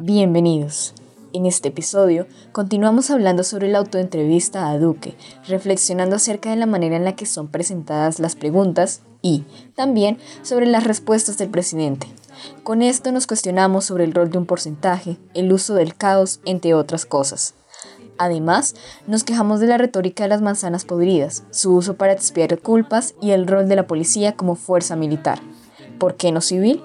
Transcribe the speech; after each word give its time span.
Bienvenidos. 0.00 0.92
En 1.32 1.46
este 1.46 1.68
episodio 1.68 2.26
continuamos 2.52 3.10
hablando 3.10 3.42
sobre 3.42 3.68
la 3.68 3.78
autoentrevista 3.78 4.68
a 4.68 4.78
Duque, 4.78 5.16
reflexionando 5.48 6.16
acerca 6.16 6.50
de 6.50 6.56
la 6.56 6.66
manera 6.66 6.96
en 6.96 7.04
la 7.04 7.16
que 7.16 7.24
son 7.24 7.48
presentadas 7.48 8.18
las 8.18 8.36
preguntas 8.36 9.00
y 9.22 9.44
también 9.74 10.18
sobre 10.42 10.66
las 10.66 10.84
respuestas 10.84 11.38
del 11.38 11.48
presidente. 11.48 12.06
Con 12.64 12.82
esto 12.82 13.12
nos 13.12 13.26
cuestionamos 13.26 13.86
sobre 13.86 14.04
el 14.04 14.12
rol 14.12 14.30
de 14.30 14.36
un 14.38 14.44
porcentaje, 14.46 15.16
el 15.32 15.52
uso 15.52 15.74
del 15.74 15.94
caos, 15.94 16.40
entre 16.44 16.74
otras 16.74 17.06
cosas. 17.06 17.54
Además, 18.22 18.76
nos 19.08 19.24
quejamos 19.24 19.58
de 19.58 19.66
la 19.66 19.78
retórica 19.78 20.22
de 20.22 20.28
las 20.28 20.42
manzanas 20.42 20.84
podridas, 20.84 21.42
su 21.50 21.74
uso 21.74 21.96
para 21.96 22.12
expiar 22.12 22.56
culpas 22.60 23.16
y 23.20 23.32
el 23.32 23.48
rol 23.48 23.68
de 23.68 23.74
la 23.74 23.88
policía 23.88 24.36
como 24.36 24.54
fuerza 24.54 24.94
militar. 24.94 25.40
¿Por 25.98 26.14
qué 26.14 26.30
no 26.30 26.40
civil? 26.40 26.80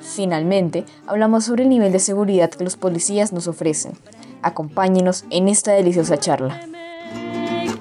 Finalmente, 0.00 0.86
hablamos 1.06 1.44
sobre 1.44 1.64
el 1.64 1.68
nivel 1.68 1.92
de 1.92 1.98
seguridad 1.98 2.48
que 2.48 2.64
los 2.64 2.76
policías 2.76 3.34
nos 3.34 3.48
ofrecen. 3.48 3.92
Acompáñenos 4.40 5.26
en 5.28 5.48
esta 5.48 5.72
deliciosa 5.72 6.16
charla. 6.16 6.62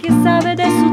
¿Qué 0.02 0.10
sabe 0.22 0.58
de 0.58 0.66
su 0.66 0.92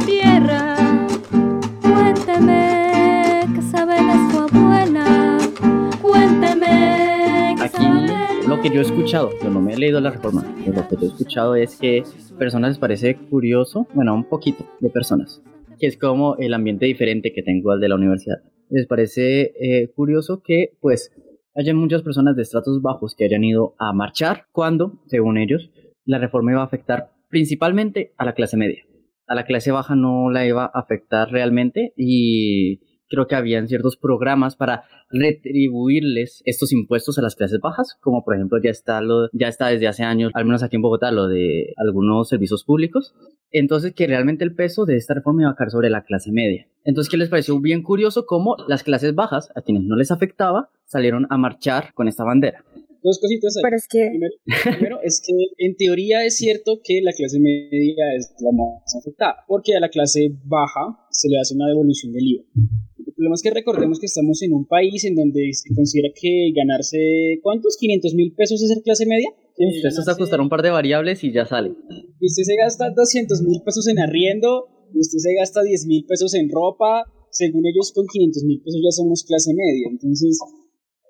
lo 8.49 8.63
que 8.63 8.71
yo 8.71 8.81
he 8.81 8.83
escuchado, 8.83 9.31
yo 9.43 9.51
no 9.51 9.61
me 9.61 9.75
he 9.75 9.77
leído 9.77 10.01
la 10.01 10.11
reforma, 10.11 10.43
pero 10.65 10.81
lo 10.81 10.89
que 10.89 10.97
yo 10.97 11.03
he 11.03 11.07
escuchado 11.09 11.55
es 11.55 11.77
que 11.77 12.03
personas 12.39 12.71
les 12.71 12.79
parece 12.79 13.15
curioso, 13.15 13.87
bueno, 13.93 14.15
un 14.15 14.25
poquito 14.25 14.65
de 14.81 14.89
personas, 14.89 15.43
que 15.79 15.87
es 15.87 15.99
como 15.99 16.35
el 16.39 16.55
ambiente 16.55 16.87
diferente 16.87 17.35
que 17.35 17.43
tengo 17.43 17.73
al 17.73 17.81
de 17.81 17.91
la 17.91 17.97
universidad. 17.97 18.39
Les 18.71 18.87
parece 18.87 19.53
eh, 19.61 19.93
curioso 19.95 20.41
que 20.43 20.79
pues 20.81 21.13
haya 21.55 21.75
muchas 21.75 22.01
personas 22.01 22.37
de 22.37 22.43
estratos 22.43 22.81
bajos 22.81 23.15
que 23.15 23.27
hayan 23.27 23.45
ido 23.45 23.75
a 23.79 23.93
marchar 23.93 24.47
cuando, 24.51 25.03
según 25.09 25.37
ellos, 25.37 25.71
la 26.07 26.17
reforma 26.17 26.53
iba 26.53 26.63
a 26.63 26.67
afectar 26.67 27.11
principalmente 27.29 28.15
a 28.17 28.25
la 28.25 28.33
clase 28.33 28.57
media. 28.57 28.83
A 29.27 29.35
la 29.35 29.45
clase 29.45 29.73
baja 29.73 29.95
no 29.95 30.31
la 30.31 30.47
iba 30.47 30.65
a 30.65 30.81
afectar 30.81 31.31
realmente 31.31 31.93
y 31.99 32.81
creo 33.09 33.27
que 33.27 33.35
habían 33.35 33.69
ciertos 33.69 33.97
programas 33.97 34.57
para 34.57 34.85
retribuirles 35.11 36.43
estos 36.45 36.73
impuestos 36.73 37.19
a 37.19 37.23
las 37.23 37.35
clases 37.35 37.61
bajas, 37.61 37.97
como 38.01 38.25
por 38.25 38.35
ejemplo 38.35 38.59
ya 38.63 38.71
está 38.71 39.01
lo, 39.01 39.29
ya 39.33 39.49
está 39.49 39.69
desde 39.69 39.89
hace 39.89 40.03
años, 40.03 40.31
al 40.35 40.45
menos 40.45 40.63
aquí 40.63 40.77
en 40.77 40.83
Bogotá, 40.83 41.11
lo 41.11 41.29
de 41.29 41.73
algunos 41.77 42.29
servicios 42.29 42.65
públicos. 42.65 43.15
Entonces 43.51 43.95
que 43.95 44.07
realmente 44.07 44.45
el 44.45 44.55
peso 44.55 44.85
de 44.85 44.97
esta 44.97 45.15
reforma 45.15 45.43
iba 45.43 45.51
a 45.51 45.57
caer 45.57 45.71
sobre 45.71 45.91
la 45.91 46.03
clase 46.03 46.31
media. 46.33 46.67
Entonces 46.85 47.11
que 47.11 47.17
les 47.17 47.29
pareció 47.29 47.59
bien 47.61 47.83
curioso 47.83 48.27
cómo 48.27 48.57
las 48.69 48.83
clases 48.83 49.15
bajas, 49.15 49.51
a 49.55 49.63
quienes 49.63 49.85
no 49.85 49.97
les 49.97 50.11
afectaba, 50.11 50.71
salieron 50.85 51.27
a 51.31 51.39
marchar 51.39 51.93
con 51.95 52.09
esta 52.09 52.25
bandera. 52.25 52.65
Dos 53.03 53.21
cositas 53.21 53.57
ahí. 53.57 53.63
Pero 53.63 53.77
es 53.77 53.89
que 53.89 54.09
Primero, 54.11 54.35
primero 54.65 54.99
es 55.03 55.23
que 55.25 55.33
en 55.59 55.77
teoría 55.77 56.25
es 56.25 56.37
cierto 56.37 56.81
que 56.83 57.01
la 57.03 57.13
clase 57.13 57.39
media 57.39 58.05
es 58.17 58.35
la 58.41 58.51
más 58.53 58.95
afectada, 58.97 59.45
porque 59.47 59.77
a 59.77 59.81
la 59.81 59.89
clase 59.89 60.31
baja 60.45 60.99
se 61.11 61.29
le 61.29 61.39
hace 61.39 61.55
una 61.55 61.69
devolución 61.69 62.13
del 62.13 62.27
IVA. 62.27 62.45
El 63.09 63.15
problema 63.15 63.41
es 63.41 63.43
que 63.43 63.49
recordemos 63.49 63.97
que 63.99 64.05
estamos 64.05 64.37
en 64.43 64.53
un 64.53 64.67
país 64.69 65.03
en 65.09 65.17
donde 65.17 65.49
se 65.57 65.73
considera 65.75 66.13
que 66.13 66.53
ganarse, 66.53 67.41
¿cuántos? 67.41 67.79
500 67.81 68.13
mil 68.13 68.35
pesos 68.37 68.61
es 68.61 68.69
ser 68.69 68.83
clase 68.85 69.07
media. 69.07 69.33
Uf, 69.57 69.81
esto 69.81 70.03
es 70.03 70.09
ajustar 70.09 70.43
un 70.43 70.51
par 70.53 70.61
de 70.61 70.69
variables 70.69 71.25
y 71.25 71.33
ya 71.33 71.47
sale. 71.47 71.73
Y 72.21 72.27
usted 72.29 72.43
se 72.45 72.57
gasta 72.61 72.93
200 72.93 73.41
mil 73.49 73.63
pesos 73.65 73.89
en 73.89 73.99
arriendo, 73.99 74.69
usted 74.93 75.25
se 75.25 75.33
gasta 75.41 75.63
10 75.63 75.87
mil 75.87 76.05
pesos 76.05 76.35
en 76.35 76.51
ropa, 76.53 77.09
según 77.31 77.65
ellos 77.65 77.97
con 77.97 78.05
500 78.05 78.45
mil 78.45 78.61
pesos 78.61 78.81
ya 78.85 78.93
somos 78.93 79.25
clase 79.25 79.55
media. 79.57 79.89
Entonces, 79.89 80.37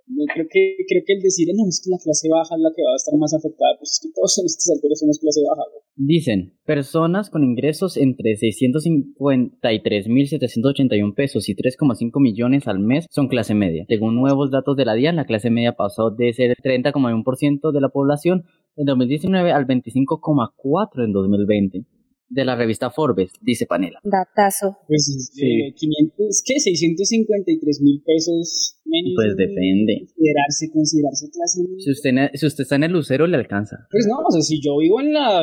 yo 0.06 0.24
creo 0.32 0.46
que, 0.48 0.76
creo 0.86 1.02
que 1.04 1.14
el 1.14 1.20
decir, 1.20 1.50
no, 1.50 1.66
es 1.66 1.82
que 1.82 1.90
la 1.90 1.98
clase 1.98 2.28
baja 2.30 2.54
es 2.54 2.62
la 2.62 2.70
que 2.70 2.82
va 2.86 2.94
a 2.94 3.00
estar 3.02 3.18
más 3.18 3.34
afectada, 3.34 3.74
pues 3.74 3.98
es 3.98 4.00
que 4.06 4.14
todos 4.14 4.38
en 4.38 4.46
estas 4.46 4.70
alturas 4.70 5.02
somos 5.02 5.18
clase 5.18 5.42
baja. 5.42 5.66
Dicen, 6.00 6.54
personas 6.64 7.28
con 7.28 7.42
ingresos 7.42 7.96
entre 7.96 8.36
653.781 8.36 11.12
pesos 11.12 11.48
y 11.48 11.56
3,5 11.56 12.20
millones 12.20 12.68
al 12.68 12.78
mes 12.78 13.08
son 13.10 13.26
clase 13.26 13.56
media. 13.56 13.84
Según 13.88 14.14
nuevos 14.14 14.52
datos 14.52 14.76
de 14.76 14.84
la 14.84 14.94
DIAN, 14.94 15.16
la 15.16 15.24
clase 15.24 15.50
media 15.50 15.72
pasó 15.72 16.12
de 16.12 16.32
ser 16.32 16.54
30,1% 16.62 17.72
de 17.72 17.80
la 17.80 17.88
población 17.88 18.44
en 18.76 18.86
2019 18.86 19.50
al 19.50 19.66
25,4% 19.66 21.04
en 21.04 21.12
2020. 21.12 21.84
De 22.30 22.44
la 22.44 22.56
revista 22.56 22.90
Forbes, 22.90 23.32
dice 23.40 23.64
Panela. 23.66 24.00
datazo. 24.04 24.76
Pues 24.86 25.08
es 25.08 25.30
Sí. 25.32 25.40
que 25.40 25.74
500, 25.74 26.42
¿qué? 26.44 26.60
653 26.60 27.80
mil 27.82 28.02
pesos 28.04 28.76
menos. 28.84 29.12
Pues 29.16 29.36
depende. 29.36 30.00
Considerarse, 30.06 30.70
considerarse 30.72 31.30
clase. 31.30 31.60
Si 31.78 31.90
usted, 31.90 32.10
si 32.34 32.46
usted 32.46 32.62
está 32.62 32.76
en 32.76 32.84
el 32.84 32.92
lucero, 32.92 33.26
le 33.26 33.36
alcanza. 33.36 33.76
Pues 33.90 34.06
no, 34.06 34.18
o 34.18 34.30
sea, 34.30 34.42
si 34.42 34.60
yo 34.60 34.76
vivo 34.78 35.00
en 35.00 35.14
la 35.14 35.42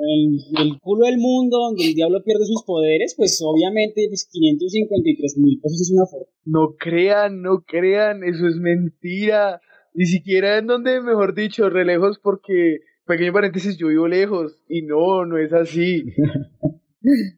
en 0.00 0.62
el 0.66 0.78
culo 0.80 1.06
del 1.06 1.18
mundo 1.18 1.58
donde 1.58 1.84
el 1.88 1.94
diablo 1.94 2.22
pierde 2.22 2.44
sus 2.46 2.62
poderes, 2.64 3.14
pues 3.16 3.40
obviamente 3.42 4.06
pues 4.08 4.28
553 4.30 5.38
mil 5.38 5.58
pesos 5.60 5.80
es 5.80 5.90
una 5.90 6.06
fortuna. 6.06 6.30
No 6.44 6.76
crean, 6.78 7.42
no 7.42 7.64
crean, 7.66 8.22
eso 8.22 8.46
es 8.46 8.56
mentira. 8.56 9.60
Ni 9.94 10.04
siquiera 10.06 10.58
en 10.58 10.66
donde, 10.66 11.00
mejor 11.00 11.34
dicho, 11.34 11.68
re 11.70 11.84
lejos, 11.84 12.20
porque, 12.22 12.78
pequeño 13.08 13.32
paréntesis, 13.32 13.76
yo 13.76 13.88
vivo 13.88 14.06
lejos. 14.06 14.62
Y 14.68 14.82
no, 14.82 15.24
no 15.24 15.36
es 15.38 15.52
así. 15.52 16.04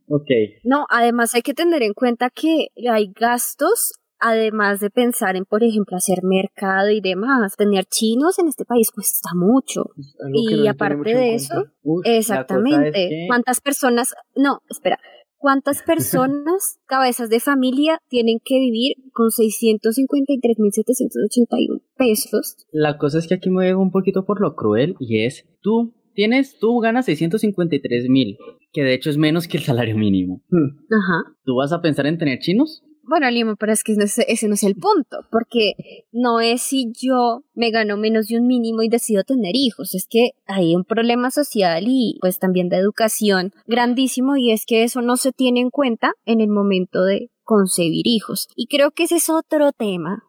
Ok. 0.08 0.26
No, 0.64 0.86
además 0.88 1.34
hay 1.34 1.42
que 1.42 1.54
tener 1.54 1.82
en 1.82 1.92
cuenta 1.92 2.30
que 2.30 2.68
hay 2.90 3.12
gastos, 3.14 3.92
además 4.18 4.80
de 4.80 4.90
pensar 4.90 5.36
en, 5.36 5.44
por 5.44 5.62
ejemplo, 5.62 5.96
hacer 5.96 6.20
mercado 6.24 6.90
y 6.90 7.00
demás. 7.00 7.56
Tener 7.56 7.84
chinos 7.84 8.38
en 8.38 8.48
este 8.48 8.64
país 8.64 8.90
cuesta 8.90 9.28
mucho. 9.34 9.90
Y 10.32 10.62
no 10.64 10.70
aparte 10.70 11.14
de 11.14 11.34
eso, 11.34 11.66
Uf, 11.82 12.04
Exactamente. 12.04 13.04
es 13.04 13.08
que- 13.10 13.24
¿Cuántas 13.28 13.60
personas, 13.60 14.14
no, 14.34 14.60
espera, 14.68 14.98
cuántas 15.40 15.82
personas, 15.86 16.78
cabezas 16.86 17.28
de 17.30 17.40
familia, 17.40 17.98
tienen 18.08 18.38
que 18.44 18.60
vivir 18.60 18.92
con 19.12 19.30
653.781 19.30 21.82
pesos? 21.96 22.58
La 22.70 22.98
cosa 22.98 23.18
es 23.18 23.26
que 23.26 23.34
aquí 23.34 23.50
me 23.50 23.64
veo 23.64 23.80
un 23.80 23.90
poquito 23.90 24.24
por 24.24 24.40
lo 24.40 24.54
cruel 24.54 24.94
y 25.00 25.24
es, 25.24 25.48
tú 25.60 25.92
tienes, 26.14 26.60
tú 26.60 26.78
ganas 26.78 27.06
653 27.06 28.08
mil, 28.08 28.38
que 28.72 28.84
de 28.84 28.94
hecho 28.94 29.10
es 29.10 29.16
menos 29.16 29.48
que 29.48 29.56
el 29.56 29.64
salario 29.64 29.96
mínimo. 29.96 30.44
Ajá. 30.52 31.34
¿Tú 31.44 31.56
vas 31.56 31.72
a 31.72 31.80
pensar 31.80 32.06
en 32.06 32.18
tener 32.18 32.38
chinos? 32.38 32.84
Bueno, 33.10 33.28
Limo, 33.28 33.56
pero 33.56 33.72
es 33.72 33.82
que 33.82 33.96
ese 33.98 34.46
no 34.46 34.54
es 34.54 34.62
el 34.62 34.76
punto, 34.76 35.26
porque 35.32 35.72
no 36.12 36.38
es 36.38 36.62
si 36.62 36.92
yo 36.92 37.42
me 37.54 37.72
gano 37.72 37.96
menos 37.96 38.28
de 38.28 38.38
un 38.38 38.46
mínimo 38.46 38.82
y 38.82 38.88
decido 38.88 39.24
tener 39.24 39.56
hijos, 39.56 39.96
es 39.96 40.06
que 40.08 40.30
hay 40.46 40.76
un 40.76 40.84
problema 40.84 41.32
social 41.32 41.86
y 41.88 42.18
pues 42.20 42.38
también 42.38 42.68
de 42.68 42.76
educación 42.76 43.52
grandísimo 43.66 44.36
y 44.36 44.52
es 44.52 44.64
que 44.64 44.84
eso 44.84 45.02
no 45.02 45.16
se 45.16 45.32
tiene 45.32 45.58
en 45.58 45.70
cuenta 45.70 46.12
en 46.24 46.40
el 46.40 46.50
momento 46.50 47.02
de 47.02 47.32
concebir 47.42 48.06
hijos. 48.06 48.46
Y 48.54 48.68
creo 48.68 48.92
que 48.92 49.02
ese 49.02 49.16
es 49.16 49.28
otro 49.28 49.72
tema 49.72 50.22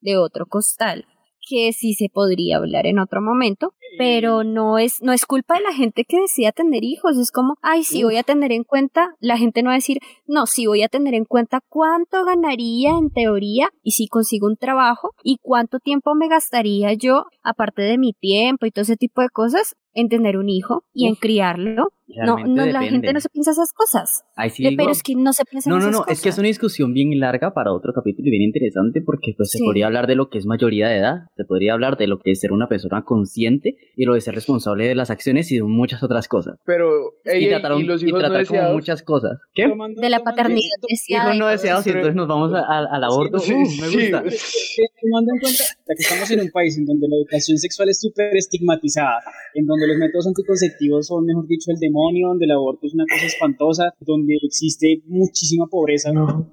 de 0.00 0.16
otro 0.16 0.46
costal 0.46 1.04
que 1.46 1.74
sí 1.74 1.92
se 1.92 2.08
podría 2.08 2.56
hablar 2.56 2.86
en 2.86 2.98
otro 2.98 3.20
momento, 3.20 3.74
pero 3.98 4.44
no 4.44 4.78
es, 4.78 5.02
no 5.02 5.12
es 5.12 5.26
culpa 5.26 5.54
de 5.56 5.62
la 5.62 5.72
gente 5.72 6.04
que 6.04 6.20
decida 6.20 6.52
tener 6.52 6.84
hijos, 6.84 7.16
es 7.18 7.30
como, 7.30 7.54
ay, 7.62 7.84
sí 7.84 8.02
voy 8.04 8.16
a 8.16 8.22
tener 8.22 8.52
en 8.52 8.64
cuenta, 8.64 9.08
la 9.20 9.36
gente 9.38 9.62
no 9.62 9.68
va 9.68 9.74
a 9.74 9.76
decir, 9.76 9.98
no, 10.26 10.46
sí 10.46 10.66
voy 10.66 10.82
a 10.82 10.88
tener 10.88 11.14
en 11.14 11.24
cuenta 11.24 11.60
cuánto 11.68 12.24
ganaría 12.24 12.90
en 12.98 13.10
teoría 13.10 13.68
y 13.82 13.92
si 13.92 14.08
consigo 14.08 14.46
un 14.46 14.56
trabajo 14.56 15.10
y 15.22 15.38
cuánto 15.42 15.78
tiempo 15.78 16.14
me 16.14 16.28
gastaría 16.28 16.92
yo, 16.94 17.24
aparte 17.42 17.82
de 17.82 17.98
mi 17.98 18.12
tiempo 18.12 18.66
y 18.66 18.70
todo 18.70 18.82
ese 18.82 18.96
tipo 18.96 19.22
de 19.22 19.28
cosas, 19.28 19.74
en 19.94 20.08
tener 20.08 20.38
un 20.38 20.48
hijo 20.48 20.84
y 20.94 21.06
en 21.06 21.16
criarlo. 21.16 21.92
No, 22.26 22.38
no, 22.46 22.64
la 22.66 22.82
gente 22.82 23.12
no 23.12 23.20
se 23.20 23.28
piensa 23.28 23.50
esas 23.52 23.72
cosas. 23.74 24.22
Ahí 24.36 24.48
sí 24.50 24.62
digo- 24.62 24.74
pero 24.78 24.90
es 24.90 25.02
que 25.02 25.14
no 25.14 25.32
se 25.34 25.44
piensa 25.44 25.68
No, 25.68 25.76
no, 25.76 25.80
esas 25.82 25.92
no, 25.92 25.98
cosas. 26.00 26.12
es 26.18 26.22
que 26.22 26.28
es 26.30 26.38
una 26.38 26.48
discusión 26.48 26.92
bien 26.94 27.18
larga 27.20 27.52
para 27.52 27.72
otro 27.72 27.92
capítulo 27.94 28.28
y 28.28 28.30
bien 28.30 28.42
interesante 28.42 29.02
porque 29.02 29.34
pues 29.36 29.50
se 29.50 29.58
podría 29.62 29.86
hablar 29.86 30.06
de 30.06 30.14
lo 30.14 30.28
que 30.30 30.38
es 30.38 30.46
mayoría 30.46 30.88
de 30.88 30.96
edad, 30.98 31.14
se 31.36 31.44
podría 31.44 31.74
hablar 31.74 31.96
de 31.98 32.06
lo 32.06 32.18
que 32.20 32.30
es 32.32 32.40
ser 32.40 32.52
una 32.52 32.68
persona 32.68 33.02
consciente 33.04 33.76
y 33.96 34.04
lo 34.04 34.14
de 34.14 34.20
ser 34.20 34.34
responsable 34.34 34.88
de 34.88 34.94
las 34.94 35.10
acciones 35.10 35.50
y 35.52 35.56
de 35.56 35.62
muchas 35.64 36.02
otras 36.02 36.28
cosas. 36.28 36.58
Pero, 36.64 36.88
ey, 37.24 37.42
y 37.42 37.44
ey, 37.44 37.50
tratar, 37.50 37.72
un- 37.74 37.82
y 37.82 37.84
los 37.84 38.02
y 38.02 38.06
hijos 38.08 38.20
no 38.22 38.28
tratar 38.28 38.46
como 38.46 38.56
deseados. 38.58 38.74
muchas 38.76 39.02
cosas. 39.02 39.38
¿Qué? 39.54 39.68
Tomando- 39.68 40.00
De 40.00 40.10
la 40.10 40.20
paternidad 40.24 40.78
deseada. 40.88 41.24
Hijos 41.34 41.38
no 41.38 41.48
y 41.48 41.52
deseados 41.52 41.86
y 41.86 41.90
entonces 41.90 42.14
nos 42.14 42.28
vamos 42.28 42.52
a- 42.54 42.60
a- 42.60 42.86
al 42.96 43.04
aborto. 43.04 43.38
Sí, 43.38 43.52
Uh, 43.52 43.58
me 43.58 43.66
sí. 43.66 43.96
gusta. 44.10 44.22
que 44.22 44.84
tomando 45.00 45.32
en 45.34 45.40
cuenta 45.40 45.64
ya 45.64 45.94
que 45.96 46.02
estamos 46.02 46.30
en 46.30 46.40
un 46.40 46.50
país 46.50 46.78
en 46.78 46.86
donde 46.86 47.08
la 47.08 47.16
educación 47.16 47.58
sexual 47.58 47.88
es 47.90 48.00
súper 48.00 48.34
estigmatizada, 48.36 49.18
en 49.54 49.66
donde 49.66 49.86
los 49.88 49.96
métodos 49.98 50.26
anticonceptivos 50.26 51.06
son, 51.06 51.26
mejor 51.26 51.46
dicho, 51.46 51.70
el 51.70 51.78
demonio, 51.78 52.28
donde 52.28 52.44
el 52.46 52.52
aborto 52.52 52.86
es 52.86 52.94
una 52.94 53.04
cosa 53.10 53.26
espantosa, 53.26 53.94
donde 54.00 54.36
existe 54.42 55.02
muchísima 55.06 55.66
pobreza. 55.66 56.10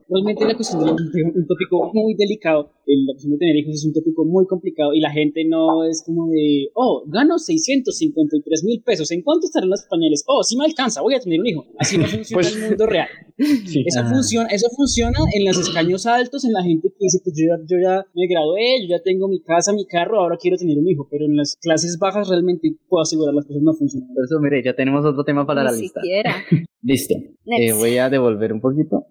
Realmente 0.10 0.46
la 0.46 0.56
cuestión 0.56 0.86
de 0.86 0.92
un, 0.92 1.32
un 1.36 1.48
tópico 1.48 1.92
muy 1.94 2.16
delicado. 2.16 2.72
La 3.06 3.14
opción 3.14 3.32
de 3.34 3.38
tener 3.38 3.56
hijos 3.58 3.76
es 3.76 3.86
un 3.86 3.94
tópico 3.94 4.26
muy 4.26 4.46
complicado 4.48 4.94
y 4.94 5.00
la 5.00 5.12
gente 5.12 5.44
no 5.48 5.84
es 5.86 6.04
como 6.06 6.28
de, 6.30 6.70
oh, 6.74 7.04
gano 7.08 7.38
653 7.38 8.64
mil 8.64 8.82
pesos, 8.84 9.12
¿en 9.12 9.22
cuánto 9.22 9.46
estarán 9.46 9.70
los 9.70 9.84
pañales? 9.90 10.24
Oh, 10.28 10.44
sí 10.44 10.58
me 10.58 10.66
alcanza, 10.66 11.02
voy 11.02 11.16
a 11.16 11.20
tener 11.20 11.40
un 11.40 11.48
hijo. 11.48 11.66
Así 11.78 11.98
no 11.98 12.06
funciona 12.08 12.42
Pues- 12.42 12.56
el 12.56 12.62
mundo 12.70 12.86
real. 12.86 13.08
Sí. 13.40 13.84
Eso, 13.88 14.02
Ah. 14.04 14.10
funciona, 14.10 14.50
eso 14.50 14.68
funciona 14.76 15.18
en 15.34 15.46
los 15.46 15.58
escaños 15.58 16.06
altos, 16.06 16.44
en 16.44 16.52
la 16.52 16.62
gente 16.62 16.90
que 16.90 16.96
dice, 17.06 17.20
pues 17.24 17.34
yo 17.38 17.46
ya, 17.48 17.56
yo 17.70 17.78
ya 17.82 18.06
me 18.14 18.28
gradué, 18.28 18.82
yo 18.82 18.98
ya 18.98 19.02
tengo 19.02 19.30
mi 19.30 19.40
casa, 19.42 19.72
mi 19.72 19.86
carro, 19.86 20.20
ahora 20.20 20.36
quiero 20.38 20.58
tener 20.58 20.78
un 20.78 20.86
hijo, 20.90 21.08
pero 21.10 21.24
en 21.26 21.38
las 21.38 21.56
clases 21.56 21.98
bajas 21.98 22.28
realmente 22.28 22.76
puedo 22.90 23.02
asegurar 23.02 23.34
las 23.34 23.46
cosas 23.46 23.62
no 23.62 23.74
funcionan. 23.74 24.14
Por 24.14 24.26
eso, 24.26 24.40
mire, 24.42 24.62
ya 24.62 24.76
tenemos 24.76 25.06
otro 25.06 25.24
tema 25.24 25.46
para 25.48 25.64
la 25.64 25.72
Ni 25.72 25.82
lista. 25.84 26.02
siquiera. 26.02 26.36
Listo. 26.82 27.16
Eh, 27.46 27.72
voy 27.72 27.98
a 27.98 28.10
devolver 28.10 28.52
un 28.52 28.60
poquito. 28.60 29.06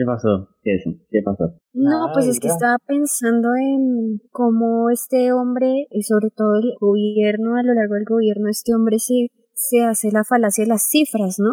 ¿Qué 0.00 0.06
pasó? 0.06 0.48
¿Qué 0.62 0.76
es? 0.76 0.84
¿Qué 1.10 1.20
pasó? 1.22 1.44
No, 1.74 2.06
Ah, 2.06 2.10
pues 2.14 2.26
es 2.26 2.40
que 2.40 2.48
estaba 2.48 2.78
pensando 2.86 3.50
en 3.54 4.18
cómo 4.30 4.88
este 4.88 5.30
hombre, 5.30 5.88
y 5.90 6.04
sobre 6.04 6.30
todo 6.34 6.54
el 6.56 6.72
gobierno, 6.80 7.56
a 7.56 7.62
lo 7.62 7.74
largo 7.74 7.96
del 7.96 8.06
gobierno, 8.08 8.48
este 8.48 8.74
hombre 8.74 8.98
se, 8.98 9.28
se 9.52 9.82
hace 9.84 10.10
la 10.10 10.24
falacia 10.24 10.64
de 10.64 10.68
las 10.68 10.88
cifras, 10.88 11.36
¿no? 11.38 11.50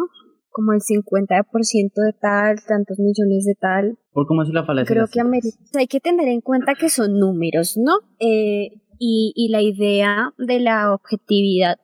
Como 0.50 0.72
el 0.72 0.80
50% 0.80 1.92
de 1.96 2.14
tal, 2.14 2.56
tantos 2.66 2.98
millones 3.00 3.44
de 3.44 3.56
tal. 3.60 3.98
¿Por 4.14 4.26
cómo 4.28 4.44
es 4.44 4.50
la 4.54 4.64
falacia? 4.64 4.88
Creo 4.88 5.08
de 5.08 5.30
las 5.30 5.44
que 5.44 5.52
cifras? 5.52 5.76
hay 5.76 5.88
que 5.88 6.00
tener 6.00 6.30
en 6.30 6.40
cuenta 6.40 6.76
que 6.76 6.88
son 6.88 7.20
números, 7.20 7.76
¿no? 7.78 7.98
Eh, 8.22 8.80
y, 8.98 9.34
y 9.36 9.50
la 9.50 9.62
idea 9.62 10.34
de 10.38 10.62
la 10.62 10.94
objetividad, 10.94 11.80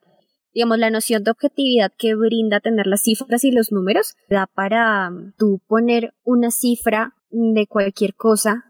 digamos, 0.53 0.77
la 0.77 0.89
noción 0.89 1.23
de 1.23 1.31
objetividad 1.31 1.91
que 1.97 2.15
brinda 2.15 2.59
tener 2.59 2.87
las 2.87 3.01
cifras 3.01 3.43
y 3.43 3.51
los 3.51 3.71
números, 3.71 4.15
da 4.29 4.47
para 4.47 5.09
mm, 5.09 5.33
tú 5.37 5.61
poner 5.67 6.13
una 6.23 6.51
cifra 6.51 7.13
de 7.31 7.65
cualquier 7.67 8.13
cosa 8.15 8.65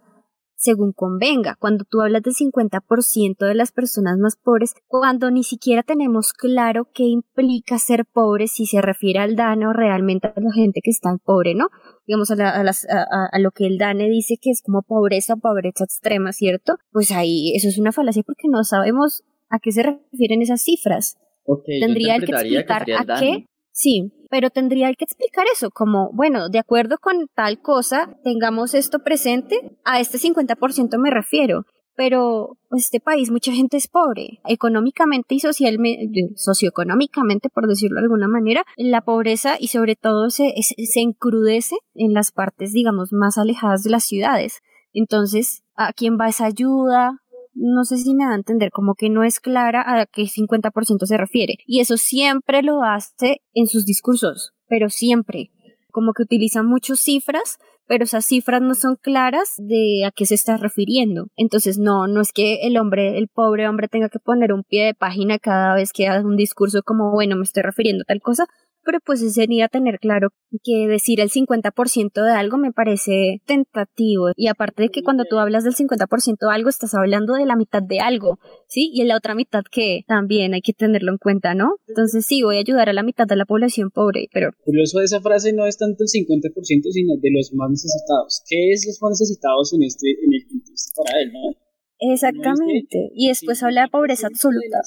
según 0.55 0.93
convenga. 0.93 1.57
Cuando 1.59 1.83
tú 1.83 1.99
hablas 1.99 2.21
del 2.23 2.33
50% 2.35 3.45
de 3.45 3.53
las 3.53 3.73
personas 3.73 4.17
más 4.17 4.37
pobres, 4.37 4.73
cuando 4.87 5.29
ni 5.29 5.43
siquiera 5.43 5.83
tenemos 5.83 6.31
claro 6.31 6.87
qué 6.93 7.03
implica 7.03 7.77
ser 7.79 8.05
pobre, 8.05 8.47
si 8.47 8.65
se 8.65 8.81
refiere 8.81 9.19
al 9.19 9.35
DANE 9.35 9.73
realmente 9.73 10.27
a 10.27 10.39
la 10.39 10.53
gente 10.53 10.79
que 10.81 10.91
está 10.91 11.09
pobre, 11.25 11.53
¿no? 11.53 11.67
digamos, 12.07 12.31
a, 12.31 12.35
la- 12.35 12.49
a 12.51 12.63
las- 12.63 12.87
a- 12.89 13.27
a- 13.31 13.39
lo 13.39 13.51
que 13.51 13.65
el 13.67 13.77
DANE 13.77 14.07
dice 14.09 14.35
que 14.41 14.51
es 14.51 14.61
como 14.61 14.81
pobreza 14.83 15.33
o 15.33 15.37
pobreza 15.37 15.83
extrema, 15.83 16.31
¿cierto? 16.31 16.75
Pues 16.93 17.11
ahí 17.11 17.53
eso 17.55 17.67
es 17.67 17.77
una 17.77 17.91
falacia 17.91 18.23
porque 18.25 18.47
no 18.49 18.63
sabemos 18.63 19.23
a 19.49 19.59
qué 19.59 19.71
se 19.73 19.83
refieren 19.83 20.41
esas 20.41 20.61
cifras. 20.61 21.17
Ok, 21.45 21.63
yo 21.67 21.85
Tendría 21.85 22.19
que 22.19 22.31
explicar 22.31 22.85
a 22.91 23.19
qué. 23.19 23.45
Sí, 23.71 24.11
pero 24.29 24.51
tendría 24.51 24.93
que 24.93 25.03
explicar 25.03 25.45
eso, 25.51 25.71
como, 25.71 26.11
bueno, 26.13 26.47
de 26.47 26.59
acuerdo 26.59 26.97
con 27.01 27.27
tal 27.33 27.59
cosa, 27.59 28.17
tengamos 28.23 28.75
esto 28.75 28.99
presente, 28.99 29.77
a 29.83 29.99
este 29.99 30.19
50% 30.19 30.99
me 30.99 31.09
refiero, 31.09 31.65
pero 31.95 32.57
este 32.71 32.99
país 32.99 33.31
mucha 33.31 33.51
gente 33.51 33.77
es 33.77 33.87
pobre, 33.87 34.39
económicamente 34.45 35.33
y 35.33 35.39
socialmente, 35.39 36.29
socioeconómicamente, 36.35 37.49
por 37.49 37.67
decirlo 37.67 37.95
de 37.95 38.05
alguna 38.05 38.27
manera, 38.27 38.63
la 38.77 39.01
pobreza 39.01 39.55
y 39.59 39.69
sobre 39.69 39.95
todo 39.95 40.29
se, 40.29 40.53
se, 40.61 40.85
se 40.85 40.99
encrudece 41.01 41.75
en 41.95 42.13
las 42.13 42.31
partes, 42.31 42.73
digamos, 42.73 43.11
más 43.11 43.39
alejadas 43.39 43.83
de 43.83 43.89
las 43.89 44.03
ciudades. 44.03 44.61
Entonces, 44.93 45.63
¿a 45.75 45.93
quién 45.93 46.17
va 46.19 46.29
esa 46.29 46.45
ayuda? 46.45 47.22
No 47.53 47.83
sé 47.83 47.97
si 47.97 48.13
me 48.13 48.25
da 48.25 48.31
a 48.31 48.35
entender, 48.35 48.71
como 48.71 48.95
que 48.95 49.09
no 49.09 49.23
es 49.23 49.39
clara 49.39 49.83
a 49.85 50.05
qué 50.05 50.23
50% 50.23 51.05
se 51.05 51.17
refiere. 51.17 51.55
Y 51.65 51.79
eso 51.79 51.97
siempre 51.97 52.61
lo 52.63 52.83
hace 52.83 53.41
en 53.53 53.67
sus 53.67 53.85
discursos, 53.85 54.53
pero 54.67 54.89
siempre. 54.89 55.51
Como 55.91 56.13
que 56.13 56.23
utiliza 56.23 56.63
muchas 56.63 56.99
cifras, 56.99 57.59
pero 57.87 58.05
esas 58.05 58.25
cifras 58.25 58.61
no 58.61 58.73
son 58.73 58.95
claras 58.95 59.53
de 59.57 60.05
a 60.05 60.11
qué 60.11 60.25
se 60.25 60.35
está 60.35 60.57
refiriendo. 60.57 61.27
Entonces, 61.35 61.77
no, 61.77 62.07
no 62.07 62.21
es 62.21 62.31
que 62.31 62.65
el 62.65 62.77
hombre, 62.77 63.17
el 63.17 63.27
pobre 63.27 63.67
hombre 63.67 63.87
tenga 63.87 64.09
que 64.09 64.19
poner 64.19 64.53
un 64.53 64.63
pie 64.63 64.85
de 64.85 64.93
página 64.95 65.37
cada 65.37 65.75
vez 65.75 65.91
que 65.93 66.07
haga 66.07 66.25
un 66.25 66.37
discurso 66.37 66.81
como, 66.83 67.11
bueno, 67.11 67.35
me 67.35 67.43
estoy 67.43 67.63
refiriendo 67.63 68.01
a 68.03 68.05
tal 68.05 68.21
cosa, 68.21 68.45
pero 68.83 68.99
pues 69.05 69.21
sería 69.33 69.67
tener 69.67 69.99
claro 69.99 70.29
que 70.63 70.87
decir 70.87 71.19
el 71.19 71.29
50% 71.29 72.23
de 72.23 72.31
algo 72.31 72.57
me 72.57 72.71
parece 72.71 73.41
tentativo. 73.45 74.31
Y 74.35 74.47
aparte 74.47 74.83
de 74.83 74.89
que 74.89 75.03
cuando 75.03 75.25
tú 75.25 75.39
hablas 75.39 75.63
del 75.63 75.75
50% 75.75 76.37
de 76.39 76.53
algo, 76.53 76.69
estás 76.69 76.93
hablando 76.93 77.33
de 77.33 77.45
la 77.45 77.55
mitad 77.55 77.81
de 77.81 77.99
algo, 77.99 78.39
¿sí? 78.67 78.91
Y 78.93 79.01
en 79.01 79.07
la 79.07 79.17
otra 79.17 79.35
mitad 79.35 79.63
que 79.69 80.01
también 80.07 80.53
hay 80.53 80.61
que 80.61 80.73
tenerlo 80.73 81.11
en 81.11 81.17
cuenta, 81.17 81.55
¿no? 81.55 81.75
Entonces 81.87 82.25
sí, 82.25 82.43
voy 82.43 82.57
a 82.57 82.59
ayudar 82.59 82.89
a 82.89 82.93
la 82.93 83.03
mitad 83.03 83.27
de 83.27 83.35
la 83.35 83.45
población 83.45 83.89
pobre, 83.91 84.27
pero 84.33 84.51
curioso 84.63 84.99
de 84.99 85.05
esa 85.05 85.21
frase 85.21 85.53
no 85.53 85.65
es 85.65 85.77
tanto 85.77 86.03
el 86.03 86.09
50%, 86.09 86.91
sino 86.91 87.13
de 87.17 87.31
los 87.31 87.53
más 87.53 87.69
necesitados. 87.71 88.43
¿Qué 88.47 88.71
es 88.71 88.85
los 88.85 89.01
más 89.01 89.19
necesitados 89.19 89.73
en 89.73 89.83
este 89.83 90.09
en 90.11 90.33
el 90.33 90.47
contexto 90.47 91.03
para 91.03 91.21
él, 91.21 91.31
no? 91.33 91.62
Exactamente. 92.11 93.11
Y 93.15 93.29
después 93.29 93.61
habla 93.63 93.83
de 93.83 93.87
pobreza 93.89 94.27
absoluta. 94.27 94.81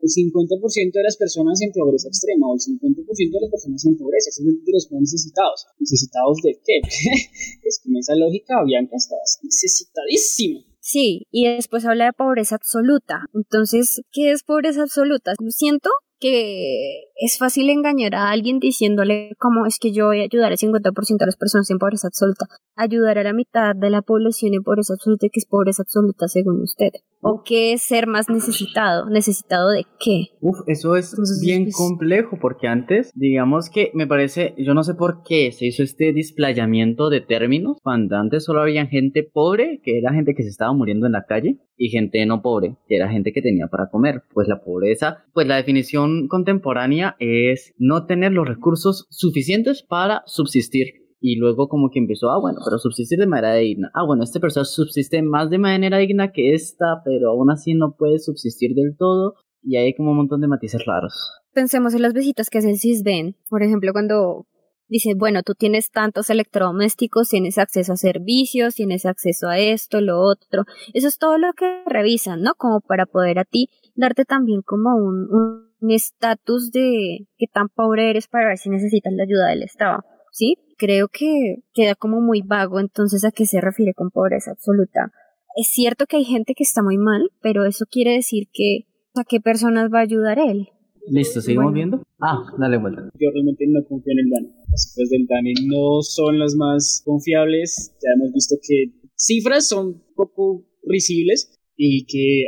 El 0.00 0.08
50% 0.08 0.92
de 0.92 1.02
las 1.02 1.16
personas 1.16 1.60
en 1.62 1.72
pobreza 1.72 2.08
extrema 2.08 2.46
o 2.48 2.54
el 2.54 2.60
50% 2.60 3.06
de 3.06 3.40
las 3.40 3.50
personas 3.50 3.86
en 3.86 3.96
pobreza, 3.96 4.30
es 4.30 4.44
de 4.44 4.72
los 4.72 4.92
más 4.92 5.00
necesitados. 5.00 5.66
¿Necesitados 5.78 6.38
de 6.42 6.60
qué? 6.64 6.80
es 7.64 7.80
que 7.82 7.88
en 7.88 7.96
esa 7.96 8.14
lógica 8.14 8.54
Bianca 8.64 8.96
estás 8.96 9.40
necesitadísima. 9.42 10.60
Sí, 10.80 11.26
y 11.30 11.46
después 11.46 11.84
habla 11.84 12.06
de 12.06 12.12
pobreza 12.12 12.56
absoluta. 12.56 13.26
Entonces, 13.34 14.02
¿qué 14.12 14.32
es 14.32 14.42
pobreza 14.42 14.82
absoluta? 14.82 15.32
Siento 15.48 15.90
que 16.20 17.04
es 17.16 17.38
fácil 17.38 17.70
engañar 17.70 18.14
a 18.14 18.30
alguien 18.30 18.58
diciéndole 18.58 19.32
cómo 19.38 19.66
es 19.66 19.78
que 19.78 19.92
yo 19.92 20.06
voy 20.06 20.20
a 20.20 20.24
ayudar 20.24 20.52
al 20.52 20.58
50% 20.58 21.18
de 21.18 21.26
las 21.26 21.36
personas 21.36 21.70
en 21.70 21.78
pobreza 21.78 22.08
absoluta, 22.08 22.46
ayudar 22.76 23.18
a 23.18 23.22
la 23.22 23.32
mitad 23.32 23.74
de 23.74 23.90
la 23.90 24.02
población 24.02 24.54
en 24.54 24.62
pobreza 24.62 24.94
absoluta, 24.94 25.26
que 25.32 25.40
es 25.40 25.46
pobreza 25.46 25.82
absoluta 25.82 26.28
según 26.28 26.62
usted. 26.62 26.90
¿O 27.22 27.42
qué 27.44 27.74
es 27.74 27.82
ser 27.82 28.06
más 28.06 28.30
necesitado? 28.30 29.08
¿Necesitado 29.10 29.68
de 29.70 29.84
qué? 29.98 30.28
Uf, 30.40 30.58
eso 30.66 30.96
es 30.96 31.12
Entonces, 31.12 31.40
bien 31.44 31.64
pues- 31.64 31.76
complejo 31.76 32.38
porque 32.40 32.66
antes, 32.66 33.10
digamos 33.14 33.68
que 33.68 33.90
me 33.94 34.06
parece, 34.06 34.54
yo 34.56 34.72
no 34.72 34.82
sé 34.84 34.94
por 34.94 35.22
qué 35.22 35.52
se 35.52 35.66
hizo 35.66 35.82
este 35.82 36.12
displayamiento 36.14 37.10
de 37.10 37.20
términos, 37.20 37.76
cuando 37.82 38.16
antes 38.16 38.44
solo 38.44 38.62
había 38.62 38.86
gente 38.86 39.22
pobre, 39.22 39.80
que 39.84 39.98
era 39.98 40.12
gente 40.14 40.34
que 40.34 40.42
se 40.42 40.48
estaba 40.48 40.72
muriendo 40.72 41.06
en 41.06 41.12
la 41.12 41.26
calle, 41.26 41.58
y 41.76 41.88
gente 41.90 42.24
no 42.26 42.42
pobre, 42.42 42.76
que 42.88 42.96
era 42.96 43.08
gente 43.10 43.32
que 43.32 43.42
tenía 43.42 43.66
para 43.66 43.90
comer. 43.90 44.22
Pues 44.32 44.48
la 44.48 44.62
pobreza, 44.62 45.24
pues 45.32 45.46
la 45.46 45.56
definición 45.56 46.28
contemporánea 46.28 47.16
es 47.18 47.74
no 47.78 48.06
tener 48.06 48.32
los 48.32 48.48
recursos 48.48 49.06
suficientes 49.10 49.82
para 49.82 50.22
subsistir. 50.26 50.94
Y 51.20 51.36
luego 51.36 51.68
como 51.68 51.90
que 51.90 51.98
empezó, 51.98 52.30
ah, 52.30 52.40
bueno, 52.40 52.60
pero 52.64 52.78
subsistir 52.78 53.18
de 53.18 53.26
manera 53.26 53.54
digna. 53.54 53.90
Ah, 53.94 54.04
bueno, 54.06 54.22
esta 54.24 54.40
persona 54.40 54.64
subsiste 54.64 55.22
más 55.22 55.50
de 55.50 55.58
manera 55.58 55.98
digna 55.98 56.32
que 56.32 56.54
esta, 56.54 57.02
pero 57.04 57.30
aún 57.30 57.50
así 57.50 57.74
no 57.74 57.94
puede 57.96 58.18
subsistir 58.18 58.74
del 58.74 58.96
todo. 58.96 59.34
Y 59.62 59.76
hay 59.76 59.94
como 59.94 60.12
un 60.12 60.16
montón 60.16 60.40
de 60.40 60.48
matices 60.48 60.82
raros. 60.86 61.12
Pensemos 61.52 61.94
en 61.94 62.02
las 62.02 62.14
visitas 62.14 62.48
que 62.48 62.58
hace 62.58 62.70
el 62.70 62.78
CISBEN. 62.78 63.36
Por 63.50 63.62
ejemplo, 63.62 63.92
cuando 63.92 64.46
dice, 64.88 65.12
bueno, 65.14 65.42
tú 65.42 65.54
tienes 65.54 65.90
tantos 65.90 66.30
electrodomésticos, 66.30 67.28
tienes 67.28 67.58
acceso 67.58 67.92
a 67.92 67.96
servicios, 67.96 68.74
tienes 68.74 69.04
acceso 69.04 69.48
a 69.48 69.58
esto, 69.58 70.00
lo 70.00 70.20
otro. 70.20 70.64
Eso 70.94 71.08
es 71.08 71.18
todo 71.18 71.36
lo 71.36 71.52
que 71.52 71.82
revisan, 71.84 72.40
¿no? 72.40 72.54
Como 72.56 72.80
para 72.80 73.04
poder 73.04 73.38
a 73.38 73.44
ti 73.44 73.68
darte 73.94 74.24
también 74.24 74.62
como 74.62 74.96
un 74.96 75.68
un 75.80 75.90
estatus 75.90 76.70
de 76.70 77.26
qué 77.38 77.46
tan 77.52 77.68
pobre 77.68 78.10
eres 78.10 78.28
para 78.28 78.48
ver 78.48 78.58
si 78.58 78.70
necesitas 78.70 79.12
la 79.12 79.24
ayuda 79.24 79.48
del 79.48 79.62
Estado. 79.62 80.04
¿Sí? 80.32 80.56
Creo 80.78 81.08
que 81.08 81.62
queda 81.74 81.94
como 81.94 82.20
muy 82.20 82.42
vago 82.42 82.80
entonces 82.80 83.24
a 83.24 83.32
qué 83.32 83.46
se 83.46 83.60
refiere 83.60 83.92
con 83.94 84.10
pobreza 84.10 84.52
absoluta. 84.52 85.12
Es 85.56 85.68
cierto 85.72 86.06
que 86.06 86.16
hay 86.16 86.24
gente 86.24 86.54
que 86.54 86.62
está 86.62 86.82
muy 86.82 86.96
mal, 86.96 87.30
pero 87.42 87.64
eso 87.64 87.84
quiere 87.90 88.12
decir 88.12 88.48
que 88.52 88.86
a 89.14 89.24
qué 89.24 89.40
personas 89.40 89.90
va 89.92 89.98
a 89.98 90.02
ayudar 90.02 90.38
él. 90.38 90.68
Listo, 91.08 91.40
¿seguimos 91.40 91.64
Bueno. 91.64 91.74
viendo? 91.74 92.02
Ah, 92.20 92.38
dale 92.58 92.76
vuelta. 92.78 93.02
Yo 93.18 93.30
realmente 93.32 93.64
no 93.68 93.82
confío 93.84 94.12
en 94.12 94.18
el 94.20 94.30
DANE. 94.30 94.54
Las 94.70 94.84
cifras 94.92 95.08
del 95.10 95.26
DANE 95.26 95.54
no 95.66 96.02
son 96.02 96.38
las 96.38 96.54
más 96.54 97.02
confiables. 97.04 97.92
Ya 98.02 98.10
hemos 98.14 98.32
visto 98.32 98.56
que 98.62 98.92
cifras 99.16 99.66
son 99.66 100.02
poco 100.14 100.64
risibles 100.84 101.58
y 101.76 102.04
que, 102.06 102.44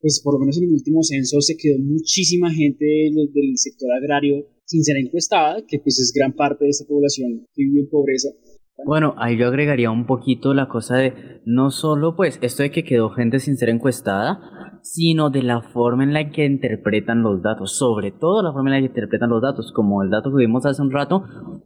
pues 0.00 0.20
por 0.22 0.34
lo 0.34 0.40
menos 0.40 0.58
en 0.58 0.64
el 0.64 0.72
último 0.74 1.02
censo 1.02 1.40
se 1.40 1.56
quedó 1.56 1.78
muchísima 1.78 2.50
gente 2.52 2.84
de 2.84 3.10
los 3.14 3.32
del 3.32 3.56
sector 3.56 3.88
agrario 3.92 4.46
sin 4.70 4.84
ser 4.84 4.98
encuestada, 4.98 5.56
que 5.66 5.80
pues 5.80 5.98
es 5.98 6.12
gran 6.14 6.32
parte 6.32 6.64
de 6.64 6.70
esa 6.70 6.84
población 6.86 7.40
que 7.52 7.64
vive 7.64 7.80
en 7.80 7.90
pobreza. 7.90 8.28
Bueno, 8.86 9.14
ahí 9.18 9.36
yo 9.36 9.48
agregaría 9.48 9.90
un 9.90 10.06
poquito 10.06 10.54
la 10.54 10.68
cosa 10.68 10.96
de 10.96 11.12
no 11.44 11.72
solo 11.72 12.14
pues 12.14 12.38
esto 12.40 12.62
de 12.62 12.70
que 12.70 12.84
quedó 12.84 13.10
gente 13.10 13.40
sin 13.40 13.56
ser 13.56 13.68
encuestada, 13.68 14.38
sino 14.82 15.28
de 15.28 15.42
la 15.42 15.60
forma 15.60 16.04
en 16.04 16.14
la 16.14 16.30
que 16.30 16.44
interpretan 16.46 17.22
los 17.22 17.42
datos, 17.42 17.76
sobre 17.76 18.12
todo 18.12 18.44
la 18.44 18.52
forma 18.52 18.70
en 18.70 18.74
la 18.74 18.80
que 18.80 18.92
interpretan 18.92 19.28
los 19.28 19.42
datos, 19.42 19.72
como 19.74 20.04
el 20.04 20.10
dato 20.10 20.30
que 20.30 20.38
vimos 20.38 20.64
hace 20.64 20.80
un 20.80 20.92
rato, 20.92 21.24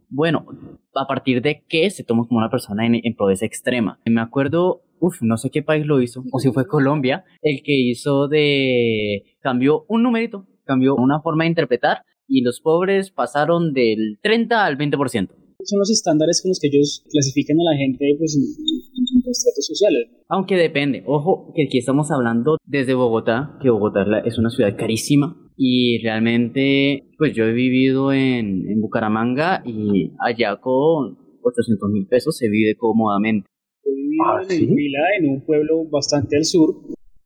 bueno, 0.09 0.47
a 0.95 1.05
partir 1.07 1.43
de 1.43 1.63
qué 1.69 1.91
se 1.91 2.03
toma 2.03 2.25
como 2.27 2.39
una 2.39 2.49
persona 2.49 2.87
en, 2.87 2.95
en 2.95 3.15
pobreza 3.15 3.45
extrema. 3.45 3.99
Me 4.05 4.19
acuerdo, 4.19 4.81
uff, 4.99 5.21
no 5.21 5.37
sé 5.37 5.51
qué 5.51 5.61
país 5.61 5.85
lo 5.85 6.01
hizo, 6.01 6.23
o 6.31 6.39
si 6.39 6.51
fue 6.51 6.65
Colombia, 6.65 7.23
el 7.43 7.61
que 7.63 7.73
hizo 7.77 8.27
de, 8.27 9.23
cambió 9.41 9.85
un 9.89 10.01
numerito, 10.01 10.47
cambió 10.65 10.95
una 10.95 11.21
forma 11.21 11.43
de 11.43 11.51
interpretar 11.51 11.99
y 12.27 12.41
los 12.41 12.61
pobres 12.61 13.11
pasaron 13.11 13.73
del 13.73 14.19
30 14.21 14.65
al 14.65 14.77
20%. 14.77 15.29
Son 15.63 15.79
los 15.79 15.89
estándares 15.89 16.41
con 16.41 16.49
los 16.49 16.59
que 16.59 16.67
ellos 16.67 17.03
clasifican 17.09 17.57
a 17.59 17.71
la 17.71 17.77
gente 17.77 18.15
pues, 18.19 18.35
en, 18.35 18.41
distintos 18.41 19.37
estratos 19.37 19.65
sociales. 19.65 20.07
Aunque 20.29 20.55
depende, 20.55 21.03
ojo 21.07 21.53
que 21.55 21.63
aquí 21.63 21.79
estamos 21.79 22.11
hablando 22.11 22.57
desde 22.65 22.93
Bogotá, 22.93 23.57
que 23.61 23.69
Bogotá 23.69 24.05
es 24.25 24.37
una 24.37 24.49
ciudad 24.49 24.77
carísima 24.77 25.35
y 25.57 25.99
realmente 26.03 27.09
pues 27.17 27.33
yo 27.33 27.45
he 27.45 27.53
vivido 27.53 28.11
en, 28.11 28.69
en 28.69 28.81
Bucaramanga 28.81 29.63
y 29.65 30.11
allá 30.19 30.57
con 30.57 31.17
800 31.41 31.89
mil 31.91 32.07
pesos 32.07 32.37
se 32.37 32.49
vive 32.49 32.75
cómodamente. 32.75 33.47
He 33.83 33.93
vivido 33.93 34.23
¿Ah, 34.25 34.41
en 34.43 34.49
sí? 34.49 34.65
Vila, 34.65 34.99
en 35.19 35.29
un 35.29 35.45
pueblo 35.45 35.85
bastante 35.89 36.37
al 36.37 36.45
sur, 36.45 36.75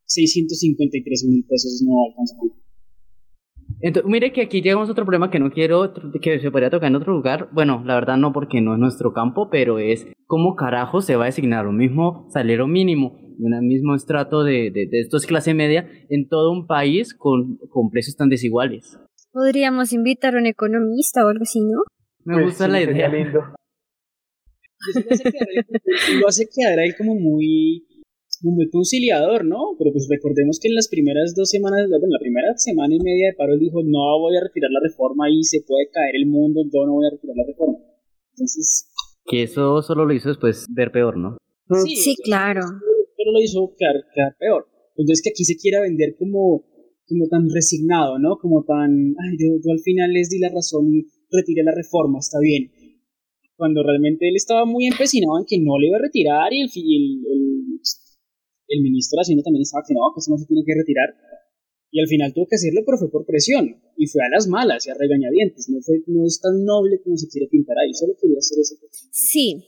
653 0.05 1.25
mil 1.25 1.43
pesos 1.45 1.81
no 1.85 2.05
alcanzan. 2.09 2.68
Entonces, 3.81 4.09
mire 4.09 4.31
que 4.33 4.41
aquí 4.41 4.61
llegamos 4.61 4.89
a 4.89 4.91
otro 4.91 5.05
problema 5.05 5.31
que 5.31 5.39
no 5.39 5.51
quiero 5.51 5.93
que 6.21 6.39
se 6.39 6.51
podría 6.51 6.69
tocar 6.69 6.89
en 6.89 6.95
otro 6.95 7.13
lugar. 7.13 7.49
Bueno, 7.53 7.81
la 7.85 7.95
verdad 7.95 8.17
no 8.17 8.33
porque 8.33 8.61
no 8.61 8.73
es 8.73 8.79
nuestro 8.79 9.13
campo, 9.13 9.49
pero 9.49 9.79
es 9.79 10.07
cómo 10.25 10.55
carajo 10.55 11.01
se 11.01 11.15
va 11.15 11.23
a 11.23 11.27
designar 11.27 11.67
un 11.67 11.77
mismo 11.77 12.27
salario 12.31 12.67
mínimo 12.67 13.17
y 13.39 13.43
un 13.45 13.67
mismo 13.67 13.95
estrato 13.95 14.43
de, 14.43 14.69
de, 14.71 14.87
de 14.89 14.99
estos 14.99 15.25
clase 15.25 15.53
media 15.53 15.87
en 16.09 16.27
todo 16.27 16.51
un 16.51 16.67
país 16.67 17.13
con, 17.13 17.57
con 17.69 17.89
precios 17.89 18.15
tan 18.17 18.27
desiguales. 18.29 18.99
Podríamos 19.31 19.93
invitar 19.93 20.35
a 20.35 20.39
un 20.39 20.47
economista 20.47 21.25
o 21.25 21.29
algo 21.29 21.43
así, 21.43 21.61
¿no? 21.61 21.83
Me 22.25 22.33
Pues 22.33 22.45
gusta 22.47 22.65
sí, 22.65 22.71
la 22.71 22.79
sería 22.79 23.07
idea. 23.07 23.23
lindo. 23.23 23.39
Eso 24.89 24.99
lo 25.05 25.11
hace 25.11 25.23
quedar 25.31 25.47
a 25.47 25.51
él- 25.51 26.19
lo 26.21 26.27
hace 26.27 26.45
quedar 26.53 26.79
a 26.79 26.83
él 26.85 26.95
como 26.97 27.15
muy, 27.15 27.85
muy 28.41 28.69
conciliador, 28.69 29.45
¿no? 29.45 29.75
Pero 29.77 29.91
pues 29.91 30.07
recordemos 30.09 30.59
que 30.59 30.67
en 30.69 30.75
las 30.75 30.87
primeras 30.87 31.35
dos 31.35 31.49
semanas, 31.49 31.87
bueno, 31.89 32.05
en 32.05 32.11
la 32.11 32.19
primera 32.19 32.57
semana 32.57 32.93
y 32.95 32.99
media 32.99 33.27
de 33.27 33.33
paro, 33.33 33.53
él 33.53 33.59
dijo, 33.59 33.81
no 33.83 34.19
voy 34.19 34.35
a 34.37 34.41
retirar 34.41 34.71
la 34.71 34.79
reforma 34.81 35.29
y 35.29 35.43
se 35.43 35.61
puede 35.67 35.89
caer 35.91 36.15
el 36.15 36.25
mundo, 36.27 36.61
yo 36.71 36.85
no 36.85 36.93
voy 36.93 37.07
a 37.07 37.11
retirar 37.11 37.35
la 37.35 37.45
reforma. 37.45 37.77
Entonces, 38.31 38.89
Que 39.25 39.43
eso 39.43 39.81
solo 39.81 40.05
lo 40.05 40.13
hizo 40.13 40.29
después 40.29 40.65
ver 40.73 40.91
peor, 40.91 41.17
¿no? 41.17 41.37
sí, 41.85 41.95
Sí, 41.95 42.15
claro. 42.23 42.61
pero 43.17 43.31
lo 43.31 43.41
hizo 43.41 43.73
quedar, 43.77 43.95
quedar 44.15 44.35
peor. 44.39 44.65
Entonces 44.95 45.21
que 45.23 45.29
aquí 45.31 45.43
se 45.43 45.55
quiera 45.57 45.81
vender 45.81 46.15
como, 46.17 46.63
como 47.07 47.27
tan 47.29 47.47
resignado, 47.53 48.19
¿no? 48.19 48.37
Como 48.37 48.63
tan, 48.63 48.91
ay, 49.19 49.37
yo, 49.39 49.55
yo 49.63 49.71
al 49.71 49.79
final 49.79 50.11
les 50.13 50.29
di 50.29 50.39
la 50.39 50.49
razón 50.49 50.87
y 50.93 51.05
retiré 51.31 51.63
la 51.63 51.73
reforma, 51.75 52.19
está 52.19 52.39
bien. 52.39 52.71
Cuando 53.55 53.83
realmente 53.83 54.27
él 54.29 54.35
estaba 54.35 54.65
muy 54.65 54.85
empecinado 54.87 55.37
en 55.39 55.45
que 55.45 55.59
no 55.59 55.77
le 55.77 55.87
iba 55.87 55.97
a 55.97 56.01
retirar 56.01 56.51
y 56.53 56.61
el, 56.61 56.69
fi- 56.69 56.95
el, 56.95 57.03
el, 57.31 57.79
el 58.69 58.81
ministro 58.81 59.17
de 59.17 59.21
Hacienda 59.25 59.43
también 59.43 59.65
estaba 59.65 59.83
que 59.85 59.93
no, 59.93 60.13
que 60.13 60.19
eso 60.21 60.31
no 60.31 60.37
se 60.37 60.45
tiene 60.45 60.63
que 60.63 60.77
retirar. 60.77 61.09
Y 61.91 61.99
al 61.99 62.07
final 62.07 62.33
tuvo 62.33 62.45
que 62.45 62.55
hacerlo, 62.55 62.81
pero 62.85 62.97
fue 62.97 63.09
por 63.09 63.25
presión. 63.25 63.65
Y 63.97 64.05
fue 64.05 64.21
a 64.21 64.29
las 64.29 64.47
malas 64.47 64.85
y 64.85 64.91
a 64.91 64.93
regañadientes. 64.93 65.69
No, 65.69 65.81
fue, 65.81 66.05
no 66.05 66.23
es 66.23 66.39
tan 66.39 66.63
noble 66.63 67.01
como 67.01 67.17
se 67.17 67.27
quiere 67.27 67.47
pintar 67.49 67.77
ahí. 67.81 67.93
Solo 67.93 68.13
quería 68.21 68.37
hacer 68.37 68.61
eso. 68.61 68.75
Sí, 69.11 69.65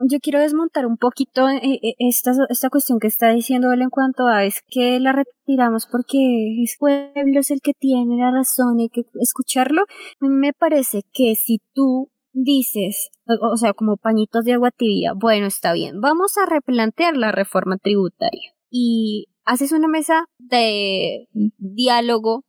yo 0.00 0.18
quiero 0.20 0.40
desmontar 0.40 0.86
un 0.86 0.96
poquito 0.96 1.48
eh, 1.48 1.80
eh, 1.82 1.94
esta, 1.98 2.32
esta 2.48 2.70
cuestión 2.70 3.00
que 3.00 3.08
está 3.08 3.30
diciendo 3.32 3.72
él 3.72 3.82
en 3.82 3.90
cuanto 3.90 4.26
a 4.26 4.44
es 4.44 4.62
que 4.66 5.00
la 5.00 5.12
retiramos 5.12 5.86
porque 5.90 6.62
es 6.62 6.76
pueblo 6.78 7.40
es 7.40 7.50
el 7.50 7.60
que 7.60 7.72
tiene 7.78 8.16
la 8.16 8.30
razón 8.30 8.78
y 8.78 8.84
hay 8.84 8.88
que 8.88 9.04
escucharlo. 9.20 9.82
Me 10.20 10.52
parece 10.52 11.02
que 11.12 11.34
si 11.34 11.58
tú 11.74 12.10
dices, 12.42 13.10
o, 13.26 13.56
sea, 13.56 13.72
como 13.72 13.96
pañitos 13.96 14.44
de 14.44 14.54
agua 14.54 14.70
tibia, 14.70 15.12
bueno, 15.14 15.46
está 15.46 15.72
bien, 15.72 16.00
vamos 16.00 16.36
a 16.38 16.46
replantear 16.46 17.16
la 17.16 17.32
reforma 17.32 17.78
tributaria 17.78 18.52
y 18.70 19.26
haces 19.44 19.72
una 19.72 19.88
mesa 19.88 20.26
de 20.38 21.28
diálogo 21.58 22.44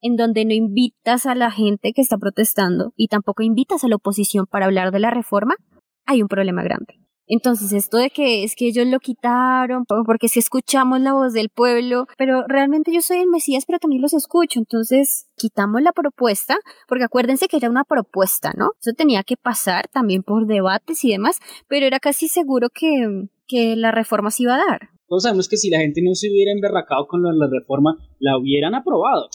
en 0.00 0.16
donde 0.16 0.44
no 0.44 0.54
invitas 0.54 1.26
a 1.26 1.34
la 1.34 1.50
gente 1.50 1.92
que 1.92 2.02
está 2.02 2.18
protestando 2.18 2.92
y 2.96 3.08
tampoco 3.08 3.42
invitas 3.42 3.82
a 3.82 3.88
la 3.88 3.96
oposición 3.96 4.46
para 4.46 4.66
hablar 4.66 4.92
de 4.92 5.00
la 5.00 5.10
reforma, 5.10 5.56
hay 6.06 6.22
un 6.22 6.28
problema 6.28 6.62
grande. 6.62 7.00
Entonces, 7.28 7.72
esto 7.72 7.98
de 7.98 8.10
que 8.10 8.42
es 8.44 8.56
que 8.56 8.66
ellos 8.68 8.86
lo 8.86 8.98
quitaron, 9.00 9.84
po- 9.84 10.02
porque 10.04 10.28
si 10.28 10.38
escuchamos 10.38 11.00
la 11.00 11.12
voz 11.12 11.32
del 11.32 11.50
pueblo, 11.50 12.06
pero 12.16 12.44
realmente 12.48 12.92
yo 12.92 13.00
soy 13.02 13.18
el 13.18 13.28
Mesías, 13.28 13.64
pero 13.66 13.78
también 13.78 14.02
los 14.02 14.14
escucho. 14.14 14.58
Entonces, 14.58 15.26
quitamos 15.36 15.82
la 15.82 15.92
propuesta, 15.92 16.56
porque 16.88 17.04
acuérdense 17.04 17.48
que 17.48 17.58
era 17.58 17.70
una 17.70 17.84
propuesta, 17.84 18.52
¿no? 18.56 18.70
Eso 18.80 18.92
tenía 18.96 19.22
que 19.22 19.36
pasar 19.36 19.88
también 19.88 20.22
por 20.22 20.46
debates 20.46 21.04
y 21.04 21.10
demás, 21.12 21.38
pero 21.68 21.86
era 21.86 22.00
casi 22.00 22.28
seguro 22.28 22.68
que, 22.72 23.28
que 23.46 23.76
la 23.76 23.90
reforma 23.92 24.30
se 24.30 24.44
iba 24.44 24.54
a 24.54 24.64
dar. 24.66 24.88
Todos 25.06 25.22
sabemos 25.22 25.48
que 25.48 25.56
si 25.56 25.70
la 25.70 25.78
gente 25.78 26.02
no 26.02 26.14
se 26.14 26.28
hubiera 26.30 26.52
emberracado 26.52 27.06
con 27.06 27.22
la 27.22 27.48
reforma, 27.50 27.96
la 28.18 28.36
hubieran 28.38 28.74
aprobado. 28.74 29.28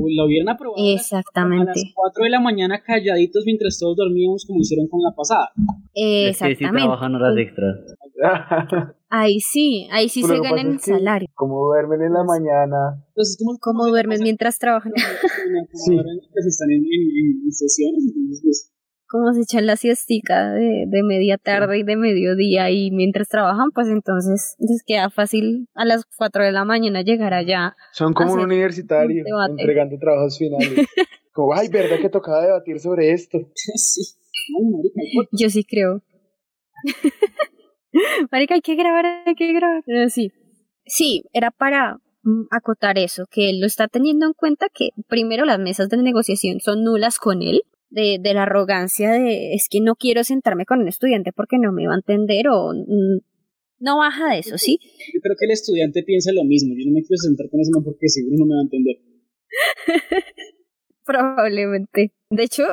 O 0.00 0.06
La 0.08 0.24
hubieran 0.24 0.48
aprobado 0.48 0.78
a 0.80 0.92
las- 0.92 1.12
a 1.12 1.16
las 1.16 1.24
Exactamente. 1.26 1.92
4 1.94 2.22
de 2.24 2.30
la 2.30 2.40
mañana 2.40 2.80
calladitos 2.82 3.42
mientras 3.44 3.78
todos 3.78 3.96
dormíamos 3.96 4.44
como 4.46 4.60
hicieron 4.60 4.86
con 4.88 5.00
la 5.02 5.10
pasada. 5.14 5.50
Es 5.92 6.38
que 6.38 6.44
sí 6.44 6.52
Exactamente. 6.52 6.86
trabajan 6.86 7.14
horas 7.16 7.36
extras. 7.36 7.76
Ahí 9.10 9.40
sí, 9.40 9.88
ahí 9.90 10.08
sí 10.10 10.20
Pero 10.22 10.34
se 10.34 10.36
lo 10.38 10.42
ganan 10.44 10.72
el 10.72 10.80
salario. 10.80 11.28
Como 11.34 11.66
duermen 11.68 12.02
en 12.02 12.12
la 12.12 12.24
mañana. 12.24 13.00
Entonces, 13.08 13.38
¿cómo, 13.42 13.56
¿Cómo 13.58 13.86
duermen 13.88 14.20
mientras 14.22 14.58
trabajan? 14.58 14.92
Sí. 15.72 15.96
Pues 15.96 16.46
están 16.46 16.70
en- 16.70 16.84
en- 16.84 17.40
en 17.46 17.52
sesiones, 17.52 18.04
entonces 18.06 18.40
pues, 18.44 18.72
como 19.08 19.32
se 19.32 19.42
echan 19.42 19.66
la 19.66 19.76
siestica 19.76 20.52
de, 20.52 20.84
de 20.86 21.02
media 21.02 21.38
tarde 21.38 21.78
y 21.78 21.82
de 21.82 21.96
mediodía 21.96 22.70
y 22.70 22.90
mientras 22.90 23.28
trabajan, 23.28 23.70
pues 23.74 23.88
entonces 23.88 24.54
les 24.58 24.82
queda 24.86 25.10
fácil 25.10 25.68
a 25.74 25.84
las 25.84 26.04
4 26.16 26.44
de 26.44 26.52
la 26.52 26.64
mañana 26.64 27.02
llegar 27.02 27.34
allá. 27.34 27.74
Son 27.92 28.12
como 28.12 28.34
un 28.34 28.40
universitario 28.40 29.24
un 29.26 29.58
entregando 29.58 29.98
trabajos 29.98 30.38
finales. 30.38 30.86
Como, 31.32 31.54
ay, 31.54 31.68
¿verdad 31.68 32.00
que 32.00 32.08
tocaba 32.08 32.42
debatir 32.42 32.80
sobre 32.80 33.12
esto? 33.12 33.38
sí. 33.54 34.02
Ay, 34.58 34.64
marica, 34.64 35.00
¿por 35.14 35.28
Yo 35.30 35.48
sí 35.48 35.62
creo. 35.62 36.02
Marica, 38.32 38.54
hay 38.54 38.60
que 38.60 38.74
grabar, 38.74 39.06
hay 39.24 39.34
que 39.34 39.52
grabar. 39.52 39.82
Pero 39.86 40.08
sí. 40.08 40.32
Sí, 40.84 41.24
era 41.32 41.50
para 41.50 41.98
mm, 42.22 42.46
acotar 42.50 42.98
eso, 42.98 43.26
que 43.30 43.50
él 43.50 43.60
lo 43.60 43.66
está 43.66 43.88
teniendo 43.88 44.26
en 44.26 44.32
cuenta 44.32 44.66
que 44.72 44.90
primero 45.06 45.44
las 45.44 45.58
mesas 45.58 45.88
de 45.88 45.98
negociación 45.98 46.60
son 46.60 46.82
nulas 46.82 47.18
con 47.18 47.42
él, 47.42 47.62
de, 47.90 48.18
de 48.20 48.34
la 48.34 48.42
arrogancia 48.42 49.12
de 49.12 49.54
es 49.54 49.68
que 49.70 49.80
no 49.80 49.94
quiero 49.96 50.24
sentarme 50.24 50.66
con 50.66 50.80
un 50.80 50.88
estudiante 50.88 51.32
porque 51.32 51.58
no 51.58 51.72
me 51.72 51.86
va 51.86 51.94
a 51.94 51.96
entender 51.96 52.48
o 52.48 52.72
mm, 52.72 53.18
no 53.80 53.98
baja 53.98 54.32
de 54.32 54.40
eso, 54.40 54.58
¿sí? 54.58 54.78
Yo 55.14 55.20
creo 55.20 55.36
que 55.38 55.46
el 55.46 55.52
estudiante 55.52 56.02
piensa 56.02 56.32
lo 56.32 56.44
mismo. 56.44 56.74
Yo 56.76 56.84
no 56.86 56.92
me 56.92 57.02
quiero 57.02 57.18
sentar 57.18 57.48
con 57.48 57.60
ese 57.60 57.70
man 57.72 57.84
porque 57.84 58.08
seguro 58.08 58.36
no 58.38 58.46
me 58.46 58.54
va 58.54 58.60
a 58.60 58.64
entender. 58.64 58.96
Probablemente. 61.04 62.12
De 62.30 62.42
hecho, 62.42 62.64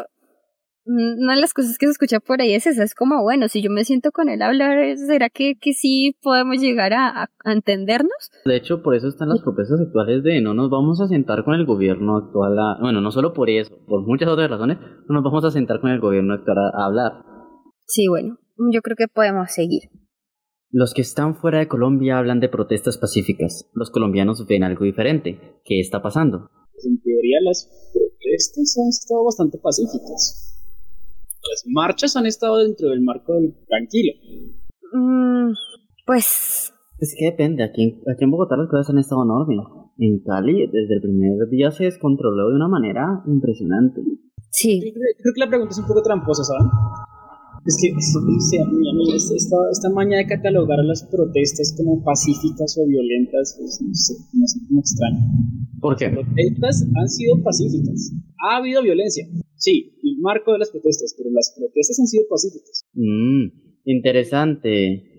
una 0.86 1.36
de 1.36 1.42
las 1.42 1.54
cosas 1.54 1.78
que 1.78 1.86
se 1.88 1.92
escucha 1.94 2.20
por 2.20 2.42
ahí 2.42 2.54
es 2.54 2.68
esa, 2.68 2.84
es 2.84 2.94
como, 2.96 3.22
bueno, 3.24 3.48
si 3.48 3.62
yo 3.62 3.70
me 3.72 3.84
siento 3.84 4.12
con 4.12 4.30
él 4.30 4.42
a 4.42 4.48
hablar, 4.48 4.98
¿será 4.98 5.30
que, 5.30 5.56
que 5.60 5.74
sí 5.74 6.16
podemos 6.22 6.62
llegar 6.62 6.94
a, 6.94 7.24
a- 7.24 7.30
entendernos? 7.52 8.30
De 8.46 8.56
hecho, 8.56 8.84
por 8.84 8.96
eso 8.96 9.08
están 9.08 9.30
las 9.30 9.42
propuestas 9.42 9.80
actuales 9.82 10.24
de 10.24 10.42
no 10.42 10.54
nos 10.54 10.70
vamos 10.70 11.02
a 11.02 11.08
sentar 11.08 11.44
con 11.44 11.56
el 11.56 11.66
gobierno 11.66 12.18
actual. 12.18 12.58
a- 12.60 12.78
bueno, 12.82 13.02
no 13.02 13.12
solo 13.12 13.34
por 13.34 13.50
eso, 13.50 13.76
por 13.88 14.06
muchas 14.06 14.30
otras 14.30 14.50
razones, 14.50 14.78
no 15.10 15.16
nos 15.16 15.24
vamos 15.24 15.44
a 15.46 15.52
sentar 15.52 15.82
con 15.82 15.90
el 15.92 16.00
gobierno 16.00 16.34
actual 16.36 16.58
a, 16.60 16.82
a 16.84 16.86
hablar. 16.86 17.12
Sí, 17.86 18.08
bueno, 18.08 18.38
yo 18.72 18.82
creo 18.82 18.96
que 18.96 19.08
podemos 19.08 19.52
seguir. 19.52 19.84
Los 20.72 20.94
que 20.94 21.02
están 21.02 21.36
fuera 21.36 21.60
de 21.60 21.68
Colombia 21.68 22.18
hablan 22.18 22.40
de 22.42 22.50
protestas 22.50 22.98
pacíficas. 22.98 23.70
Los 23.74 23.92
colombianos 23.92 24.46
ven 24.46 24.64
algo 24.64 24.84
diferente. 24.84 25.40
¿Qué 25.64 25.80
está 25.80 26.02
pasando? 26.02 26.50
Pues 26.74 26.86
en 26.86 27.02
teoría 27.02 27.38
las 27.46 27.70
protestas 27.94 28.76
han 28.84 28.90
estado 28.90 29.24
bastante 29.24 29.58
pacíficas. 29.58 30.45
Las 31.50 31.64
marchas 31.68 32.16
han 32.16 32.26
estado 32.26 32.58
dentro 32.58 32.90
del 32.90 33.02
marco 33.02 33.34
del 33.34 33.54
tranquilo. 33.68 34.14
Mm, 34.94 35.54
pues, 36.06 36.74
Es 37.00 37.16
que 37.18 37.26
depende. 37.26 37.64
Aquí 37.64 37.84
en, 37.84 38.02
aquí 38.12 38.24
en 38.24 38.32
Bogotá 38.32 38.56
las 38.58 38.70
cosas 38.70 38.90
han 38.90 39.00
estado 39.00 39.24
enormes. 39.24 39.66
En 39.98 40.20
Cali, 40.20 40.68
desde 40.68 40.96
el 40.96 41.02
primer 41.02 41.48
día 41.50 41.72
se 41.72 41.86
descontroló 41.86 42.50
de 42.50 42.56
una 42.56 42.68
manera 42.68 43.24
impresionante. 43.28 44.02
sí, 44.50 44.82
Yo 44.86 44.92
creo, 44.94 45.04
creo 45.18 45.34
que 45.34 45.40
la 45.40 45.48
pregunta 45.48 45.72
es 45.72 45.80
un 45.80 45.88
poco 45.88 46.02
tramposa, 46.04 46.44
¿saben? 46.44 46.68
Es 47.66 47.78
que 47.82 47.88
es- 47.90 48.14
es- 48.14 48.60
a 48.62 48.66
mí- 48.70 48.90
a 48.90 48.94
mí 48.94 49.04
esta, 49.16 49.34
esta- 49.72 49.90
maña 49.90 50.18
de 50.20 50.28
catalogar 50.28 50.80
a 50.80 50.84
las 50.84 51.04
protestas 51.04 51.74
como 51.76 52.04
pacíficas 52.04 52.78
o 52.78 52.86
violentas, 52.88 53.56
pues 53.58 53.82
no 53.82 53.94
sé, 53.94 54.14
me 54.34 54.44
hace 54.44 54.60
como 54.68 54.80
extraño. 54.82 55.20
¿Por 55.82 55.96
qué? 55.98 56.06
Las 56.12 56.26
protestas 56.26 56.86
han 56.96 57.08
sido 57.10 57.42
pacíficas. 57.44 58.12
Ha 58.48 58.58
habido 58.58 58.84
violencia, 58.84 59.26
sí, 59.58 59.98
el 60.04 60.18
marco 60.20 60.54
de 60.54 60.60
las 60.60 60.70
protestas, 60.70 61.16
pero 61.18 61.30
las 61.32 61.54
protestas 61.58 62.00
han 62.00 62.08
sido 62.08 62.24
pacíficas. 62.30 62.86
Mm, 62.94 63.46
interesante. 63.86 65.12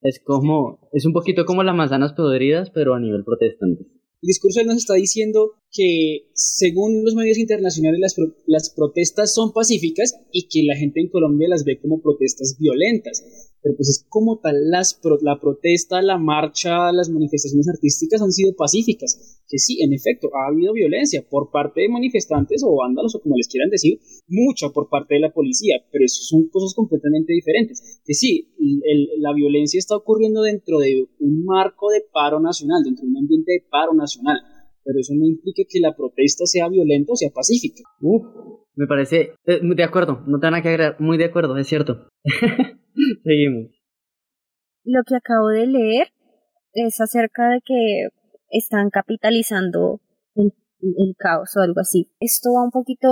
Es 0.00 0.20
como, 0.24 0.88
es 0.92 1.04
un 1.04 1.12
poquito 1.12 1.44
como 1.44 1.64
las 1.64 1.74
manzanas 1.74 2.12
podridas, 2.12 2.70
pero 2.70 2.94
a 2.94 3.00
nivel 3.00 3.24
protestante. 3.24 3.86
El 4.22 4.26
discurso 4.26 4.60
él 4.60 4.66
nos 4.66 4.78
está 4.78 4.94
diciendo, 4.94 5.52
que 5.70 6.30
según 6.34 7.04
los 7.04 7.14
medios 7.14 7.38
internacionales 7.38 8.00
las, 8.00 8.14
pro- 8.14 8.34
las 8.46 8.70
protestas 8.70 9.34
son 9.34 9.52
pacíficas 9.52 10.14
y 10.32 10.48
que 10.48 10.62
la 10.64 10.76
gente 10.76 11.00
en 11.00 11.08
Colombia 11.08 11.48
las 11.48 11.64
ve 11.64 11.78
como 11.80 12.00
protestas 12.00 12.56
violentas. 12.58 13.22
Pero 13.60 13.74
pues 13.76 13.88
es 13.88 14.06
como 14.08 14.38
tal, 14.38 14.70
las 14.70 14.94
pro- 14.94 15.18
la 15.20 15.40
protesta, 15.40 16.00
la 16.00 16.16
marcha, 16.16 16.92
las 16.92 17.10
manifestaciones 17.10 17.68
artísticas 17.68 18.22
han 18.22 18.30
sido 18.30 18.54
pacíficas. 18.54 19.42
Que 19.48 19.58
sí, 19.58 19.82
en 19.82 19.92
efecto, 19.92 20.28
ha 20.34 20.48
habido 20.52 20.72
violencia 20.72 21.24
por 21.28 21.50
parte 21.50 21.80
de 21.80 21.88
manifestantes 21.88 22.62
o 22.64 22.76
vándalos 22.76 23.14
o 23.16 23.20
como 23.20 23.36
les 23.36 23.48
quieran 23.48 23.70
decir, 23.70 23.98
mucha 24.28 24.68
por 24.70 24.88
parte 24.88 25.14
de 25.14 25.20
la 25.20 25.32
policía, 25.32 25.76
pero 25.90 26.04
eso 26.04 26.22
son 26.22 26.48
cosas 26.50 26.72
completamente 26.74 27.32
diferentes. 27.32 28.00
Que 28.04 28.14
sí, 28.14 28.54
el- 28.60 29.08
la 29.20 29.32
violencia 29.34 29.78
está 29.78 29.96
ocurriendo 29.96 30.42
dentro 30.42 30.78
de 30.78 31.06
un 31.18 31.44
marco 31.44 31.90
de 31.90 32.02
paro 32.12 32.38
nacional, 32.40 32.82
dentro 32.84 33.02
de 33.04 33.10
un 33.10 33.16
ambiente 33.18 33.52
de 33.52 33.64
paro 33.68 33.92
nacional, 33.94 34.38
pero 34.84 35.00
eso 35.00 35.14
no 35.16 35.26
implica 35.26 35.62
que 35.68 35.80
la 35.80 35.96
protesta 35.96 36.46
sea 36.46 36.68
violenta 36.68 37.12
o 37.12 37.16
sea 37.16 37.30
pacífica. 37.30 37.82
Uf, 38.00 38.22
me 38.76 38.86
parece. 38.86 39.32
eh, 39.46 39.60
de 39.62 39.82
acuerdo, 39.84 40.22
no 40.26 40.38
te 40.38 40.46
van 40.46 40.54
a 40.54 40.62
que 40.62 40.68
agregar. 40.68 40.96
Muy 41.00 41.18
de 41.18 41.24
acuerdo, 41.24 41.56
es 41.56 41.66
cierto. 41.66 42.06
Seguimos. 43.24 43.70
Lo 44.84 45.02
que 45.06 45.16
acabo 45.16 45.48
de 45.48 45.66
leer 45.66 46.08
es 46.72 47.00
acerca 47.00 47.50
de 47.50 47.60
que 47.64 48.08
están 48.50 48.90
capitalizando 48.90 50.00
el, 50.34 50.52
caos 51.18 51.56
o 51.56 51.60
algo 51.60 51.80
así. 51.80 52.10
Esto 52.20 52.50
va 52.54 52.64
un 52.64 52.70
poquito 52.70 53.08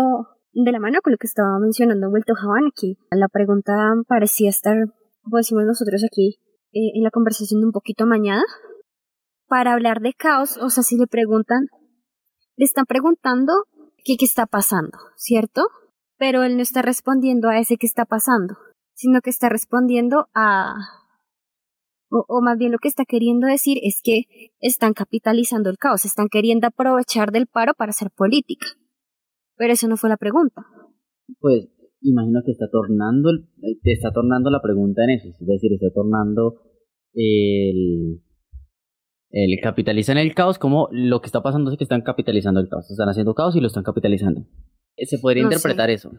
de 0.52 0.72
la 0.72 0.78
mano 0.78 1.00
con 1.02 1.12
lo 1.12 1.18
que 1.18 1.26
estaba 1.26 1.58
mencionando 1.60 2.10
Vuelto 2.10 2.34
Javan 2.34 2.68
aquí. 2.70 2.96
La 3.10 3.28
pregunta 3.28 3.72
parecía 4.08 4.48
estar, 4.48 4.76
como 5.22 5.38
decimos 5.38 5.64
nosotros 5.66 6.02
aquí, 6.04 6.38
eh, 6.72 6.92
en 6.94 7.02
la 7.02 7.10
conversación 7.10 7.60
de 7.60 7.66
un 7.66 7.72
poquito 7.72 8.04
amañada. 8.04 8.42
Para 9.48 9.74
hablar 9.74 10.00
de 10.00 10.12
caos, 10.12 10.56
o 10.56 10.70
sea, 10.70 10.82
si 10.82 10.96
le 10.96 11.06
preguntan, 11.06 11.66
le 12.56 12.64
están 12.64 12.84
preguntando 12.86 13.52
qué, 14.04 14.16
qué 14.16 14.24
está 14.24 14.46
pasando, 14.46 14.98
¿cierto? 15.16 15.62
Pero 16.18 16.42
él 16.42 16.56
no 16.56 16.62
está 16.62 16.82
respondiendo 16.82 17.48
a 17.48 17.58
ese 17.58 17.76
que 17.76 17.86
está 17.86 18.06
pasando, 18.06 18.56
sino 18.96 19.20
que 19.20 19.30
está 19.30 19.48
respondiendo 19.48 20.26
a, 20.34 20.74
o, 22.10 22.24
o 22.28 22.40
más 22.42 22.56
bien 22.58 22.72
lo 22.72 22.78
que 22.78 22.88
está 22.88 23.04
queriendo 23.04 23.46
decir 23.46 23.78
es 23.82 24.00
que 24.02 24.22
están 24.58 24.94
capitalizando 24.94 25.70
el 25.70 25.76
caos, 25.78 26.04
están 26.04 26.28
queriendo 26.28 26.66
aprovechar 26.66 27.30
del 27.30 27.46
paro 27.46 27.72
para 27.74 27.90
hacer 27.90 28.10
política. 28.10 28.66
Pero 29.56 29.72
eso 29.72 29.86
no 29.88 29.96
fue 29.96 30.10
la 30.10 30.16
pregunta. 30.16 30.62
Pues 31.40 31.68
imagino 32.00 32.40
que 32.44 32.52
está 32.52 32.66
tornando, 32.70 33.30
el, 33.30 33.48
eh, 33.62 33.78
está 33.84 34.12
tornando 34.12 34.50
la 34.50 34.60
pregunta 34.62 35.04
en 35.04 35.10
eso, 35.10 35.28
es 35.28 35.46
decir, 35.46 35.72
está 35.72 35.88
tornando 35.94 36.62
el, 37.14 38.22
el 39.30 39.60
capitalizan 39.62 40.18
el 40.18 40.34
caos 40.34 40.58
como 40.58 40.88
lo 40.92 41.20
que 41.20 41.26
está 41.26 41.42
pasando 41.42 41.70
es 41.70 41.78
que 41.78 41.84
están 41.84 42.02
capitalizando 42.02 42.60
el 42.60 42.68
caos, 42.68 42.90
están 42.90 43.08
haciendo 43.08 43.34
caos 43.34 43.56
y 43.56 43.60
lo 43.60 43.66
están 43.66 43.82
capitalizando. 43.82 44.42
Eh, 44.96 45.06
Se 45.06 45.18
podría 45.18 45.42
No 45.44 45.50
sé. 45.50 45.56
interpretar 45.56 45.90
eso. 45.90 46.10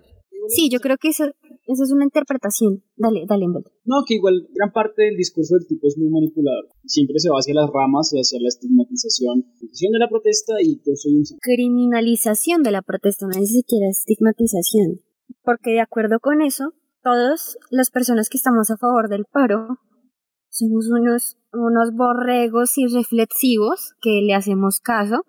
Sí, 0.50 0.70
yo 0.72 0.80
creo 0.80 0.98
que 0.98 1.10
eso, 1.10 1.26
eso 1.26 1.84
es 1.84 1.92
una 1.92 2.06
interpretación. 2.06 2.84
Dale, 2.96 3.26
dale, 3.28 3.46
Humberto. 3.46 3.72
No, 3.86 4.04
que 4.06 4.16
igual 4.16 4.48
gran 4.54 4.72
parte 4.72 5.04
del 5.04 5.16
discurso 5.16 5.56
del 5.56 5.68
tipo 5.68 5.88
es 5.88 5.98
muy 5.98 6.10
manipulador. 6.10 6.70
Siempre 6.86 7.20
se 7.20 7.30
va 7.30 7.38
hacia 7.38 7.54
las 7.54 7.70
ramas 7.74 8.12
y 8.14 8.20
hacia 8.20 8.40
la 8.42 8.48
estigmatización 8.48 9.44
de 9.92 10.00
la 10.00 10.10
protesta 10.10 10.54
y 10.62 10.78
yo 10.78 10.96
soy 10.96 11.16
un. 11.16 11.24
Criminalización 11.42 12.64
de 12.64 12.72
la 12.72 12.82
protesta, 12.82 13.26
no 13.26 13.32
es 13.32 13.38
ni 13.38 13.48
siquiera 13.48 13.88
estigmatización. 13.90 15.02
Porque 15.44 15.72
de 15.72 15.82
acuerdo 15.82 16.20
con 16.20 16.42
eso, 16.42 16.74
todas 17.04 17.58
las 17.70 17.90
personas 17.92 18.30
que 18.30 18.38
estamos 18.38 18.70
a 18.72 18.78
favor 18.78 19.10
del 19.10 19.26
paro 19.26 19.80
somos 20.50 20.90
unos, 20.90 21.38
unos 21.54 21.92
borregos 21.94 22.78
irreflexivos 22.78 23.94
que 24.02 24.22
le 24.26 24.34
hacemos 24.34 24.80
caso 24.80 25.24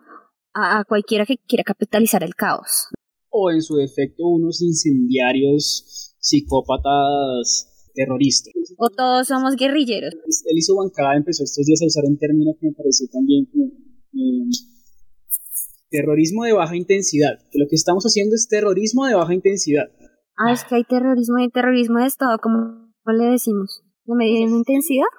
a, 0.55 0.79
a 0.79 0.85
cualquiera 0.85 1.27
que 1.27 1.37
quiera 1.37 1.65
capitalizar 1.65 2.23
el 2.23 2.35
caos. 2.35 2.89
O 3.31 3.51
en 3.51 3.63
su 3.63 3.77
defecto 3.77 4.27
unos 4.27 4.63
incendiarios 4.63 6.15
psicópatas 6.21 7.91
terroristas. 7.95 8.53
O 8.79 8.91
todos 8.91 9.27
somos 9.27 9.57
guerrilleros. 9.57 10.15
Él 10.15 10.57
hizo 10.57 10.77
bancada, 10.77 11.17
empezó 11.17 11.45
estos 11.45 11.67
días 11.67 11.83
a 11.83 11.87
usar 11.87 12.05
un 12.07 12.19
término 12.19 12.53
que 12.61 12.69
me 12.69 12.73
pareció 12.73 13.09
también 13.11 13.47
como 13.47 13.67
eh, 13.67 14.51
terrorismo 15.91 16.45
de 16.45 16.53
baja 16.53 16.77
intensidad. 16.77 17.39
Que 17.51 17.59
lo 17.59 17.67
que 17.69 17.77
estamos 17.77 18.05
haciendo 18.05 18.35
es 18.35 18.49
terrorismo 18.49 19.07
de 19.07 19.15
baja 19.15 19.35
intensidad. 19.35 19.91
Ah, 20.37 20.53
es 20.53 20.65
que 20.65 20.77
hay 20.77 20.85
terrorismo 20.85 21.39
y 21.41 21.51
terrorismo 21.51 21.99
de 21.99 22.07
Estado, 22.07 22.39
como 22.41 22.93
le 23.07 23.25
decimos, 23.25 23.83
de 24.05 24.15
mediana 24.15 24.57
intensidad. 24.57 25.11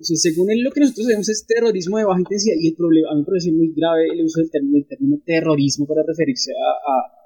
Según 0.00 0.50
él, 0.50 0.62
lo 0.64 0.72
que 0.72 0.80
nosotros 0.80 1.06
hacemos 1.06 1.28
es 1.28 1.46
terrorismo 1.46 1.98
de 1.98 2.04
baja 2.04 2.18
intensidad 2.18 2.56
y 2.58 2.68
el 2.68 2.74
problema, 2.74 3.10
a 3.12 3.14
mí 3.14 3.20
me 3.20 3.26
parece 3.26 3.52
muy 3.52 3.72
grave 3.76 4.06
el 4.10 4.24
uso 4.24 4.40
del 4.40 4.50
término, 4.50 4.74
del 4.74 4.88
término 4.88 5.16
terrorismo 5.24 5.86
para 5.86 6.02
referirse 6.02 6.50
a, 6.50 7.23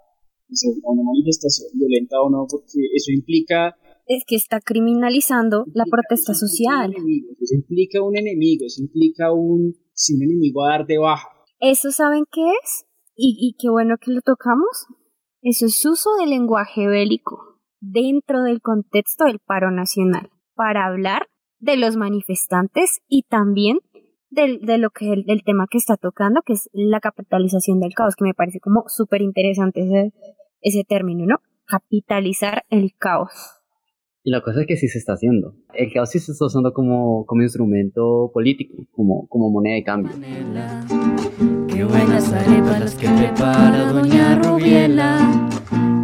a 0.50 0.90
una 0.92 1.02
manifestación 1.04 1.68
violenta 1.74 2.16
o 2.22 2.30
no, 2.30 2.46
porque 2.50 2.80
eso 2.94 3.12
implica 3.12 3.76
Es 4.06 4.24
que 4.26 4.37
está 4.37 4.61
criminalizando 4.61 5.64
la 5.74 5.84
implica- 5.84 5.90
protesta 5.90 6.32
eso 6.32 6.46
social. 6.46 6.92
enemigo, 6.94 7.28
Eso 7.40 7.54
implica 7.54 8.02
un 8.02 8.16
enemigo, 8.16 8.64
eso 8.66 8.82
implica 8.82 9.32
un, 9.32 9.74
sí, 9.92 10.14
un 10.16 10.22
enemigo 10.22 10.64
a 10.64 10.70
dar 10.70 10.87
de 10.87 10.98
baja. 10.98 11.28
¿Eso 11.61 11.90
saben 11.90 12.24
qué 12.30 12.42
es? 12.62 12.84
Y, 13.16 13.37
y 13.38 13.56
qué 13.61 13.68
bueno 13.68 13.96
que 14.00 14.12
lo 14.12 14.20
tocamos. 14.22 14.87
Eso 15.42 15.66
es 15.66 15.84
uso 15.84 16.11
del 16.20 16.30
lenguaje 16.30 16.87
bélico 16.87 17.61
dentro 17.80 18.42
del 18.42 18.61
contexto 18.61 19.24
del 19.24 19.38
paro 19.40 19.70
nacional 19.70 20.30
para 20.54 20.87
hablar 20.87 21.26
de 21.61 21.76
los 21.76 21.96
manifestantes 21.96 23.00
y 23.08 23.22
también 23.28 23.78
del, 24.30 24.60
de 24.60 24.78
lo 24.78 24.90
que 24.90 25.12
el, 25.12 25.24
del 25.24 25.42
tema 25.44 25.66
que 25.70 25.78
está 25.78 25.96
tocando, 25.96 26.42
que 26.44 26.54
es 26.54 26.68
la 26.72 27.00
capitalización 27.00 27.80
del 27.80 27.94
caos, 27.94 28.16
que 28.16 28.24
me 28.24 28.34
parece 28.34 28.60
como 28.60 28.84
súper 28.88 29.22
interesante 29.22 29.80
ese, 29.80 30.12
ese 30.60 30.84
término, 30.84 31.26
¿no? 31.26 31.36
Capitalizar 31.66 32.64
el 32.70 32.92
caos. 32.98 33.30
Y 34.24 34.30
la 34.30 34.42
cosa 34.42 34.60
es 34.60 34.66
que 34.66 34.76
sí 34.76 34.88
se 34.88 34.98
está 34.98 35.14
haciendo. 35.14 35.54
El 35.72 35.92
caos 35.92 36.10
sí 36.10 36.18
se 36.18 36.32
está 36.32 36.46
usando 36.46 36.72
como, 36.72 37.24
como 37.26 37.42
instrumento 37.42 38.30
político, 38.32 38.74
como, 38.92 39.26
como 39.28 39.50
moneda 39.50 39.74
de 39.76 39.84
cambio. 39.84 40.12
Qué 41.68 41.84
buenas 41.84 42.32
arepas 42.32 42.80
las 42.80 42.94
que 42.94 43.08
prepara 43.08 43.92
Doña 43.92 44.38
Rubiela. 44.42 45.48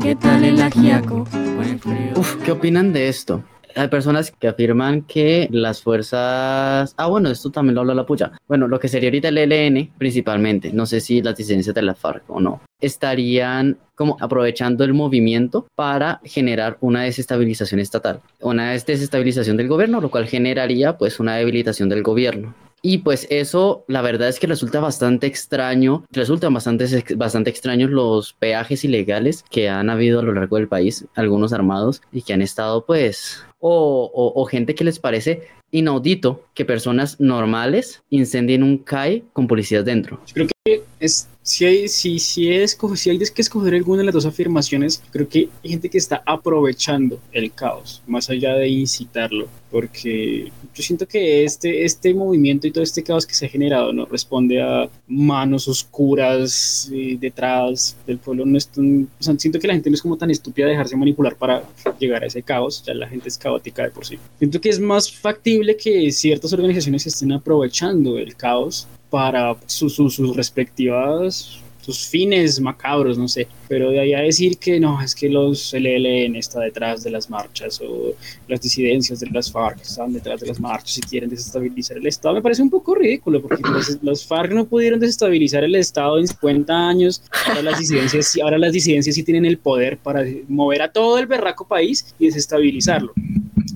¿Qué 0.01 0.15
tal 0.15 0.45
el 0.45 0.61
ajiaco 0.61 1.25
con 1.25 1.65
el 1.65 1.79
frío? 1.79 2.13
Uf, 2.17 2.43
¿qué 2.45 2.53
opinan 2.53 2.93
de 2.93 3.09
esto? 3.09 3.45
Hay 3.77 3.89
personas 3.89 4.31
que 4.31 4.49
afirman 4.49 5.03
que 5.03 5.49
las 5.51 5.83
fuerzas... 5.83 6.95
Ah, 6.97 7.07
bueno, 7.07 7.31
esto 7.31 7.51
también 7.51 7.75
lo 7.75 7.81
habla 7.81 7.95
la 7.95 8.07
puya. 8.07 8.33
Bueno, 8.47 8.69
lo 8.69 8.79
que 8.79 8.89
sería 8.89 9.09
ahorita 9.09 9.29
el 9.29 9.39
ELN, 9.39 9.91
principalmente, 9.99 10.73
no 10.73 10.87
sé 10.87 11.01
si 11.01 11.23
las 11.23 11.37
disidencias 11.37 11.75
de 11.75 11.83
la 11.83 11.95
FARC 11.95 12.23
o 12.29 12.41
no, 12.41 12.61
estarían 12.81 13.79
como 13.95 14.17
aprovechando 14.21 14.85
el 14.85 14.95
movimiento 14.95 15.67
para 15.75 16.21
generar 16.25 16.77
una 16.81 17.03
desestabilización 17.03 17.81
estatal. 17.81 18.21
Una 18.41 18.73
des- 18.73 18.87
desestabilización 18.87 19.57
del 19.57 19.69
gobierno, 19.69 20.01
lo 20.01 20.11
cual 20.11 20.27
generaría 20.27 20.97
pues 20.97 21.21
una 21.21 21.37
debilitación 21.37 21.89
del 21.89 22.03
gobierno. 22.03 22.55
Y 22.87 22.99
pues 22.99 23.27
eso, 23.31 23.87
la 23.89 24.03
verdad 24.03 24.29
es 24.29 24.39
que 24.39 24.47
resulta 24.47 24.79
bastante 24.79 25.27
extraño, 25.27 26.05
resultan 26.11 26.53
bastante, 26.53 26.87
bastante 27.17 27.49
extraños 27.49 27.89
los 27.91 28.35
peajes 28.35 28.85
ilegales 28.85 29.43
que 29.51 29.71
han 29.71 29.89
habido 29.89 30.21
a 30.21 30.23
lo 30.23 30.35
largo 30.35 30.57
del 30.57 30.69
país, 30.69 31.07
algunos 31.15 31.55
armados, 31.55 32.03
y 32.13 32.21
que 32.21 32.35
han 32.35 32.43
estado 32.43 32.85
pues, 32.85 33.43
o, 33.67 34.45
gente 34.45 34.75
que 34.75 34.85
les 34.85 34.99
parece 34.99 35.43
inaudito 35.71 36.45
que 36.55 36.65
personas 36.65 37.19
normales 37.19 38.03
incendien 38.11 38.63
un 38.63 38.79
CAI 38.79 39.25
con 39.33 39.47
policías 39.47 39.85
dentro. 39.85 40.21
Creo 40.33 40.47
que 40.47 40.83
es, 41.01 41.29
si, 41.43 41.65
hay, 41.65 41.89
si, 41.89 42.19
si, 42.19 42.51
es, 42.53 42.79
si 42.95 43.11
hay 43.11 43.19
que 43.19 43.43
escoger 43.43 43.75
alguna 43.75 43.99
de 43.99 44.05
las 44.05 44.15
dos 44.15 44.27
afirmaciones, 44.27 45.03
creo 45.11 45.29
que 45.29 45.49
hay 45.63 45.71
gente 45.71 45.91
que 45.91 45.99
está 45.99 46.23
aprovechando 46.25 47.19
el 47.33 47.53
caos, 47.53 48.03
más 48.07 48.31
allá 48.31 48.55
de 48.55 48.69
incitarlo, 48.69 49.49
porque 49.71 50.53
yo 50.75 50.83
siento 50.83 51.07
que 51.07 51.45
este, 51.45 51.85
este 51.85 52.15
movimiento 52.15 52.67
y 52.67 52.71
todo 52.71 52.85
este 52.85 53.03
caos 53.03 53.27
que 53.27 53.35
se 53.35 53.47
ha 53.47 53.49
generado 53.49 53.93
no 53.93 54.07
responde 54.07 54.63
a 54.63 54.89
manos 55.09 55.67
oscuras 55.69 56.89
eh, 56.93 57.17
detrás 57.21 57.97
del 58.07 58.19
pueblo. 58.19 58.47
No 58.47 58.57
es 58.57 58.69
tan- 58.69 59.09
siento 59.37 59.59
que 59.59 59.67
la 59.67 59.75
gente 59.75 59.91
no 59.91 59.95
es 59.95 60.03
como 60.03 60.17
tan 60.17 60.31
estúpida 60.31 60.67
de 60.67 60.73
dejarse 60.73 60.97
manipular 60.97 61.37
para 61.37 61.65
llegar 61.99 62.23
a 62.23 62.27
ese 62.27 62.43
caos, 62.43 62.83
ya 62.87 62.95
la 62.95 63.09
gente 63.09 63.29
es 63.29 63.37
caótica 63.55 63.85
de 63.85 63.91
por 63.91 64.05
sí. 64.05 64.19
Siento 64.39 64.61
que 64.61 64.69
es 64.69 64.81
más 64.81 65.11
factible 65.11 65.77
que 65.77 66.11
ciertas 66.13 66.53
organizaciones 66.53 67.07
estén 67.07 67.33
aprovechando 67.33 68.19
el 68.19 68.37
caos 68.37 68.87
para 69.11 69.57
sus, 69.67 69.95
sus, 69.95 70.15
sus 70.15 70.37
respectivas 70.37 71.61
sus 71.85 72.07
fines 72.07 72.61
macabros, 72.61 73.19
no 73.19 73.29
sé, 73.29 73.47
pero 73.69 73.91
de 73.91 74.01
ahí 74.01 74.15
a 74.15 74.21
decir 74.21 74.57
que 74.57 74.81
no, 74.81 75.03
es 75.03 75.15
que 75.15 75.29
los 75.29 75.75
el 75.75 75.87
ELN 75.87 76.37
está 76.37 76.61
detrás 76.61 77.05
de 77.05 77.11
las 77.11 77.29
marchas 77.29 77.79
o 77.85 78.15
las 78.49 78.63
disidencias 78.63 79.21
de 79.21 79.29
las 79.31 79.53
FARC 79.53 79.83
están 79.83 80.13
detrás 80.13 80.41
de 80.41 80.47
las 80.47 80.59
marchas 80.59 80.97
y 80.97 81.03
quieren 81.03 81.29
desestabilizar 81.29 81.99
el 81.99 82.07
Estado, 82.07 82.37
me 82.37 82.43
parece 82.43 82.63
un 82.63 82.71
poco 82.71 82.95
ridículo 82.95 83.43
porque 83.43 83.63
los, 83.63 84.03
los 84.03 84.27
FARC 84.27 84.53
no 84.53 84.65
pudieron 84.65 84.99
desestabilizar 84.99 85.63
el 85.63 85.75
Estado 85.75 86.19
en 86.19 86.27
50 86.27 86.89
años, 86.89 87.23
ahora 87.47 87.63
las 87.63 87.79
disidencias, 87.79 88.39
ahora 88.43 88.57
las 88.57 88.73
disidencias 88.73 89.15
sí 89.15 89.23
tienen 89.23 89.45
el 89.45 89.59
poder 89.59 89.99
para 89.99 90.25
mover 90.49 90.81
a 90.81 90.91
todo 90.91 91.19
el 91.19 91.27
berraco 91.27 91.67
país 91.67 92.15
y 92.19 92.27
desestabilizarlo. 92.27 93.13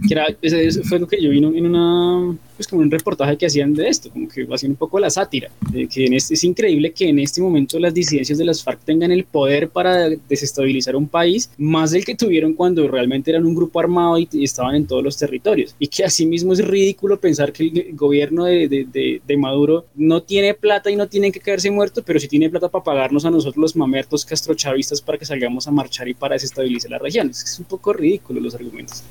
Que 0.06 0.14
era, 0.14 0.26
ese, 0.42 0.66
ese 0.66 0.82
fue 0.82 0.98
lo 0.98 1.08
que 1.08 1.20
yo 1.20 1.30
vi 1.30 1.38
en 1.38 1.66
una, 1.66 2.36
pues 2.56 2.68
como 2.68 2.82
un 2.82 2.90
reportaje 2.90 3.36
que 3.36 3.46
hacían 3.46 3.74
de 3.74 3.88
esto, 3.88 4.10
como 4.10 4.28
que 4.28 4.46
hacían 4.52 4.72
un 4.72 4.76
poco 4.76 4.98
la 4.98 5.10
sátira, 5.10 5.50
de 5.72 5.88
que 5.88 6.06
en 6.06 6.14
este, 6.14 6.34
es 6.34 6.44
increíble 6.44 6.92
que 6.92 7.08
en 7.08 7.18
este 7.18 7.40
momento 7.40 7.78
las 7.78 7.94
disidencias 7.94 8.38
de 8.38 8.44
las 8.44 8.62
FARC 8.62 8.80
tengan 8.84 9.10
el 9.10 9.24
poder 9.24 9.70
para 9.70 10.08
desestabilizar 10.28 10.96
un 10.96 11.08
país 11.08 11.50
más 11.58 11.90
del 11.90 12.04
que 12.04 12.14
tuvieron 12.14 12.54
cuando 12.54 12.86
realmente 12.88 13.30
eran 13.30 13.46
un 13.46 13.54
grupo 13.54 13.80
armado 13.80 14.18
y, 14.18 14.28
y 14.32 14.44
estaban 14.44 14.74
en 14.74 14.86
todos 14.86 15.02
los 15.02 15.16
territorios, 15.16 15.74
y 15.78 15.88
que 15.88 16.04
asimismo 16.04 16.52
es 16.52 16.66
ridículo 16.66 17.18
pensar 17.18 17.52
que 17.52 17.64
el 17.64 17.96
gobierno 17.96 18.44
de, 18.44 18.68
de, 18.68 18.84
de, 18.84 19.22
de 19.26 19.36
Maduro 19.36 19.86
no 19.94 20.22
tiene 20.22 20.54
plata 20.54 20.90
y 20.90 20.96
no 20.96 21.08
tienen 21.08 21.32
que 21.32 21.40
caerse 21.40 21.70
muertos, 21.70 22.04
pero 22.06 22.20
sí 22.20 22.28
tiene 22.28 22.50
plata 22.50 22.68
para 22.68 22.84
pagarnos 22.84 23.24
a 23.24 23.30
nosotros 23.30 23.56
los 23.56 23.76
mamertos 23.76 24.24
castrochavistas 24.24 25.00
para 25.00 25.18
que 25.18 25.24
salgamos 25.24 25.66
a 25.66 25.70
marchar 25.70 26.08
y 26.08 26.14
para 26.14 26.34
desestabilizar 26.34 26.90
la 26.90 26.98
región. 26.98 27.30
Es, 27.30 27.42
es 27.42 27.58
un 27.58 27.64
poco 27.64 27.92
ridículo 27.92 28.40
los 28.40 28.54
argumentos. 28.54 29.02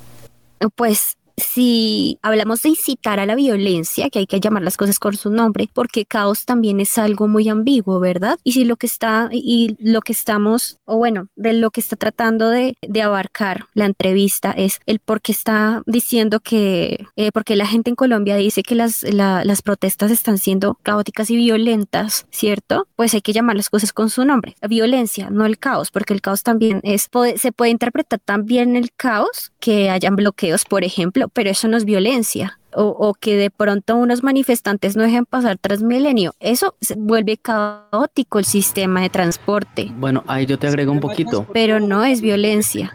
Pues 0.74 1.16
si 1.38 2.18
hablamos 2.22 2.62
de 2.62 2.70
incitar 2.70 3.20
a 3.20 3.26
la 3.26 3.34
violencia, 3.34 4.10
que 4.10 4.20
hay 4.20 4.26
que 4.26 4.40
llamar 4.40 4.62
las 4.62 4.76
cosas 4.76 4.98
con 4.98 5.16
su 5.16 5.30
nombre, 5.30 5.68
porque 5.72 6.04
caos 6.04 6.44
también 6.44 6.80
es 6.80 6.98
algo 6.98 7.28
muy 7.28 7.48
ambiguo, 7.48 8.00
¿verdad? 8.00 8.38
Y 8.44 8.52
si 8.52 8.64
lo 8.64 8.76
que 8.76 8.86
está 8.86 9.28
y 9.32 9.76
lo 9.78 10.00
que 10.00 10.12
estamos, 10.12 10.78
o 10.84 10.96
bueno, 10.96 11.28
de 11.36 11.52
lo 11.52 11.70
que 11.70 11.80
está 11.80 11.96
tratando 11.96 12.50
de, 12.50 12.76
abarcar 12.98 13.66
la 13.74 13.86
entrevista 13.86 14.50
es 14.50 14.80
el 14.86 14.98
por 14.98 15.20
qué 15.20 15.30
está 15.30 15.82
diciendo 15.86 16.40
que, 16.40 17.06
eh, 17.14 17.30
porque 17.32 17.54
la 17.54 17.64
gente 17.64 17.90
en 17.90 17.96
Colombia 17.96 18.34
dice 18.34 18.64
que 18.64 18.74
las, 18.74 19.04
la, 19.04 19.44
las 19.44 19.62
protestas 19.62 20.10
están 20.10 20.36
siendo 20.36 20.74
caóticas 20.82 21.30
y 21.30 21.36
violentas, 21.36 22.26
¿cierto? 22.30 22.88
Pues 22.96 23.14
hay 23.14 23.20
que 23.20 23.32
llamar 23.32 23.54
las 23.54 23.70
cosas 23.70 23.92
con 23.92 24.10
su 24.10 24.24
nombre. 24.24 24.56
Violencia, 24.68 25.30
no 25.30 25.46
el 25.46 25.58
caos, 25.58 25.92
porque 25.92 26.12
el 26.12 26.20
caos 26.20 26.42
también 26.42 26.80
es, 26.82 27.08
se 27.36 27.52
puede 27.52 27.70
interpretar 27.70 28.18
también 28.18 28.74
el 28.74 28.90
caos, 28.92 29.52
que 29.60 29.90
hayan 29.90 30.16
bloqueos, 30.16 30.64
por 30.64 30.84
ejemplo, 30.84 31.27
pero 31.28 31.50
eso 31.50 31.68
no 31.68 31.76
es 31.76 31.84
violencia. 31.84 32.58
O, 32.74 32.84
o, 32.84 33.14
que 33.14 33.36
de 33.36 33.50
pronto 33.50 33.96
unos 33.96 34.22
manifestantes 34.22 34.94
no 34.94 35.02
dejen 35.02 35.24
pasar 35.24 35.56
Transmilenio. 35.56 36.34
Eso 36.38 36.76
se 36.82 36.96
vuelve 36.96 37.38
caótico 37.38 38.38
el 38.38 38.44
sistema 38.44 39.00
de 39.00 39.08
transporte. 39.08 39.90
Bueno, 39.96 40.22
ahí 40.26 40.44
yo 40.44 40.58
te 40.58 40.66
agrego 40.68 40.92
un 40.92 41.00
poquito. 41.00 41.46
Pero 41.54 41.80
no 41.80 42.04
es 42.04 42.20
violencia. 42.20 42.92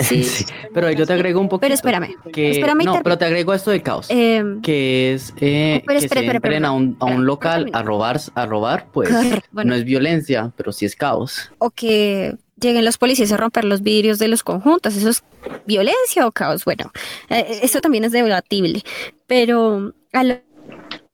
Sí. 0.00 0.24
sí. 0.24 0.44
Pero 0.74 0.88
ahí 0.88 0.96
yo 0.96 1.06
te 1.06 1.12
agrego 1.12 1.40
un 1.40 1.48
poquito. 1.48 1.60
Pero 1.60 1.74
espérame. 1.74 2.16
Que, 2.32 2.50
espérame 2.50 2.84
no, 2.84 3.00
pero 3.04 3.16
te 3.16 3.24
agrego 3.24 3.54
esto 3.54 3.70
de 3.70 3.82
caos. 3.82 4.08
Eh, 4.10 4.42
que 4.62 5.14
es 5.14 5.32
eh, 5.40 5.82
pero 5.86 5.94
que 5.94 6.00
se 6.00 6.06
espera, 6.06 6.20
entren 6.20 6.52
espera, 6.52 6.68
a 6.68 6.72
un, 6.72 6.96
a 6.98 7.04
un 7.04 7.24
local 7.24 7.70
a 7.72 7.82
robar, 7.82 8.20
a 8.34 8.46
robar, 8.46 8.88
pues 8.92 9.10
Bueno. 9.52 9.70
no 9.70 9.76
es 9.76 9.84
violencia, 9.84 10.52
pero 10.56 10.72
sí 10.72 10.86
es 10.86 10.96
caos. 10.96 11.52
o 11.58 11.70
que 11.70 12.36
lleguen 12.64 12.84
los 12.84 12.98
policías 12.98 13.30
a 13.32 13.36
romper 13.36 13.64
los 13.64 13.82
vidrios 13.82 14.18
de 14.18 14.28
los 14.28 14.42
conjuntos. 14.42 14.96
¿Eso 14.96 15.10
es 15.10 15.22
violencia 15.66 16.26
o 16.26 16.32
caos? 16.32 16.64
Bueno, 16.64 16.90
eh, 17.28 17.60
eso 17.62 17.80
también 17.80 18.04
es 18.04 18.12
debatible. 18.12 18.82
Pero 19.26 19.92
a 20.12 20.24
lo 20.24 20.34
que 20.34 20.42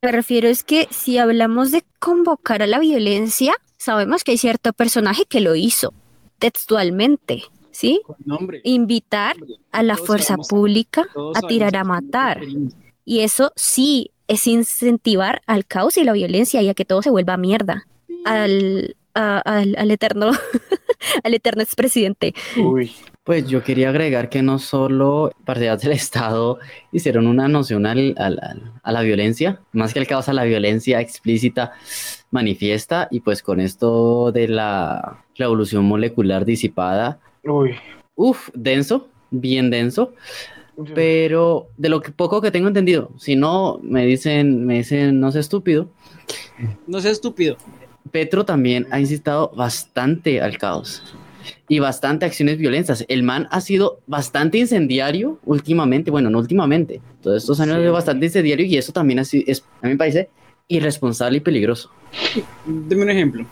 me 0.03 0.13
refiero 0.13 0.49
es 0.49 0.63
que 0.63 0.89
si 0.91 1.19
hablamos 1.19 1.71
de 1.71 1.85
convocar 1.99 2.63
a 2.63 2.67
la 2.67 2.79
violencia, 2.79 3.55
sabemos 3.77 4.25
que 4.25 4.31
hay 4.33 4.39
cierto 4.39 4.73
personaje 4.73 5.25
que 5.27 5.41
lo 5.41 5.55
hizo 5.55 5.93
textualmente, 6.39 7.45
¿sí? 7.71 8.01
Nombre. 8.25 8.61
Invitar 8.65 9.37
a 9.73 9.83
la 9.83 9.97
fuerza 9.97 10.35
sabemos- 10.35 10.49
pública 10.49 11.07
a 11.35 11.41
tirar 11.43 11.77
a 11.77 11.85
matar. 11.85 12.41
Y 13.05 13.21
eso 13.21 13.53
sí 13.57 14.11
es 14.29 14.47
incentivar 14.47 15.43
al 15.47 15.67
caos 15.67 15.97
y 15.97 16.05
la 16.05 16.13
violencia 16.13 16.63
y 16.63 16.69
a 16.69 16.75
que 16.75 16.85
todo 16.85 17.03
se 17.03 17.11
vuelva 17.11 17.37
mierda. 17.37 17.87
Al, 18.25 18.97
a- 19.15 19.39
al, 19.41 19.75
al 19.79 19.91
eterno, 19.91 20.31
al 21.25 21.35
eterno 21.35 21.63
expresidente. 21.63 22.35
Uy. 22.57 22.93
Pues 23.23 23.47
yo 23.47 23.63
quería 23.63 23.91
agregar 23.91 24.29
que 24.29 24.43
no 24.43 24.59
solo 24.59 25.31
partidas 25.45 25.83
del 25.83 25.93
Estado 25.93 26.59
hicieron 26.91 27.27
una 27.27 27.49
noción 27.49 27.87
al- 27.87 28.15
al- 28.19 28.41
al- 28.43 28.73
a 28.83 28.93
la 28.93 29.03
violencia, 29.03 29.61
más 29.73 29.93
que 29.93 30.01
el 30.01 30.07
caos 30.07 30.29
a 30.29 30.33
la 30.33 30.45
violencia 30.45 31.01
explícita 31.01 31.73
manifiesta, 32.31 33.09
y 33.11 33.21
pues 33.21 33.43
con 33.43 33.61
esto 33.61 34.33
de 34.33 34.49
la 34.49 35.25
revolución 35.37 35.85
molecular 35.85 36.45
disipada, 36.45 37.21
Uy. 37.45 37.75
uff, 38.15 38.49
denso, 38.55 39.09
bien 39.31 39.71
denso, 39.71 40.15
pero 40.95 41.69
de 41.77 41.89
lo 41.91 42.01
que 42.01 42.11
poco 42.13 42.41
que 42.41 42.51
tengo 42.51 42.69
entendido, 42.69 43.11
si 43.19 43.37
no 43.37 43.79
me 43.83 44.07
dicen, 44.07 44.65
me 44.65 44.79
dicen, 44.79 45.21
no 45.21 45.31
sé 45.31 45.41
estúpido, 45.41 45.91
No 46.87 47.01
sea 47.01 47.11
estúpido. 47.11 47.57
Petro 48.11 48.45
también 48.45 48.87
ha 48.91 49.01
incitado 49.01 49.51
bastante 49.57 50.41
al 50.41 50.59
caos 50.59 51.03
y 51.69 51.79
bastante 51.79 52.27
acciones 52.27 52.59
violentas. 52.59 53.05
El 53.09 53.23
man 53.23 53.49
ha 53.51 53.61
sido 53.61 54.01
bastante 54.07 54.59
incendiario 54.59 55.39
últimamente, 55.45 56.11
bueno, 56.11 56.29
no 56.31 56.39
últimamente, 56.39 57.01
todos 57.23 57.43
estos 57.43 57.61
años 57.61 57.75
Sí. 57.75 57.79
ha 57.79 57.83
sido 57.83 57.93
bastante 57.93 58.27
incendiario 58.27 58.67
y 58.67 58.77
eso 58.77 58.93
también 58.93 59.19
ha 59.21 59.25
sido- 59.25 59.45
es, 59.47 59.63
a 59.81 59.87
mí 59.87 59.93
me 59.93 59.97
parece 59.99 60.29
irresponsable 60.71 61.39
y 61.39 61.41
peligroso. 61.41 61.91
Deme 62.65 63.03
un 63.03 63.11
ejemplo 63.11 63.47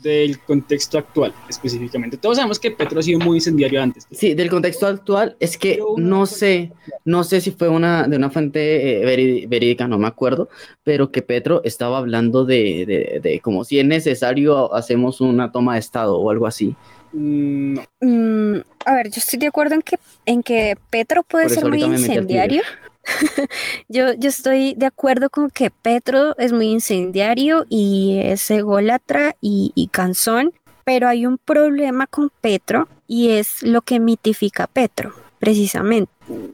del 0.00 0.38
contexto 0.40 0.98
actual 0.98 1.34
específicamente. 1.48 2.16
Todos 2.16 2.36
sabemos 2.36 2.58
que 2.58 2.70
Petro 2.70 3.00
ha 3.00 3.02
sido 3.02 3.18
muy 3.18 3.38
incendiario 3.38 3.82
antes. 3.82 4.06
Sí, 4.10 4.34
del 4.34 4.50
contexto 4.50 4.86
actual 4.86 5.36
es 5.40 5.56
que 5.58 5.80
no 5.96 6.26
sé, 6.26 6.72
no 7.04 7.24
sé 7.24 7.40
si 7.40 7.50
fue 7.50 7.68
una 7.68 8.06
de 8.06 8.16
una 8.16 8.30
fuente 8.30 9.02
eh, 9.02 9.46
verídica, 9.48 9.88
no 9.88 9.98
me 9.98 10.06
acuerdo, 10.06 10.48
pero 10.84 11.10
que 11.10 11.22
Petro 11.22 11.62
estaba 11.64 11.98
hablando 11.98 12.44
de, 12.44 12.84
de, 12.86 13.20
de 13.20 13.40
como 13.40 13.64
si 13.64 13.78
es 13.78 13.86
necesario 13.86 14.74
hacemos 14.74 15.20
una 15.20 15.52
toma 15.52 15.74
de 15.74 15.80
estado 15.80 16.18
o 16.18 16.30
algo 16.30 16.46
así. 16.46 16.76
Mm, 17.12 17.74
no. 17.74 17.82
Mm, 18.00 18.62
a 18.84 18.94
ver, 18.94 19.10
yo 19.10 19.18
estoy 19.18 19.38
de 19.38 19.46
acuerdo 19.46 19.74
en 19.74 19.82
que, 19.82 19.98
en 20.26 20.42
que 20.42 20.76
Petro 20.90 21.22
puede 21.22 21.48
ser 21.48 21.66
muy 21.66 21.82
incendiario. 21.82 22.62
yo, 23.88 24.14
yo 24.14 24.28
estoy 24.28 24.74
de 24.74 24.86
acuerdo 24.86 25.30
con 25.30 25.50
que 25.50 25.70
Petro 25.70 26.36
es 26.38 26.52
muy 26.52 26.66
incendiario 26.66 27.66
y 27.68 28.18
es 28.22 28.50
ególatra 28.50 29.36
y, 29.40 29.72
y 29.74 29.88
cansón, 29.88 30.52
pero 30.84 31.08
hay 31.08 31.26
un 31.26 31.38
problema 31.38 32.06
con 32.06 32.30
Petro 32.40 32.88
y 33.06 33.30
es 33.30 33.62
lo 33.62 33.82
que 33.82 34.00
mitifica 34.00 34.66
Petro, 34.66 35.12
precisamente. 35.38 36.12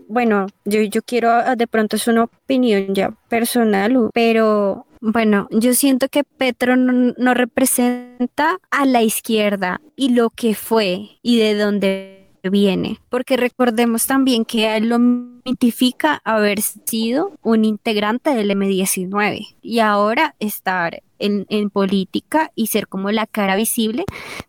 Bueno, 0.09 0.47
yo, 0.65 0.81
yo 0.83 1.03
quiero, 1.03 1.31
ah, 1.31 1.57
de 1.57 1.67
pronto 1.67 1.97
es 1.97 2.09
una 2.09 2.25
opinión 2.25 2.95
ya 2.95 3.13
personal, 3.29 4.11
pero 4.13 4.87
bueno, 5.01 5.47
yo 5.51 5.75
siento 5.75 6.09
que 6.09 6.25
Petro 6.25 6.77
no, 6.77 7.15
no 7.17 7.35
representa 7.35 8.59
a 8.71 8.87
la 8.87 9.03
izquierda 9.03 9.81
y 9.95 10.11
lo 10.11 10.31
que 10.31 10.55
fue 10.55 11.19
y 11.23 11.39
de 11.39 11.55
dónde 11.55 12.18
viene, 12.43 13.01
porque 13.09 13.37
recordemos 13.37 14.07
también 14.07 14.45
que 14.45 14.77
él 14.77 14.89
lo 14.89 14.99
mitifica 14.99 16.21
haber 16.25 16.61
sido 16.61 17.33
un 17.43 17.65
integrante 17.65 18.31
del 18.35 18.51
M19 18.51 19.57
y 19.63 19.79
ahora 19.81 20.35
estar 20.39 21.03
en, 21.19 21.47
en 21.49 21.71
política 21.71 22.53
y 22.55 22.69
ser 22.69 22.89
como 22.89 23.11
la 23.11 23.27
cara 23.27 23.57
visible 23.57 24.05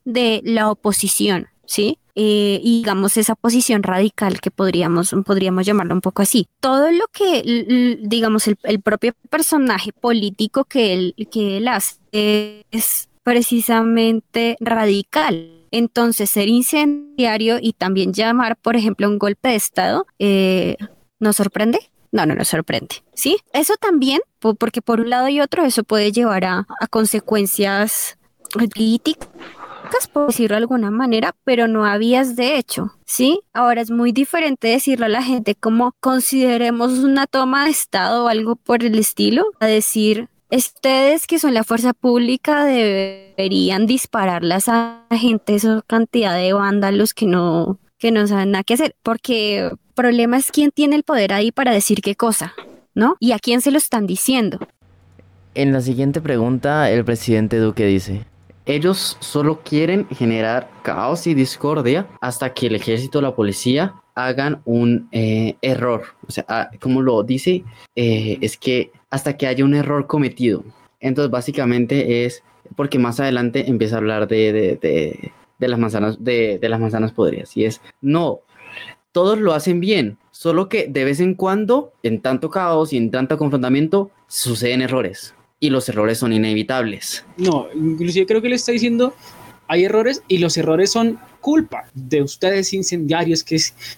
de 0.05 0.41
la 0.43 0.69
oposición, 0.69 1.47
¿sí? 1.65 1.97
Eh, 2.15 2.59
y 2.61 2.79
digamos 2.79 3.15
esa 3.15 3.35
posición 3.35 3.81
radical 3.81 4.41
que 4.41 4.51
podríamos, 4.51 5.15
podríamos 5.25 5.65
llamarlo 5.65 5.93
un 5.93 6.01
poco 6.01 6.21
así. 6.21 6.47
Todo 6.59 6.91
lo 6.91 7.05
que, 7.13 7.97
digamos, 8.01 8.47
el, 8.47 8.57
el 8.63 8.81
propio 8.81 9.13
personaje 9.29 9.93
político 9.93 10.65
que 10.65 10.93
él, 10.93 11.15
que 11.31 11.57
él 11.57 11.67
hace 11.69 11.95
es 12.11 13.08
precisamente 13.23 14.57
radical. 14.59 15.55
Entonces, 15.71 16.29
ser 16.31 16.47
incendiario 16.47 17.57
y 17.61 17.73
también 17.73 18.11
llamar, 18.13 18.57
por 18.57 18.75
ejemplo, 18.75 19.07
un 19.07 19.19
golpe 19.19 19.49
de 19.49 19.55
Estado, 19.55 20.07
eh, 20.17 20.77
¿nos 21.19 21.35
sorprende? 21.35 21.79
No, 22.11 22.25
no 22.25 22.33
nos 22.33 22.47
sorprende, 22.47 23.03
¿sí? 23.13 23.37
Eso 23.53 23.75
también, 23.79 24.19
po- 24.39 24.55
porque 24.55 24.81
por 24.81 24.99
un 24.99 25.11
lado 25.11 25.27
y 25.29 25.41
otro, 25.41 25.63
eso 25.63 25.83
puede 25.83 26.11
llevar 26.11 26.43
a, 26.43 26.65
consecuencias 26.89 28.17
políticas, 28.51 29.27
por 30.11 30.27
decirlo 30.27 30.55
de 30.55 30.61
alguna 30.61 30.89
manera, 30.89 31.35
pero 31.43 31.67
no 31.67 31.85
habías 31.85 32.35
de 32.35 32.57
hecho, 32.57 32.93
¿sí? 33.05 33.41
Ahora 33.53 33.81
es 33.81 33.91
muy 33.91 34.11
diferente 34.11 34.69
decirle 34.69 35.05
a 35.05 35.09
la 35.09 35.21
gente 35.21 35.53
como 35.53 35.93
consideremos 35.99 36.93
una 36.99 37.27
toma 37.27 37.65
de 37.65 37.71
Estado 37.71 38.25
o 38.25 38.27
algo 38.27 38.55
por 38.55 38.83
el 38.83 38.97
estilo, 38.97 39.45
a 39.59 39.67
decir, 39.67 40.29
ustedes 40.57 41.27
que 41.27 41.39
son 41.39 41.53
la 41.53 41.63
fuerza 41.63 41.93
pública 41.93 42.65
deberían 42.65 43.85
dispararlas 43.85 44.67
a 44.67 45.05
la 45.09 45.17
gente, 45.17 45.55
esa 45.55 45.81
cantidad 45.85 46.35
de 46.35 46.53
vándalos 46.53 47.13
que 47.13 47.25
no, 47.25 47.79
que 47.97 48.11
no 48.11 48.25
saben 48.27 48.51
nada 48.51 48.63
que 48.63 48.73
hacer, 48.75 48.95
porque 49.03 49.59
el 49.59 49.77
problema 49.93 50.37
es 50.37 50.51
quién 50.51 50.71
tiene 50.71 50.95
el 50.95 51.03
poder 51.03 51.33
ahí 51.33 51.51
para 51.51 51.71
decir 51.71 52.01
qué 52.01 52.15
cosa, 52.15 52.53
¿no? 52.95 53.15
Y 53.19 53.33
a 53.33 53.39
quién 53.39 53.61
se 53.61 53.71
lo 53.71 53.77
están 53.77 54.07
diciendo. 54.07 54.59
En 55.55 55.73
la 55.73 55.81
siguiente 55.81 56.21
pregunta, 56.21 56.89
el 56.91 57.03
presidente 57.03 57.57
Duque 57.57 57.85
dice, 57.85 58.25
ellos 58.65 59.17
solo 59.19 59.61
quieren 59.63 60.07
generar 60.09 60.69
caos 60.83 61.25
y 61.27 61.33
discordia 61.33 62.07
hasta 62.21 62.53
que 62.53 62.67
el 62.67 62.75
ejército 62.75 63.19
o 63.19 63.21
la 63.21 63.35
policía 63.35 63.95
hagan 64.25 64.61
un 64.65 65.07
eh, 65.11 65.55
error. 65.61 66.03
O 66.27 66.31
sea, 66.31 66.45
ah, 66.47 66.69
como 66.79 67.01
lo 67.01 67.23
dice, 67.23 67.63
eh, 67.95 68.37
es 68.41 68.57
que 68.57 68.91
hasta 69.09 69.37
que 69.37 69.47
haya 69.47 69.63
un 69.65 69.73
error 69.73 70.07
cometido. 70.07 70.63
Entonces, 70.99 71.31
básicamente 71.31 72.25
es 72.25 72.43
porque 72.75 72.99
más 72.99 73.19
adelante 73.19 73.69
empieza 73.69 73.95
a 73.95 73.99
hablar 73.99 74.27
de, 74.27 74.53
de, 74.53 75.31
de- 75.59 75.67
las 75.67 75.79
manzanas, 75.79 76.23
de, 76.23 76.59
las 76.61 76.79
manzanas 76.79 77.11
podridas. 77.11 77.55
Y 77.57 77.65
es, 77.65 77.81
no, 78.01 78.41
todos 79.11 79.39
lo 79.39 79.53
hacen 79.53 79.79
bien, 79.79 80.17
solo 80.31 80.69
que 80.69 80.87
de 80.87 81.03
vez 81.03 81.19
en 81.19 81.33
cuando, 81.33 81.93
en 82.03 82.21
tanto 82.21 82.49
caos 82.49 82.93
y 82.93 82.97
en 82.97 83.11
tanto 83.11 83.37
confrontamiento, 83.37 84.11
suceden 84.27 84.81
errores. 84.81 85.33
Y 85.59 85.71
los 85.71 85.89
errores 85.89 86.17
son 86.17 86.31
inevitables. 86.31 87.25
No, 87.37 87.67
inclusive 87.73 88.25
creo 88.25 88.41
que 88.41 88.49
le 88.49 88.55
está 88.55 88.71
diciendo, 88.71 89.13
hay 89.69 89.85
errores 89.85 90.23
y 90.27 90.39
los 90.39 90.57
errores 90.57 90.91
son 90.91 91.19
culpa 91.41 91.85
de 91.93 92.23
ustedes 92.23 92.73
incendiarios 92.73 93.43
que, 93.43 93.57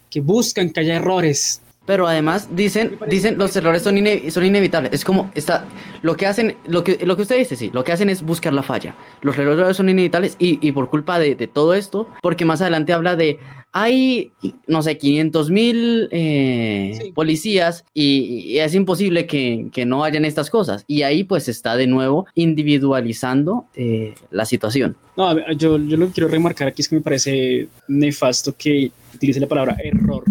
que 0.10 0.20
buscan 0.20 0.70
que 0.70 0.82
haya 0.82 0.98
errores. 0.98 1.62
Pero 1.86 2.08
además 2.08 2.48
dicen, 2.56 2.98
dicen 3.10 3.38
los 3.40 3.56
errores 3.56 3.82
son, 3.82 3.98
ine- 3.98 4.30
son 4.30 4.46
inevitables. 4.46 4.94
Es 4.94 5.04
como 5.04 5.32
está, 5.34 5.66
lo 6.04 6.16
que 6.16 6.28
hacen, 6.28 6.56
lo 6.68 6.84
que, 6.84 7.00
lo 7.06 7.16
que 7.16 7.24
usted 7.24 7.38
dice, 7.40 7.56
sí, 7.56 7.72
lo 7.74 7.84
que 7.84 7.92
hacen 7.92 8.08
es 8.10 8.22
buscar 8.22 8.54
la 8.54 8.62
falla. 8.62 8.96
Los 9.22 9.36
errores 9.38 9.76
son 9.78 9.90
inevitables 9.90 10.36
y, 10.38 10.66
y 10.66 10.72
por 10.74 10.90
culpa 10.90 11.18
de, 11.18 11.34
de 11.36 11.48
todo 11.48 11.74
esto, 11.74 12.08
porque 12.22 12.46
más 12.46 12.62
adelante 12.62 12.94
habla 12.94 13.16
de 13.16 13.40
hay, 13.74 14.32
no 14.68 14.84
sé, 14.84 14.98
500 14.98 15.50
mil 15.50 16.10
eh, 16.12 17.00
Sí. 17.02 17.12
policías 17.14 17.86
y, 17.94 18.44
y 18.46 18.60
es 18.60 18.76
imposible 18.76 19.26
que, 19.26 19.68
que 19.72 19.86
no 19.86 20.04
hayan 20.04 20.26
estas 20.26 20.50
cosas. 20.50 20.84
Y 20.88 21.02
ahí 21.04 21.24
pues 21.24 21.48
está 21.48 21.76
de 21.78 21.88
nuevo 21.88 22.28
individualizando 22.36 23.66
eh, 23.76 24.14
la 24.30 24.46
situación. 24.46 24.98
No, 25.18 25.36
yo, 25.56 25.78
yo 25.78 25.98
lo 25.98 26.08
que 26.08 26.14
quiero 26.14 26.28
remarcar 26.30 26.68
aquí 26.68 26.82
es 26.82 26.90
que 26.90 26.96
me 26.96 27.02
parece 27.02 27.70
nefasto 27.88 28.54
que 28.58 28.92
utilice 29.16 29.40
la 29.40 29.48
palabra 29.48 29.78
error 29.84 30.24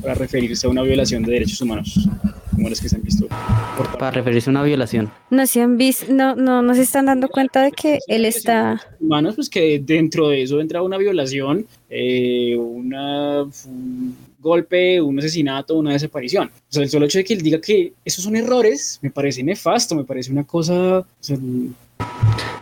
para 0.00 0.14
referirse 0.14 0.66
a 0.66 0.70
una 0.70 0.82
violación 0.82 1.22
de 1.22 1.32
derechos 1.32 1.60
humanos, 1.60 2.08
como 2.54 2.68
las 2.68 2.80
que 2.80 2.88
se 2.88 2.96
han 2.96 3.02
visto 3.02 3.26
por 3.76 3.98
Para 3.98 4.10
referirse 4.10 4.50
a 4.50 4.52
una 4.52 4.62
violación. 4.62 5.10
No 5.30 5.46
se 5.46 5.62
han 5.62 5.76
visto, 5.76 6.06
no, 6.12 6.34
no, 6.34 6.62
no 6.62 6.74
se 6.74 6.82
están 6.82 7.06
dando 7.06 7.28
cuenta 7.28 7.62
de 7.62 7.72
que 7.72 7.98
él 8.08 8.24
está. 8.24 8.80
humanos, 9.00 9.34
pues 9.34 9.48
que 9.48 9.80
dentro 9.84 10.28
de 10.28 10.42
eso 10.42 10.60
entra 10.60 10.82
una 10.82 10.98
violación, 10.98 11.66
eh, 11.88 12.56
una, 12.56 13.42
un 13.42 14.16
golpe, 14.40 15.00
un 15.00 15.18
asesinato, 15.18 15.76
una 15.76 15.92
desaparición. 15.92 16.48
O 16.48 16.72
sea, 16.72 16.82
el 16.82 16.90
solo 16.90 17.06
hecho 17.06 17.18
de 17.18 17.24
que 17.24 17.34
él 17.34 17.42
diga 17.42 17.60
que 17.60 17.92
esos 18.04 18.24
son 18.24 18.36
errores 18.36 18.98
me 19.02 19.10
parece 19.10 19.42
nefasto, 19.42 19.94
me 19.94 20.04
parece 20.04 20.32
una 20.32 20.44
cosa... 20.44 20.98
o 20.98 21.06
sea, 21.20 21.36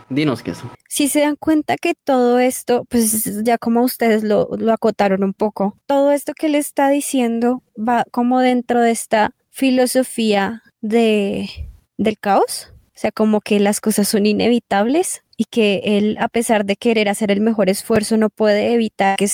Dinos 0.09 0.41
que 0.43 0.51
eso. 0.51 0.69
Si 0.87 1.07
se 1.07 1.21
dan 1.21 1.35
cuenta 1.35 1.77
que 1.77 1.93
todo 1.93 2.39
esto, 2.39 2.85
pues 2.89 3.43
ya 3.43 3.57
como 3.57 3.83
ustedes 3.83 4.23
lo, 4.23 4.49
lo 4.57 4.73
acotaron 4.73 5.23
un 5.23 5.33
poco, 5.33 5.77
todo 5.85 6.11
esto 6.11 6.33
que 6.33 6.49
le 6.49 6.57
está 6.57 6.89
diciendo 6.89 7.63
va 7.77 8.05
como 8.11 8.39
dentro 8.39 8.81
de 8.81 8.91
esta 8.91 9.35
filosofía 9.49 10.63
de, 10.81 11.49
del 11.97 12.17
caos. 12.19 12.73
O 12.95 13.01
sea, 13.01 13.11
como 13.11 13.39
que 13.39 13.59
las 13.59 13.79
cosas 13.79 14.07
son 14.07 14.25
inevitables 14.25 15.23
y 15.39 15.45
que 15.45 15.81
él, 15.85 16.17
a 16.19 16.27
pesar 16.27 16.65
de 16.65 16.75
querer 16.75 17.07
hacer 17.07 17.31
el 17.31 17.39
mejor 17.39 17.69
esfuerzo, 17.69 18.17
no 18.17 18.29
puede 18.29 18.73
evitar 18.73 19.15
que, 19.17 19.25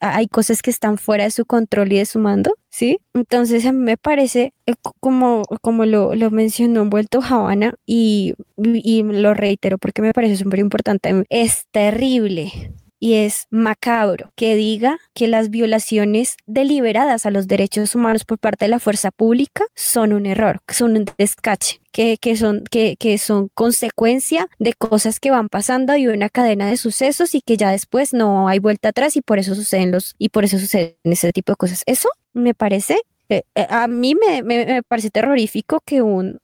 hay 0.00 0.26
cosas 0.26 0.62
que 0.62 0.70
están 0.70 0.96
fuera 0.96 1.24
de 1.24 1.30
su 1.30 1.44
control 1.44 1.92
y 1.92 1.98
de 1.98 2.06
su 2.06 2.18
mando, 2.18 2.54
¿sí? 2.70 2.98
Entonces 3.12 3.66
a 3.66 3.72
mí 3.72 3.78
me 3.78 3.98
parece, 3.98 4.54
eh, 4.64 4.72
co- 4.80 4.94
como, 5.00 5.42
como 5.60 5.84
lo, 5.84 6.14
lo 6.14 6.30
mencionó 6.30 6.80
Envuelto 6.80 7.20
Habana, 7.22 7.74
y, 7.84 8.34
y 8.56 9.02
lo 9.02 9.34
reitero 9.34 9.76
porque 9.76 10.00
me 10.00 10.14
parece 10.14 10.36
súper 10.36 10.60
importante, 10.60 11.24
es 11.28 11.66
terrible 11.72 12.72
y 13.00 13.14
es 13.14 13.46
macabro 13.50 14.30
que 14.36 14.54
diga 14.54 14.98
que 15.14 15.26
las 15.26 15.48
violaciones 15.50 16.36
deliberadas 16.46 17.26
a 17.26 17.30
los 17.30 17.48
derechos 17.48 17.94
humanos 17.94 18.24
por 18.24 18.38
parte 18.38 18.66
de 18.66 18.70
la 18.70 18.78
fuerza 18.78 19.10
pública 19.10 19.64
son 19.74 20.12
un 20.12 20.26
error, 20.26 20.60
son 20.68 20.96
un 20.96 21.06
descache, 21.18 21.80
que, 21.92 22.18
que, 22.20 22.36
son, 22.36 22.62
que, 22.70 22.96
que 22.98 23.16
son 23.18 23.48
consecuencia 23.54 24.46
de 24.58 24.74
cosas 24.74 25.18
que 25.18 25.30
van 25.30 25.48
pasando 25.48 25.96
y 25.96 26.06
una 26.06 26.28
cadena 26.28 26.68
de 26.68 26.76
sucesos 26.76 27.34
y 27.34 27.40
que 27.40 27.56
ya 27.56 27.70
después 27.70 28.12
no 28.12 28.46
hay 28.48 28.58
vuelta 28.58 28.90
atrás 28.90 29.16
y 29.16 29.22
por 29.22 29.38
eso 29.38 29.54
suceden 29.54 29.90
los 29.90 30.14
y 30.18 30.28
por 30.28 30.44
eso 30.44 30.58
suceden 30.58 30.94
ese 31.04 31.32
tipo 31.32 31.52
de 31.52 31.56
cosas. 31.56 31.82
Eso 31.86 32.08
me 32.34 32.54
parece 32.54 33.00
eh, 33.30 33.42
eh, 33.54 33.66
a 33.70 33.86
mí 33.86 34.14
me, 34.14 34.42
me- 34.42 34.82
parece 34.82 35.08
terrorífico 35.10 35.80
que 35.86 36.02
un 36.02 36.38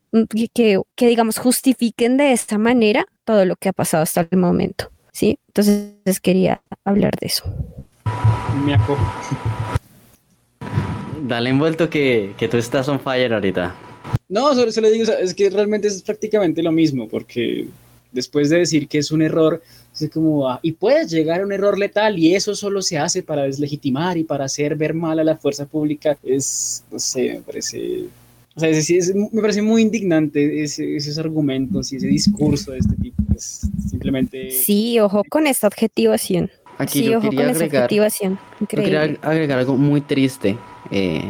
que- 0.55 0.81
que, 0.95 1.07
digamos 1.07 1.37
justifiquen 1.39 2.17
de 2.17 2.33
esta 2.33 2.59
manera 2.59 3.05
todo 3.25 3.45
lo 3.45 3.57
que 3.57 3.69
ha 3.69 3.73
pasado 3.73 4.03
hasta 4.05 4.27
el 4.31 4.39
momento. 4.39 4.91
¿Sí? 5.17 5.39
Entonces 5.49 6.21
quería 6.21 6.61
hablar 6.85 7.15
de 7.19 7.27
eso. 7.29 7.45
me 8.67 8.75
acojo. 8.75 9.03
Dale 11.27 11.51
envuelto 11.51 11.89
que, 11.89 12.35
que 12.39 12.49
tú 12.49 12.59
estás 12.59 12.87
on 12.89 13.01
fire 13.01 13.33
ahorita. 13.33 13.75
No, 14.29 14.55
solo, 14.55 14.71
solo 14.71 14.91
digo, 14.91 15.05
o 15.05 15.07
sea, 15.07 15.19
es 15.21 15.33
que 15.35 15.49
realmente 15.49 15.89
es 15.89 16.03
prácticamente 16.03 16.63
lo 16.63 16.71
mismo, 16.71 17.09
porque 17.09 17.67
después 18.13 18.51
de 18.51 18.59
decir 18.59 18.87
que 18.89 18.99
es 18.99 19.11
un 19.11 19.23
error, 19.23 19.63
es 19.99 20.11
como, 20.11 20.49
ah, 20.49 20.61
y 20.63 20.73
puedes 20.73 21.11
llegar 21.11 21.41
a 21.41 21.45
un 21.45 21.53
error 21.53 21.79
letal 21.79 22.19
y 22.19 22.35
eso 22.35 22.55
solo 22.55 22.83
se 22.83 22.99
hace 22.99 23.23
para 23.23 23.45
deslegitimar 23.45 24.19
y 24.19 24.25
para 24.25 24.45
hacer 24.45 24.77
ver 24.77 24.93
mal 24.95 25.19
a 25.19 25.25
la 25.25 25.37
fuerza 25.37 25.65
pública, 25.65 26.17
es, 26.23 26.85
no 26.93 26.99
sé, 26.99 27.35
me 27.35 27.41
parece, 27.41 28.05
o 28.55 28.61
sea, 28.61 28.69
es, 28.69 28.91
es- 28.91 29.15
me 29.15 29.41
parece 29.41 29.63
muy 29.63 29.83
indignante 29.83 30.63
ese- 30.63 30.97
esos 30.97 31.17
argumentos 31.19 31.93
y 31.93 31.97
ese 31.97 32.07
discurso 32.09 32.73
de 32.73 32.79
este 32.79 32.95
tipo, 32.97 33.23
es 33.35 33.63
simplemente... 34.07 34.51
Sí, 34.51 34.99
ojo 35.01 35.23
con 35.29 35.47
esta 35.47 35.67
objetivación. 35.67 36.51
Aquí 36.79 37.01
sí, 37.01 37.05
yo 37.07 37.19
ojo 37.19 37.31
quería 37.31 37.41
con 37.41 37.51
esta 37.51 37.65
agregar, 37.65 37.91
yo 37.91 38.67
quería 38.67 38.87
Increíble. 38.87 39.19
agregar 39.23 39.59
algo 39.59 39.77
muy 39.77 40.01
triste, 40.01 40.59
eh, 40.91 41.25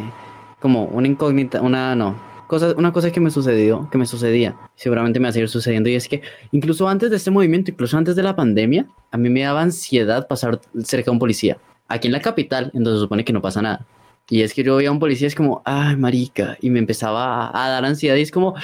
como 0.59 0.85
una 0.85 1.07
incógnita, 1.07 1.61
una 1.61 1.95
no, 1.95 2.19
cosa, 2.47 2.73
una 2.77 2.91
cosa 2.91 3.11
que 3.11 3.19
me 3.19 3.31
sucedió, 3.31 3.89
que 3.89 3.97
me 3.97 4.05
sucedía, 4.05 4.57
seguramente 4.75 5.19
me 5.19 5.25
va 5.25 5.29
a 5.29 5.33
seguir 5.33 5.47
sucediendo 5.49 5.89
y 5.89 5.95
es 5.95 6.07
que 6.07 6.21
incluso 6.51 6.87
antes 6.89 7.09
de 7.09 7.15
este 7.15 7.31
movimiento, 7.31 7.71
incluso 7.71 7.97
antes 7.97 8.15
de 8.15 8.23
la 8.23 8.35
pandemia, 8.35 8.87
a 9.11 9.17
mí 9.17 9.29
me 9.29 9.41
daba 9.41 9.61
ansiedad 9.61 10.27
pasar 10.27 10.59
cerca 10.83 11.05
de 11.05 11.11
un 11.11 11.19
policía. 11.19 11.57
Aquí 11.87 12.07
en 12.07 12.13
la 12.13 12.19
capital, 12.19 12.69
en 12.73 12.83
donde 12.83 12.99
se 12.99 13.03
supone 13.03 13.23
que 13.23 13.31
no 13.31 13.41
pasa 13.41 13.61
nada. 13.61 13.85
Y 14.29 14.41
es 14.41 14.53
que 14.53 14.61
yo 14.61 14.75
veía 14.75 14.89
a 14.89 14.91
un 14.91 14.99
policía, 14.99 15.27
es 15.27 15.35
como, 15.35 15.61
ay, 15.63 15.95
marica, 15.95 16.57
y 16.59 16.69
me 16.69 16.79
empezaba 16.79 17.47
a, 17.47 17.65
a 17.65 17.69
dar 17.69 17.85
ansiedad 17.85 18.17
y 18.17 18.21
es 18.21 18.31
como, 18.31 18.55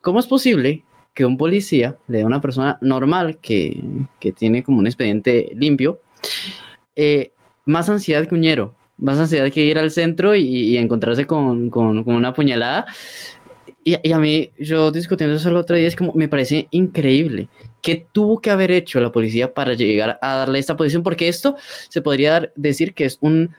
¿cómo 0.00 0.18
es 0.18 0.26
posible 0.26 0.82
que 1.18 1.26
un 1.26 1.36
policía 1.36 1.96
le 2.06 2.18
dé 2.18 2.22
a 2.22 2.26
una 2.26 2.40
persona 2.40 2.78
normal 2.80 3.38
que, 3.42 3.82
que 4.20 4.30
tiene 4.30 4.62
como 4.62 4.78
un 4.78 4.86
expediente 4.86 5.50
limpio 5.56 6.00
eh, 6.94 7.32
más 7.64 7.88
ansiedad 7.88 8.24
que 8.28 8.36
un 8.36 8.40
ñero, 8.42 8.76
más 8.98 9.18
ansiedad 9.18 9.50
que 9.50 9.64
ir 9.64 9.80
al 9.80 9.90
centro 9.90 10.36
y, 10.36 10.44
y 10.46 10.76
encontrarse 10.76 11.26
con, 11.26 11.70
con- 11.70 12.04
con 12.04 12.14
una 12.14 12.32
puñalada. 12.32 12.86
Y, 13.82 13.96
y 14.00 14.12
a 14.12 14.18
mí, 14.20 14.50
yo 14.60 14.92
discutiendo 14.92 15.34
eso 15.34 15.48
el 15.48 15.56
otro 15.56 15.74
día, 15.74 15.88
es 15.88 15.96
como, 15.96 16.12
me 16.14 16.28
parece 16.28 16.68
increíble. 16.70 17.48
¿Qué 17.82 18.06
tuvo 18.12 18.40
que 18.40 18.52
haber 18.52 18.70
hecho 18.70 19.00
la 19.00 19.10
policía 19.10 19.52
para 19.52 19.74
llegar 19.74 20.20
a 20.22 20.36
darle 20.36 20.60
esta 20.60 20.76
posición? 20.76 21.02
Porque 21.02 21.26
esto 21.26 21.56
se 21.88 22.00
podría 22.00 22.30
dar- 22.30 22.52
decir 22.54 22.94
que 22.94 23.06
es 23.06 23.18
un 23.22 23.50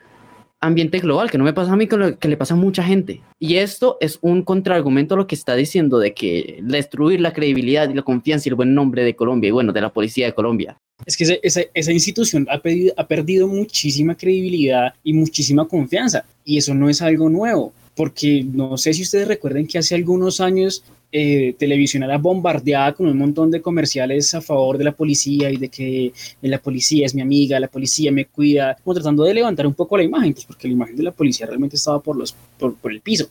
ambiente 0.61 0.99
global, 0.99 1.31
que 1.31 1.37
no 1.37 1.43
me 1.43 1.53
pasa 1.53 1.73
a 1.73 1.75
mí, 1.75 1.87
que, 1.87 2.27
le 2.27 2.37
pasa 2.37 2.53
a 2.53 2.57
mucha 2.57 2.83
gente. 2.83 3.21
Y 3.39 3.55
esto 3.55 3.97
es 4.01 4.19
un 4.21 4.43
contraargumento 4.43 5.13
a 5.15 5.17
lo 5.17 5.27
que 5.27 5.35
está 5.35 5.55
diciendo 5.55 5.99
de 5.99 6.13
que 6.13 6.59
destruir 6.61 7.21
la 7.21 7.33
credibilidad 7.33 7.89
y 7.89 7.93
la 7.93 8.01
confianza 8.01 8.47
y 8.47 8.49
el 8.49 8.55
buen 8.55 8.73
nombre 8.73 9.03
de 9.03 9.15
Colombia 9.15 9.47
y 9.47 9.51
bueno, 9.51 9.71
de 9.71 9.81
la 9.81 9.89
policía 9.93 10.25
de 10.25 10.33
Colombia. 10.33 10.77
Es 11.05 11.15
que 11.15 11.39
esa, 11.41 11.61
esa 11.73 11.91
institución 11.93 12.45
ha, 12.49 12.59
pedido- 12.61 12.93
ha 12.97 13.07
perdido 13.07 13.47
muchísima 13.47 14.15
credibilidad 14.15 14.93
y 15.03 15.13
muchísima 15.13 15.65
confianza. 15.67 16.25
Y 16.43 16.57
eso 16.57 16.73
no 16.73 16.89
es 16.89 17.01
algo 17.01 17.29
nuevo, 17.29 17.71
porque 17.99 18.45
no 18.49 18.77
sé 18.77 18.93
si 18.93 19.01
ustedes 19.01 19.27
recuerden 19.27 19.67
que 19.67 19.77
hace 19.77 19.93
algunos 19.93 20.39
años 20.39 20.85
eh, 21.11 21.53
Televisión 21.59 22.01
era 22.03 22.17
bombardeada 22.17 22.93
con 22.93 23.07
un 23.07 23.17
montón 23.17 23.51
de 23.51 23.61
comerciales 23.61 24.33
a 24.33 24.39
favor 24.39 24.77
de 24.77 24.85
la 24.85 24.93
policía 24.93 25.51
y 25.51 25.57
de 25.57 25.67
que 25.67 26.13
la 26.41 26.59
policía 26.59 27.05
es 27.05 27.13
mi 27.13 27.21
amiga, 27.21 27.59
la 27.59 27.67
policía 27.67 28.09
me 28.09 28.23
cuida, 28.23 28.77
como 28.81 28.93
tratando 28.93 29.25
de 29.25 29.33
levantar 29.33 29.67
un 29.67 29.73
poco 29.73 29.97
la 29.97 30.03
imagen, 30.03 30.31
pues 30.31 30.45
porque 30.45 30.69
la 30.69 30.75
imagen 30.75 30.95
de 30.95 31.03
la 31.03 31.11
policía 31.11 31.45
realmente 31.45 31.75
estaba 31.75 32.01
por, 32.01 32.15
los, 32.15 32.33
por 32.57 32.89
el 32.89 33.01
piso. 33.01 33.27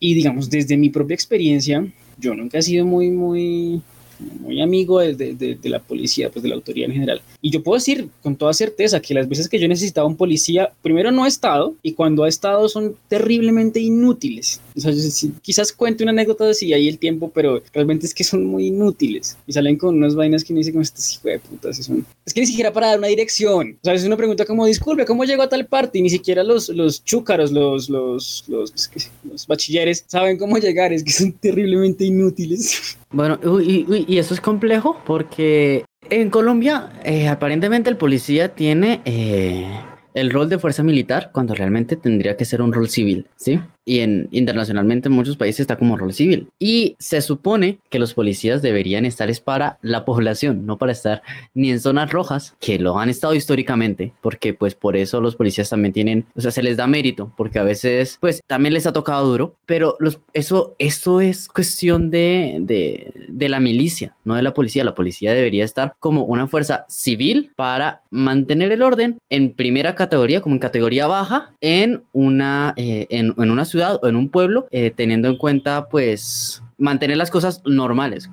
Y 0.00 0.14
digamos, 0.14 0.50
desde 0.50 0.76
mi 0.76 0.88
propia 0.88 1.14
experiencia, 1.14 1.86
yo 2.18 2.34
nunca 2.34 2.58
he 2.58 2.62
sido 2.62 2.84
muy, 2.84 3.12
muy, 3.12 3.80
muy 4.18 4.60
amigo 4.60 5.00
de, 5.00 5.14
de- 5.14 5.34
de- 5.34 5.68
la 5.68 5.78
policía, 5.80 6.30
pues 6.30 6.42
de 6.42 6.48
la 6.48 6.54
autoridad 6.54 6.88
en 6.88 6.94
general. 6.94 7.22
Y 7.42 7.50
yo 7.50 7.62
puedo 7.62 7.76
decir 7.76 8.08
con 8.22 8.36
toda 8.36 8.52
certeza 8.54 9.00
que 9.00 9.14
las 9.14 9.28
veces 9.28 9.48
que 9.48 9.58
yo 9.58 9.68
necesitaba 9.68 10.06
un 10.08 10.16
policía, 10.16 10.72
primero 10.82 11.10
no 11.12 11.24
ha 11.24 11.28
estado, 11.28 11.74
y 11.82 11.92
cuando 11.92 12.24
ha 12.24 12.28
estado 12.28 12.68
son 12.68 12.96
terriblemente 13.08 13.80
inútiles. 13.80 14.60
O 14.78 14.80
sea, 14.80 14.92
sí- 14.92 15.32
quizás 15.42 15.72
cuente 15.72 16.02
una 16.04 16.12
anécdota 16.12 16.46
de 16.46 16.54
si 16.54 16.72
hay 16.72 16.88
el 16.88 16.98
tiempo, 16.98 17.30
pero 17.34 17.62
realmente 17.74 18.06
es 18.06 18.14
que 18.14 18.24
son 18.24 18.46
muy 18.46 18.68
inútiles. 18.68 19.36
Y 19.46 19.52
salen 19.52 19.76
con 19.76 19.96
unas 19.96 20.14
vainas 20.14 20.42
que 20.44 20.52
uno 20.52 20.58
dice 20.58 20.72
como 20.72 20.82
estas 20.82 21.14
hijo 21.14 21.28
de 21.28 21.38
putas. 21.40 21.78
Es 21.78 22.34
que 22.34 22.40
ni 22.40 22.46
siquiera 22.46 22.72
para 22.72 22.88
dar 22.88 22.98
una 22.98 23.08
dirección. 23.08 23.76
O 23.82 23.84
sea, 23.84 23.94
es 23.94 24.04
una 24.04 24.16
pregunta 24.16 24.44
como, 24.46 24.64
disculpe, 24.66 25.04
¿cómo 25.04 25.24
llegó 25.24 25.42
a 25.42 25.48
tal 25.48 25.66
parte? 25.66 25.98
Y 25.98 26.02
ni 26.02 26.10
siquiera 26.10 26.42
los, 26.42 26.68
los 26.70 27.04
chúcaros, 27.04 27.52
los, 27.52 27.90
los, 27.90 28.44
los 28.48 29.46
bachilleres 29.46 30.04
saben 30.06 30.38
cómo 30.38 30.58
llegar. 30.58 30.92
Es 30.92 31.04
que 31.04 31.12
son 31.12 31.32
terriblemente 31.32 32.04
inútiles. 32.04 32.96
Bueno, 33.10 33.40
uy, 33.42 33.86
uy, 33.88 34.04
y 34.06 34.18
eso 34.18 34.34
es 34.34 34.40
complejo 34.42 34.98
porque 35.06 35.86
en 36.10 36.28
Colombia 36.28 36.90
eh, 37.04 37.26
aparentemente 37.26 37.88
el 37.88 37.96
policía 37.96 38.54
tiene 38.54 39.00
eh, 39.06 39.66
el 40.12 40.30
rol 40.30 40.50
de 40.50 40.58
fuerza 40.58 40.82
militar 40.82 41.30
cuando 41.32 41.54
realmente 41.54 41.96
tendría 41.96 42.36
que 42.36 42.44
ser 42.44 42.60
un 42.60 42.70
rol 42.70 42.90
civil, 42.90 43.24
¿sí? 43.36 43.60
Y 43.88 44.00
en, 44.00 44.28
internacionalmente 44.32 45.08
en 45.08 45.14
muchos 45.14 45.38
países 45.38 45.60
está 45.60 45.76
como 45.76 45.96
rol 45.96 46.12
civil. 46.12 46.48
Y 46.58 46.94
se 46.98 47.22
supone 47.22 47.78
que 47.88 47.98
los 47.98 48.12
policías 48.12 48.60
deberían 48.60 49.06
estar 49.06 49.30
es 49.30 49.40
para 49.40 49.78
la 49.80 50.04
población, 50.04 50.66
no 50.66 50.76
para 50.76 50.92
estar 50.92 51.22
ni 51.54 51.70
en 51.70 51.80
zonas 51.80 52.10
rojas, 52.10 52.54
que 52.60 52.78
lo 52.78 52.98
han 52.98 53.08
estado 53.08 53.34
históricamente, 53.34 54.12
porque 54.20 54.52
pues 54.52 54.74
por 54.74 54.96
eso 54.96 55.22
los 55.22 55.36
policías 55.36 55.70
también 55.70 55.94
tienen, 55.94 56.26
o 56.36 56.40
sea, 56.42 56.50
se 56.50 56.62
les 56.62 56.76
da 56.76 56.86
mérito, 56.86 57.32
porque 57.36 57.58
a 57.58 57.62
veces 57.62 58.18
pues 58.20 58.42
también 58.46 58.74
les 58.74 58.86
ha 58.86 58.92
tocado 58.92 59.26
duro, 59.26 59.54
pero 59.64 59.96
los, 60.00 60.20
eso, 60.34 60.74
esto 60.78 61.22
es 61.22 61.48
cuestión 61.48 62.10
de, 62.10 62.58
de, 62.60 63.12
de 63.28 63.48
la 63.48 63.58
milicia, 63.58 64.14
no 64.24 64.34
de 64.34 64.42
la 64.42 64.52
policía. 64.52 64.84
La 64.84 64.94
policía 64.94 65.32
debería 65.32 65.64
estar 65.64 65.94
como 65.98 66.24
una 66.24 66.46
fuerza 66.46 66.84
civil 66.88 67.52
para 67.56 68.02
mantener 68.10 68.72
el 68.72 68.82
orden 68.82 69.18
en 69.30 69.52
primera 69.52 69.94
categoría, 69.94 70.42
como 70.42 70.56
en 70.56 70.60
categoría 70.60 71.06
baja, 71.06 71.52
en 71.60 72.02
una, 72.12 72.74
eh, 72.76 73.06
en, 73.10 73.34
en, 73.38 73.50
una 73.50 73.64
ciudad 73.64 73.77
o 73.80 74.06
en 74.06 74.16
un 74.16 74.28
pueblo, 74.28 74.66
eh, 74.70 74.90
teniendo 74.90 75.28
en 75.28 75.36
cuenta 75.36 75.88
pues 75.88 76.62
mantener 76.78 77.16
las 77.16 77.30
cosas 77.30 77.60
normales. 77.64 78.30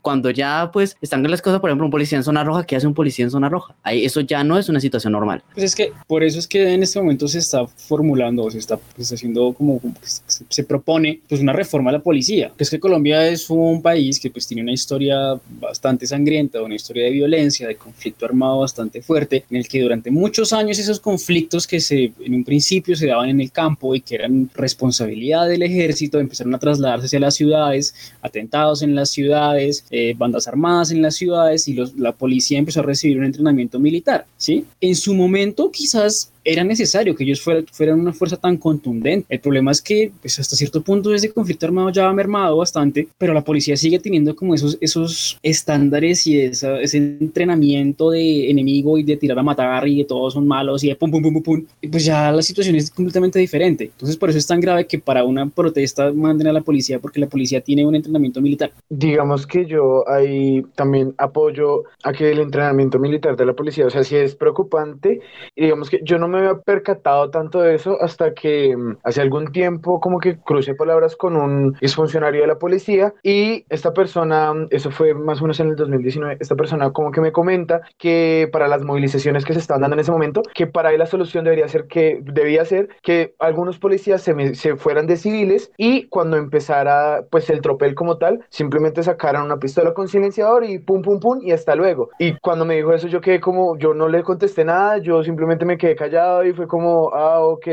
Cuando 0.00 0.30
ya 0.30 0.70
pues 0.72 0.96
están 1.02 1.28
las 1.28 1.42
cosas, 1.42 1.60
por 1.60 1.68
ejemplo, 1.68 1.84
un 1.84 1.90
policía 1.90 2.16
en 2.16 2.24
zona 2.24 2.44
roja, 2.44 2.64
¿qué 2.64 2.76
hace 2.76 2.86
un 2.86 2.94
policía 2.94 3.24
en 3.24 3.30
zona 3.30 3.48
roja? 3.48 3.74
Ahí 3.82 4.04
eso 4.04 4.20
ya 4.20 4.44
no 4.44 4.56
es 4.56 4.68
una 4.68 4.80
situación 4.80 5.12
normal. 5.12 5.42
Pues 5.52 5.64
es 5.64 5.74
que 5.74 5.92
por 6.06 6.22
eso 6.22 6.38
es 6.38 6.46
que 6.46 6.72
en 6.72 6.82
este 6.82 7.00
momento 7.00 7.26
se 7.28 7.38
está 7.38 7.66
formulando, 7.66 8.44
o 8.44 8.50
se 8.50 8.58
está 8.58 8.76
pues, 8.76 9.12
haciendo 9.12 9.52
como, 9.52 9.80
como 9.80 9.94
se, 10.02 10.44
se, 10.48 10.64
propone 10.64 11.20
pues 11.28 11.40
una 11.40 11.52
reforma 11.52 11.90
a 11.90 11.94
la 11.94 11.98
policía. 11.98 12.52
Que 12.56 12.64
es 12.64 12.70
que 12.70 12.78
Colombia 12.78 13.26
es 13.26 13.50
un 13.50 13.82
país 13.82 14.20
que 14.20 14.30
pues 14.30 14.46
tiene 14.46 14.62
una 14.62 14.72
historia 14.72 15.38
bastante 15.60 16.06
sangrienta, 16.06 16.62
una 16.62 16.76
historia 16.76 17.04
de 17.04 17.10
violencia, 17.10 17.66
de 17.66 17.76
conflicto 17.76 18.24
armado 18.24 18.60
bastante 18.60 19.02
fuerte, 19.02 19.44
en 19.50 19.56
el 19.56 19.68
que 19.68 19.82
durante 19.82 20.10
muchos 20.10 20.52
años 20.52 20.78
esos 20.78 21.00
conflictos 21.00 21.66
que 21.66 21.80
se 21.80 22.12
en 22.20 22.34
un 22.34 22.44
principio 22.44 22.94
se 22.94 23.08
daban 23.08 23.28
en 23.28 23.40
el 23.40 23.50
campo 23.50 23.94
y 23.94 24.00
que 24.00 24.14
eran 24.14 24.48
responsabilidad 24.54 25.48
del 25.48 25.62
ejército 25.62 26.20
empezaron 26.20 26.54
a 26.54 26.58
trasladarse 26.58 27.06
hacia 27.06 27.20
las 27.20 27.34
ciudades 27.34 27.87
atentados 28.22 28.82
en 28.82 28.94
las 28.94 29.10
ciudades, 29.10 29.84
eh, 29.90 30.14
bandas 30.16 30.48
armadas 30.48 30.90
en 30.90 31.02
las 31.02 31.16
ciudades 31.16 31.68
y 31.68 31.76
la 31.96 32.12
policía 32.12 32.58
empezó 32.58 32.80
a 32.80 32.84
recibir 32.84 33.18
un 33.18 33.24
entrenamiento 33.24 33.78
militar, 33.78 34.26
¿sí? 34.36 34.64
En 34.80 34.94
su 34.94 35.14
momento 35.14 35.70
quizás 35.70 36.30
era 36.52 36.64
necesario 36.64 37.14
que 37.14 37.24
ellos 37.24 37.40
fueran, 37.40 37.66
fueran 37.70 38.00
una 38.00 38.12
fuerza 38.12 38.36
tan 38.36 38.56
contundente. 38.56 39.26
El 39.28 39.40
problema 39.40 39.70
es 39.70 39.82
que, 39.82 40.10
pues 40.20 40.38
hasta 40.38 40.56
cierto 40.56 40.82
punto, 40.82 41.14
ese 41.14 41.32
conflicto 41.32 41.66
armado 41.66 41.90
ya 41.90 42.08
ha 42.08 42.12
mermado 42.12 42.56
bastante, 42.56 43.08
pero 43.18 43.34
la 43.34 43.44
policía 43.44 43.76
sigue 43.76 43.98
teniendo 43.98 44.34
como 44.34 44.54
esos, 44.54 44.78
esos 44.80 45.38
estándares 45.42 46.26
y 46.26 46.40
esa, 46.40 46.80
ese 46.80 46.98
entrenamiento 46.98 48.10
de 48.10 48.50
enemigo 48.50 48.98
y 48.98 49.02
de 49.02 49.16
tirar 49.16 49.38
a 49.38 49.42
matar 49.42 49.86
y 49.86 49.98
de 49.98 50.04
todos 50.04 50.34
son 50.34 50.46
malos 50.46 50.82
y 50.84 50.88
de 50.88 50.96
pum, 50.96 51.10
pum, 51.10 51.22
pum, 51.22 51.34
pum, 51.34 51.42
pum. 51.42 51.64
Pues 51.90 52.04
ya 52.04 52.32
la 52.32 52.42
situación 52.42 52.76
es 52.76 52.90
completamente 52.90 53.38
diferente. 53.38 53.84
Entonces, 53.84 54.16
por 54.16 54.30
eso 54.30 54.38
es 54.38 54.46
tan 54.46 54.60
grave 54.60 54.86
que 54.86 54.98
para 54.98 55.24
una 55.24 55.48
protesta 55.48 56.12
manden 56.12 56.48
a 56.48 56.52
la 56.52 56.62
policía, 56.62 56.98
porque 56.98 57.20
la 57.20 57.26
policía 57.26 57.60
tiene 57.60 57.86
un 57.86 57.94
entrenamiento 57.94 58.40
militar. 58.40 58.72
Digamos 58.88 59.46
que 59.46 59.66
yo 59.66 60.08
ahí 60.08 60.64
también 60.74 61.14
apoyo 61.18 61.84
a 62.02 62.12
que 62.12 62.30
el 62.30 62.40
entrenamiento 62.40 62.98
militar 62.98 63.36
de 63.36 63.46
la 63.46 63.52
policía, 63.52 63.86
o 63.86 63.90
sea, 63.90 64.02
sí 64.02 64.16
es 64.16 64.34
preocupante 64.34 65.20
digamos 65.56 65.90
que 65.90 66.00
yo 66.02 66.18
no 66.18 66.28
me 66.28 66.37
había 66.38 66.54
percatado 66.60 67.30
tanto 67.30 67.60
de 67.60 67.74
eso 67.74 67.96
hasta 68.00 68.34
que 68.34 68.74
hace 69.04 69.20
algún 69.20 69.52
tiempo 69.52 70.00
como 70.00 70.18
que 70.18 70.38
crucé 70.38 70.74
palabras 70.74 71.16
con 71.16 71.36
un 71.36 71.76
exfuncionario 71.80 72.42
de 72.42 72.46
la 72.46 72.58
policía 72.58 73.14
y 73.22 73.64
esta 73.68 73.92
persona, 73.92 74.52
eso 74.70 74.90
fue 74.90 75.14
más 75.14 75.40
o 75.40 75.44
menos 75.44 75.60
en 75.60 75.68
el 75.68 75.76
2019, 75.76 76.38
esta 76.40 76.54
persona 76.54 76.90
como 76.92 77.10
que 77.10 77.20
me 77.20 77.32
comenta 77.32 77.80
que 77.98 78.48
para 78.52 78.68
las 78.68 78.82
movilizaciones 78.82 79.44
que 79.44 79.52
se 79.52 79.60
estaban 79.60 79.82
dando 79.82 79.94
en 79.94 80.00
ese 80.00 80.12
momento, 80.12 80.42
que 80.54 80.66
para 80.66 80.92
él 80.92 80.98
la 80.98 81.06
solución 81.06 81.44
debería 81.44 81.68
ser 81.68 81.86
que 81.86 82.20
debía 82.22 82.64
ser 82.64 82.88
que 83.02 83.34
algunos 83.38 83.78
policías 83.78 84.22
se, 84.22 84.54
se 84.54 84.76
fueran 84.76 85.06
de 85.06 85.16
civiles 85.16 85.72
y 85.76 86.08
cuando 86.08 86.36
empezara 86.36 87.24
pues 87.30 87.50
el 87.50 87.60
tropel 87.60 87.94
como 87.94 88.18
tal, 88.18 88.44
simplemente 88.48 89.02
sacaran 89.02 89.44
una 89.44 89.58
pistola 89.58 89.94
con 89.94 90.08
silenciador 90.08 90.64
y 90.64 90.78
pum 90.78 91.02
pum 91.02 91.20
pum 91.20 91.40
y 91.42 91.52
hasta 91.52 91.74
luego. 91.74 92.10
Y 92.18 92.36
cuando 92.38 92.64
me 92.64 92.76
dijo 92.76 92.92
eso 92.92 93.08
yo 93.08 93.20
quedé 93.20 93.40
como, 93.40 93.76
yo 93.78 93.94
no 93.94 94.08
le 94.08 94.22
contesté 94.22 94.64
nada, 94.64 94.98
yo 94.98 95.22
simplemente 95.22 95.64
me 95.64 95.78
quedé 95.78 95.96
callado 95.96 96.27
y 96.44 96.52
fue 96.52 96.66
como, 96.66 97.10
ah, 97.14 97.40
ok, 97.40 97.66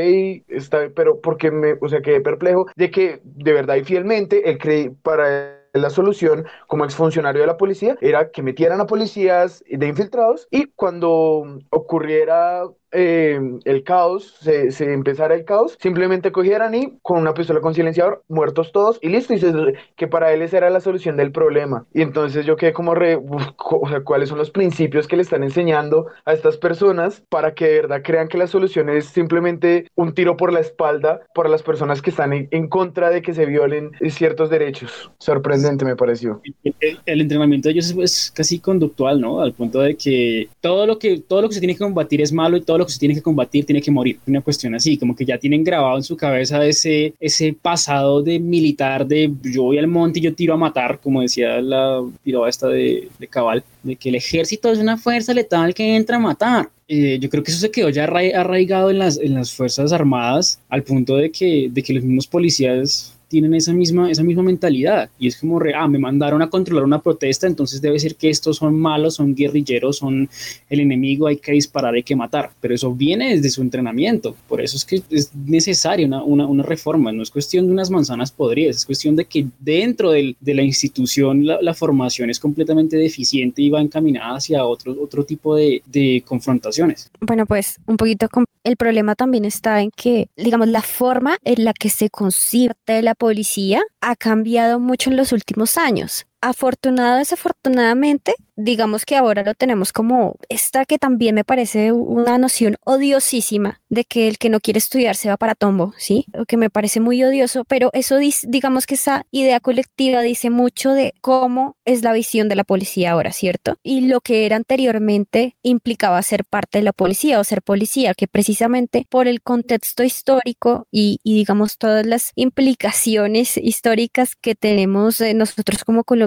está, 0.48 0.88
pero 0.94 1.20
porque 1.20 1.50
me, 1.50 1.74
o 1.80 1.88
sea, 1.88 2.02
quedé 2.02 2.20
perplejo 2.20 2.66
de 2.76 2.90
que 2.90 3.20
de 3.22 3.52
verdad 3.52 3.76
y 3.76 3.84
fielmente 3.84 4.48
él 4.50 4.58
creí 4.58 4.90
para 4.90 5.56
la 5.72 5.90
solución 5.90 6.46
como 6.66 6.84
exfuncionario 6.84 7.42
de 7.42 7.46
la 7.46 7.56
policía 7.56 7.96
era 8.00 8.30
que 8.30 8.42
metieran 8.42 8.80
a 8.80 8.86
policías 8.86 9.62
de 9.68 9.86
infiltrados 9.86 10.48
y 10.50 10.66
cuando 10.74 11.58
ocurriera 11.70 12.62
eh, 12.92 13.40
el 13.64 13.82
caos, 13.82 14.36
se, 14.40 14.70
se, 14.70 14.92
empezara 14.92 15.34
el 15.34 15.44
caos, 15.44 15.76
simplemente 15.80 16.32
cogieran 16.32 16.74
y 16.74 16.98
con 17.02 17.18
una 17.18 17.34
pistola 17.34 17.60
con 17.60 17.74
silenciador, 17.74 18.22
muertos 18.28 18.72
todos 18.72 18.98
y 19.02 19.08
listo, 19.08 19.34
y 19.34 19.38
se, 19.38 19.52
que 19.96 20.06
para 20.06 20.32
él 20.32 20.42
esa 20.42 20.58
era 20.58 20.70
la 20.70 20.80
solución 20.80 21.16
del 21.16 21.32
problema. 21.32 21.86
Y 21.92 22.02
entonces 22.02 22.46
yo 22.46 22.56
quedé 22.56 22.72
como 22.72 22.94
re, 22.94 23.16
uf, 23.16 23.42
o 23.58 23.88
sea, 23.88 24.00
cuáles 24.00 24.28
son 24.28 24.38
los 24.38 24.50
principios 24.50 25.06
que 25.06 25.16
le 25.16 25.22
están 25.22 25.42
enseñando 25.42 26.06
a 26.24 26.32
estas 26.32 26.56
personas 26.56 27.22
para 27.28 27.54
que 27.54 27.66
de 27.66 27.74
verdad 27.82 28.02
crean 28.02 28.28
que 28.28 28.38
la 28.38 28.46
solución 28.46 28.88
es 28.88 29.06
simplemente 29.06 29.88
un 29.94 30.14
tiro 30.14 30.36
por 30.36 30.52
la 30.52 30.60
espalda 30.60 31.20
para 31.34 31.48
las 31.48 31.62
personas 31.62 32.02
que 32.02 32.10
están 32.10 32.32
en, 32.32 32.48
en 32.50 32.68
contra 32.68 33.10
de 33.10 33.22
que 33.22 33.34
se 33.34 33.46
violen 33.46 33.90
ciertos 34.10 34.50
derechos. 34.50 35.10
Sorprendente 35.18 35.84
me 35.84 35.96
pareció. 35.96 36.40
El, 36.64 37.00
el, 37.04 37.20
entrenamiento 37.20 37.68
de 37.68 37.74
ellos 37.74 37.90
es, 37.90 37.98
es, 37.98 38.30
casi 38.30 38.58
conductual, 38.58 39.20
¿no? 39.20 39.40
Al 39.40 39.52
punto 39.52 39.80
de 39.80 39.96
que 39.96 40.48
todo 40.60 40.86
lo 40.86 40.98
que 40.98 41.20
todo 41.20 41.42
lo 41.42 41.48
que 41.48 41.54
se 41.54 41.60
tiene 41.60 41.74
que 41.74 41.80
combatir 41.80 42.20
es 42.20 42.32
malo 42.32 42.56
y 42.56 42.62
todo 42.62 42.78
lo 42.78 42.85
que 42.86 42.98
tiene 42.98 43.14
que 43.14 43.22
combatir 43.22 43.64
tiene 43.64 43.82
que 43.82 43.90
morir. 43.90 44.18
Una 44.26 44.40
cuestión 44.40 44.74
así, 44.74 44.96
como 44.96 45.14
que 45.14 45.24
ya 45.24 45.38
tienen 45.38 45.64
grabado 45.64 45.96
en 45.96 46.02
su 46.02 46.16
cabeza 46.16 46.64
ese, 46.64 47.14
ese 47.20 47.52
pasado 47.52 48.22
de 48.22 48.38
militar 48.38 49.06
de 49.06 49.32
yo 49.42 49.64
voy 49.64 49.78
al 49.78 49.86
monte 49.86 50.18
y 50.18 50.22
yo 50.22 50.34
tiro 50.34 50.54
a 50.54 50.56
matar, 50.56 51.00
como 51.00 51.22
decía 51.22 51.60
la 51.60 52.02
piroba 52.22 52.48
esta 52.48 52.68
de, 52.68 53.08
de 53.18 53.28
Cabal, 53.28 53.64
de 53.82 53.96
que 53.96 54.08
el 54.08 54.14
ejército 54.14 54.70
es 54.70 54.78
una 54.78 54.96
fuerza 54.96 55.34
letal 55.34 55.74
que 55.74 55.96
entra 55.96 56.16
a 56.16 56.20
matar. 56.20 56.70
Eh, 56.88 57.18
yo 57.20 57.28
creo 57.28 57.42
que 57.42 57.50
eso 57.50 57.60
se 57.60 57.70
quedó 57.70 57.88
ya 57.88 58.04
arraigado 58.04 58.90
en 58.90 58.98
las, 58.98 59.18
en 59.18 59.34
las 59.34 59.52
Fuerzas 59.52 59.92
Armadas 59.92 60.60
al 60.68 60.84
punto 60.84 61.16
de 61.16 61.32
que, 61.32 61.68
de 61.70 61.82
que 61.82 61.92
los 61.92 62.04
mismos 62.04 62.28
policías 62.28 63.15
tienen 63.36 63.52
esa 63.52 63.74
misma, 63.74 64.10
esa 64.10 64.22
misma 64.22 64.42
mentalidad. 64.42 65.10
Y 65.18 65.26
es 65.26 65.36
como, 65.36 65.58
re, 65.58 65.74
ah, 65.74 65.86
me 65.86 65.98
mandaron 65.98 66.40
a 66.40 66.48
controlar 66.48 66.84
una 66.84 67.02
protesta, 67.02 67.46
entonces 67.46 67.82
debe 67.82 67.98
ser 68.00 68.14
que 68.14 68.30
estos 68.30 68.56
son 68.56 68.80
malos, 68.80 69.16
son 69.16 69.34
guerrilleros, 69.34 69.98
son 69.98 70.26
el 70.70 70.80
enemigo, 70.80 71.26
hay 71.26 71.36
que 71.36 71.52
disparar, 71.52 71.92
hay 71.92 72.02
que 72.02 72.16
matar, 72.16 72.52
pero 72.62 72.74
eso 72.74 72.94
viene 72.94 73.36
desde 73.36 73.50
su 73.50 73.60
entrenamiento, 73.60 74.34
por 74.48 74.62
eso 74.62 74.78
es 74.78 74.86
que 74.86 75.02
es 75.10 75.34
necesaria 75.34 76.06
una, 76.06 76.22
una, 76.22 76.46
una 76.46 76.62
reforma, 76.62 77.12
no 77.12 77.22
es 77.22 77.30
cuestión 77.30 77.66
de 77.66 77.72
unas 77.72 77.90
manzanas 77.90 78.32
podridas, 78.32 78.76
es 78.76 78.86
cuestión 78.86 79.14
de 79.16 79.26
que 79.26 79.46
dentro 79.60 80.12
del, 80.12 80.34
de 80.40 80.54
la 80.54 80.62
institución 80.62 81.46
la, 81.46 81.60
la, 81.60 81.74
formación 81.74 82.30
es 82.30 82.40
completamente 82.40 82.96
deficiente 82.96 83.60
y 83.60 83.68
va 83.68 83.82
encaminada 83.82 84.36
hacia 84.36 84.64
otro, 84.64 84.96
otro 84.98 85.24
tipo 85.24 85.54
de, 85.56 85.82
de 85.84 86.22
confrontaciones. 86.26 87.10
Bueno, 87.20 87.44
pues 87.44 87.76
un 87.86 87.98
poquito 87.98 88.28
el 88.64 88.76
problema 88.76 89.14
también 89.14 89.44
está 89.44 89.80
en 89.82 89.90
que, 89.90 90.28
digamos, 90.36 90.68
la 90.68 90.82
forma 90.82 91.36
en 91.44 91.64
la 91.64 91.72
que 91.72 91.88
se 91.90 92.08
concibe 92.08 92.74
la 92.86 93.14
policía 93.26 93.82
ha 94.00 94.14
cambiado 94.14 94.78
mucho 94.78 95.10
en 95.10 95.16
los 95.16 95.32
últimos 95.32 95.78
años. 95.78 96.26
Afortunado, 96.42 97.18
desafortunadamente, 97.18 98.34
digamos 98.56 99.04
que 99.04 99.16
ahora 99.16 99.42
lo 99.42 99.54
tenemos 99.54 99.92
como 99.92 100.36
esta 100.48 100.84
que 100.84 100.98
también 100.98 101.34
me 101.34 101.44
parece 101.44 101.92
una 101.92 102.38
noción 102.38 102.76
odiosísima 102.84 103.80
de 103.88 104.04
que 104.04 104.28
el 104.28 104.38
que 104.38 104.50
no 104.50 104.60
quiere 104.60 104.78
estudiar 104.78 105.16
se 105.16 105.28
va 105.28 105.38
para 105.38 105.54
tombo, 105.54 105.94
¿sí? 105.96 106.26
Lo 106.32 106.44
que 106.44 106.56
me 106.56 106.70
parece 106.70 107.00
muy 107.00 107.24
odioso, 107.24 107.64
pero 107.64 107.90
eso 107.94 108.18
digamos 108.44 108.86
que 108.86 108.94
esa 108.94 109.26
idea 109.30 109.60
colectiva 109.60 110.20
dice 110.20 110.50
mucho 110.50 110.92
de 110.92 111.14
cómo 111.20 111.76
es 111.84 112.02
la 112.02 112.12
visión 112.12 112.48
de 112.48 112.56
la 112.56 112.64
policía 112.64 113.12
ahora, 113.12 113.32
¿cierto? 113.32 113.76
Y 113.82 114.02
lo 114.02 114.20
que 114.20 114.46
era 114.46 114.56
anteriormente 114.56 115.56
implicaba 115.62 116.22
ser 116.22 116.44
parte 116.44 116.78
de 116.78 116.84
la 116.84 116.92
policía 116.92 117.40
o 117.40 117.44
ser 117.44 117.62
policía, 117.62 118.14
que 118.14 118.26
precisamente 118.28 119.06
por 119.08 119.26
el 119.26 119.40
contexto 119.42 120.02
histórico 120.02 120.86
y, 120.90 121.18
y 121.24 121.34
digamos 121.34 121.78
todas 121.78 122.06
las 122.06 122.32
implicaciones 122.34 123.56
históricas 123.56 124.36
que 124.36 124.54
tenemos 124.54 125.20
eh, 125.20 125.34
nosotros 125.34 125.84
como 125.84 126.04
colombianos 126.04 126.25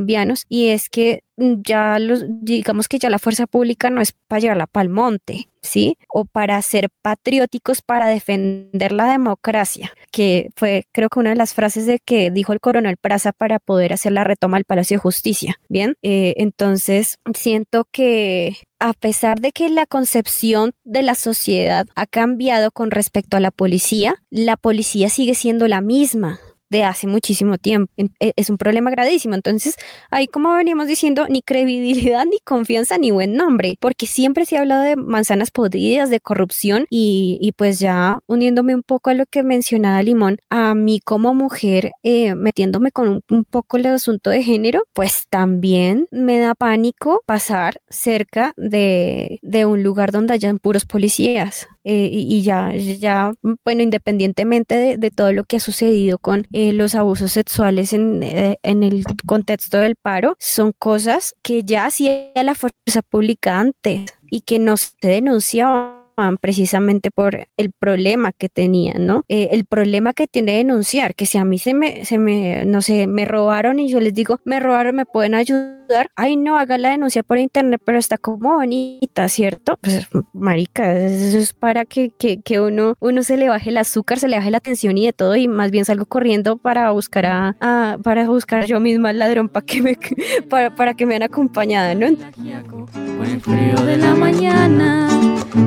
y 0.50 0.70
es 0.70 0.90
que 0.90 1.24
ya 1.38 2.00
los, 2.00 2.26
digamos 2.28 2.88
que 2.88 3.00
ya 3.00 3.10
la 3.10 3.20
fuerza 3.20 3.48
pública 3.48 3.90
no 3.90 4.02
es 4.02 4.14
para 4.28 4.40
llevarla 4.42 4.68
para 4.68 4.84
el 4.84 4.90
monte, 4.90 5.50
¿sí? 5.62 5.98
O 6.10 6.26
para 6.26 6.62
ser 6.62 6.90
patrióticos 7.02 7.82
para 7.82 8.08
defender 8.08 8.92
la 8.92 9.12
democracia, 9.12 9.94
que 10.12 10.50
fue 10.56 10.86
creo 10.92 11.10
que 11.10 11.20
una 11.20 11.30
de 11.32 11.36
las 11.36 11.54
frases 11.54 11.86
de 11.86 12.00
que 12.00 12.32
dijo 12.32 12.54
el 12.54 12.60
coronel 12.60 12.98
Praza 12.98 13.32
para 13.32 13.60
poder 13.60 13.94
hacer 13.94 14.12
la 14.12 14.24
retoma 14.24 14.58
al 14.58 14.66
Palacio 14.66 14.96
de 14.96 15.02
Justicia, 15.02 15.60
¿bien? 15.70 15.96
Eh, 16.02 16.34
entonces, 16.38 17.18
siento 17.34 17.88
que 17.92 18.58
a 18.80 18.94
pesar 18.94 19.40
de 19.40 19.52
que 19.52 19.70
la 19.70 19.86
concepción 19.86 20.72
de 20.84 21.04
la 21.04 21.16
sociedad 21.16 21.88
ha 21.96 22.06
cambiado 22.06 22.72
con 22.72 22.92
respecto 22.92 23.38
a 23.38 23.42
la 23.42 23.52
policía, 23.52 24.16
la 24.30 24.58
policía 24.58 25.10
sigue 25.10 25.36
siendo 25.36 25.68
la 25.68 25.82
misma 25.82 26.40
de 26.70 26.84
hace 26.84 27.08
muchísimo 27.08 27.58
tiempo. 27.58 27.92
E, 27.98 28.34
es 28.36 28.50
un 28.50 28.58
problema 28.58 28.92
gravísimo. 28.92 29.36
Entonces, 29.36 29.76
ahí 30.10 30.28
como 30.28 30.54
veníamos 30.54 30.88
diciendo, 30.88 31.28
ni 31.30 31.42
credibilidad, 31.42 32.26
ni 32.30 32.40
confianza, 32.40 32.98
ni 32.98 33.12
buen 33.12 33.36
nombre, 33.36 33.78
porque 33.80 34.08
siempre 34.08 34.46
se 34.46 34.58
ha 34.58 34.62
hablado 34.62 34.84
de 34.84 34.96
manzanas 34.96 35.52
podridas, 35.52 36.10
de 36.10 36.20
corrupción 36.20 36.86
y, 36.90 37.54
pues 37.58 37.80
ya 37.80 38.20
uniéndome 38.28 38.76
un 38.76 38.84
poco 38.84 39.10
a 39.10 39.14
lo 39.14 39.26
que 39.26 39.44
mencionaba 39.44 40.02
Limón, 40.04 40.38
a 40.50 40.76
mí 40.76 41.02
como 41.04 41.34
mujer, 41.34 41.92
eh, 42.04 42.36
metiéndome 42.36 42.92
con 42.92 43.22
un, 43.30 43.44
poco 43.44 43.78
el 43.78 43.88
asunto 43.88 44.30
de 44.30 44.44
género, 44.44 44.84
pues 44.94 45.26
también 45.30 46.08
me 46.12 46.40
da 46.40 46.56
pánico 46.56 47.24
pasar 47.26 47.82
cerca 47.90 48.54
de, 48.56 49.40
de 49.42 49.66
un 49.66 49.84
lugar 49.84 50.12
donde 50.12 50.34
hayan 50.34 50.60
puros 50.60 50.86
policías. 50.86 51.68
Eh, 51.92 52.10
y, 52.12 52.44
ya, 52.44 52.72
ya, 52.76 53.34
bueno, 53.66 53.82
independientemente 53.82 54.98
de, 54.98 55.12
todo 55.12 55.34
lo 55.34 55.44
que 55.46 55.56
ha 55.58 55.60
sucedido 55.60 56.20
con 56.20 56.46
los 56.74 56.96
abusos 56.96 57.32
sexuales 57.32 57.94
en, 57.94 58.24
eh, 58.24 58.60
en, 58.64 58.84
el 58.84 59.04
contexto 59.26 59.78
del 59.78 59.96
paro, 59.96 60.36
son 60.40 60.74
cosas 60.78 61.36
que 61.42 61.64
ya 61.64 61.86
hacía 61.86 62.32
la 62.36 62.56
fuerza 62.56 63.02
pública 63.02 63.60
antes 63.60 64.14
y 64.30 64.42
que 64.42 64.60
no 64.60 64.78
se 64.78 64.92
denunciaban 65.02 65.99
precisamente 66.40 67.12
por 67.12 67.48
el 67.58 67.72
problema 67.72 68.32
que 68.32 68.50
tenían, 68.50 69.06
¿no? 69.06 69.24
Eh, 69.28 69.50
el 69.52 69.66
problema 69.66 70.14
que 70.14 70.28
tiene 70.28 70.58
denunciar, 70.58 71.16
que 71.16 71.26
si 71.26 71.38
a 71.38 71.46
mí 71.46 71.58
se 71.60 71.74
me, 71.74 72.06
se 72.06 72.18
me, 72.18 72.66
no 72.66 72.82
sé, 72.82 73.08
me 73.08 73.26
robaron 73.26 73.80
y 73.80 73.90
yo 73.90 74.00
les 74.00 74.14
digo, 74.14 74.40
me 74.46 74.60
robaron, 74.60 74.96
me 74.96 75.06
pueden 75.06 75.36
ayudar, 75.36 76.12
ay 76.16 76.38
no, 76.38 76.58
haga 76.58 76.78
la 76.78 76.92
denuncia 76.92 77.24
por 77.24 77.38
internet, 77.38 77.82
pero 77.84 77.98
está 77.98 78.18
como 78.18 78.56
bonita, 78.56 79.28
¿cierto? 79.30 79.78
Pues 79.82 80.08
marica, 80.34 80.98
eso 80.98 81.38
es 81.38 81.54
para 81.54 81.86
que, 81.86 82.12
que, 82.18 82.42
que 82.42 82.60
uno, 82.60 82.96
uno 83.00 83.24
se 83.24 83.38
le 83.38 83.50
baje 83.50 83.70
el 83.70 83.78
azúcar, 83.78 84.20
se 84.20 84.28
le 84.28 84.38
baje 84.38 84.52
la 84.52 84.60
tensión 84.60 84.98
y 84.98 85.06
de 85.06 85.14
todo 85.14 85.36
y 85.36 85.48
más 85.48 85.72
bien 85.72 85.86
salgo 85.86 86.06
corriendo 86.06 86.58
para 86.58 86.92
buscar 86.92 87.26
a, 87.26 87.98
para 88.04 88.28
buscar 88.28 88.66
yo 88.66 88.80
misma 88.80 89.10
al 89.10 89.20
ladrón 89.20 89.50
para 89.50 89.66
que 89.66 89.82
me, 89.82 89.98
para, 90.50 90.76
para 90.76 90.94
que 90.94 91.06
me 91.06 91.14
den 91.14 91.24
acompañada, 91.24 91.96
¿no? 91.96 92.08
El 92.08 93.42
frío 93.42 93.86
de 93.86 93.98
la 93.98 94.14
mañana 94.14 95.08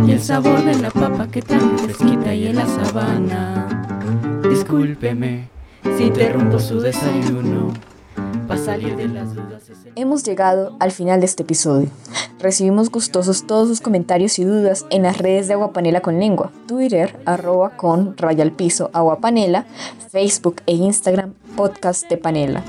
y 0.06 0.12
el 0.12 0.20
sabor 0.20 0.41
de 0.42 0.74
la 0.82 0.90
papa 0.90 1.28
que 1.28 1.40
tan 1.40 1.78
fresquita 1.78 2.34
y 2.34 2.48
en 2.48 2.56
la 2.56 2.66
sabana. 2.66 4.40
Discúlpeme 4.48 5.48
si 5.96 6.04
interrumpo 6.04 6.58
su 6.58 6.80
desayuno. 6.80 7.72
Para 8.48 8.60
salir 8.60 8.96
de 8.96 9.08
las 9.08 9.34
dudas. 9.34 9.70
Hemos 9.94 10.24
llegado 10.24 10.76
al 10.80 10.90
final 10.90 11.20
de 11.20 11.26
este 11.26 11.44
episodio. 11.44 11.88
Recibimos 12.40 12.90
gustosos 12.90 13.46
todos 13.46 13.68
sus 13.68 13.80
comentarios 13.80 14.38
y 14.40 14.44
dudas 14.44 14.84
en 14.90 15.04
las 15.04 15.18
redes 15.18 15.46
de 15.46 15.54
Aguapanela 15.54 16.00
con 16.00 16.18
Lengua, 16.18 16.50
Twitter, 16.66 17.20
arroba 17.24 17.76
con 17.76 18.16
raya 18.16 18.42
al 18.42 18.50
piso 18.50 18.90
Aguapanela, 18.92 19.64
Facebook 20.10 20.56
e 20.66 20.74
Instagram, 20.74 21.34
podcast 21.56 22.08
de 22.08 22.16
Panela. 22.16 22.64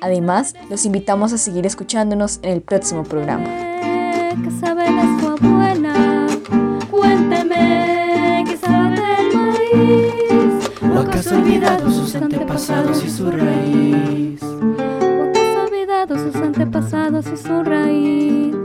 Además, 0.00 0.54
los 0.68 0.84
invitamos 0.84 1.32
a 1.32 1.38
seguir 1.38 1.66
escuchándonos 1.66 2.40
en 2.42 2.50
el 2.50 2.62
próximo 2.62 3.04
programa. 3.04 3.46
¿Qué 4.42 4.50
sabe 4.60 4.90
la 4.90 5.18
su 5.20 5.28
abuela? 5.28 6.05
Cuénteme 7.16 8.44
qué 8.46 8.56
sabe 8.58 9.00
del 9.00 9.36
maíz. 9.36 10.70
¿O 10.82 10.98
acaso 10.98 11.34
olvidado 11.36 11.90
sus 11.90 12.14
antepasados 12.14 13.02
y 13.04 13.08
su 13.08 13.30
raíz? 13.30 14.42
¿O 14.42 15.30
acaso 15.30 15.62
olvidado 15.66 16.18
sus 16.18 16.36
antepasados 16.36 17.26
y 17.32 17.36
su 17.38 17.62
raíz? 17.64 18.55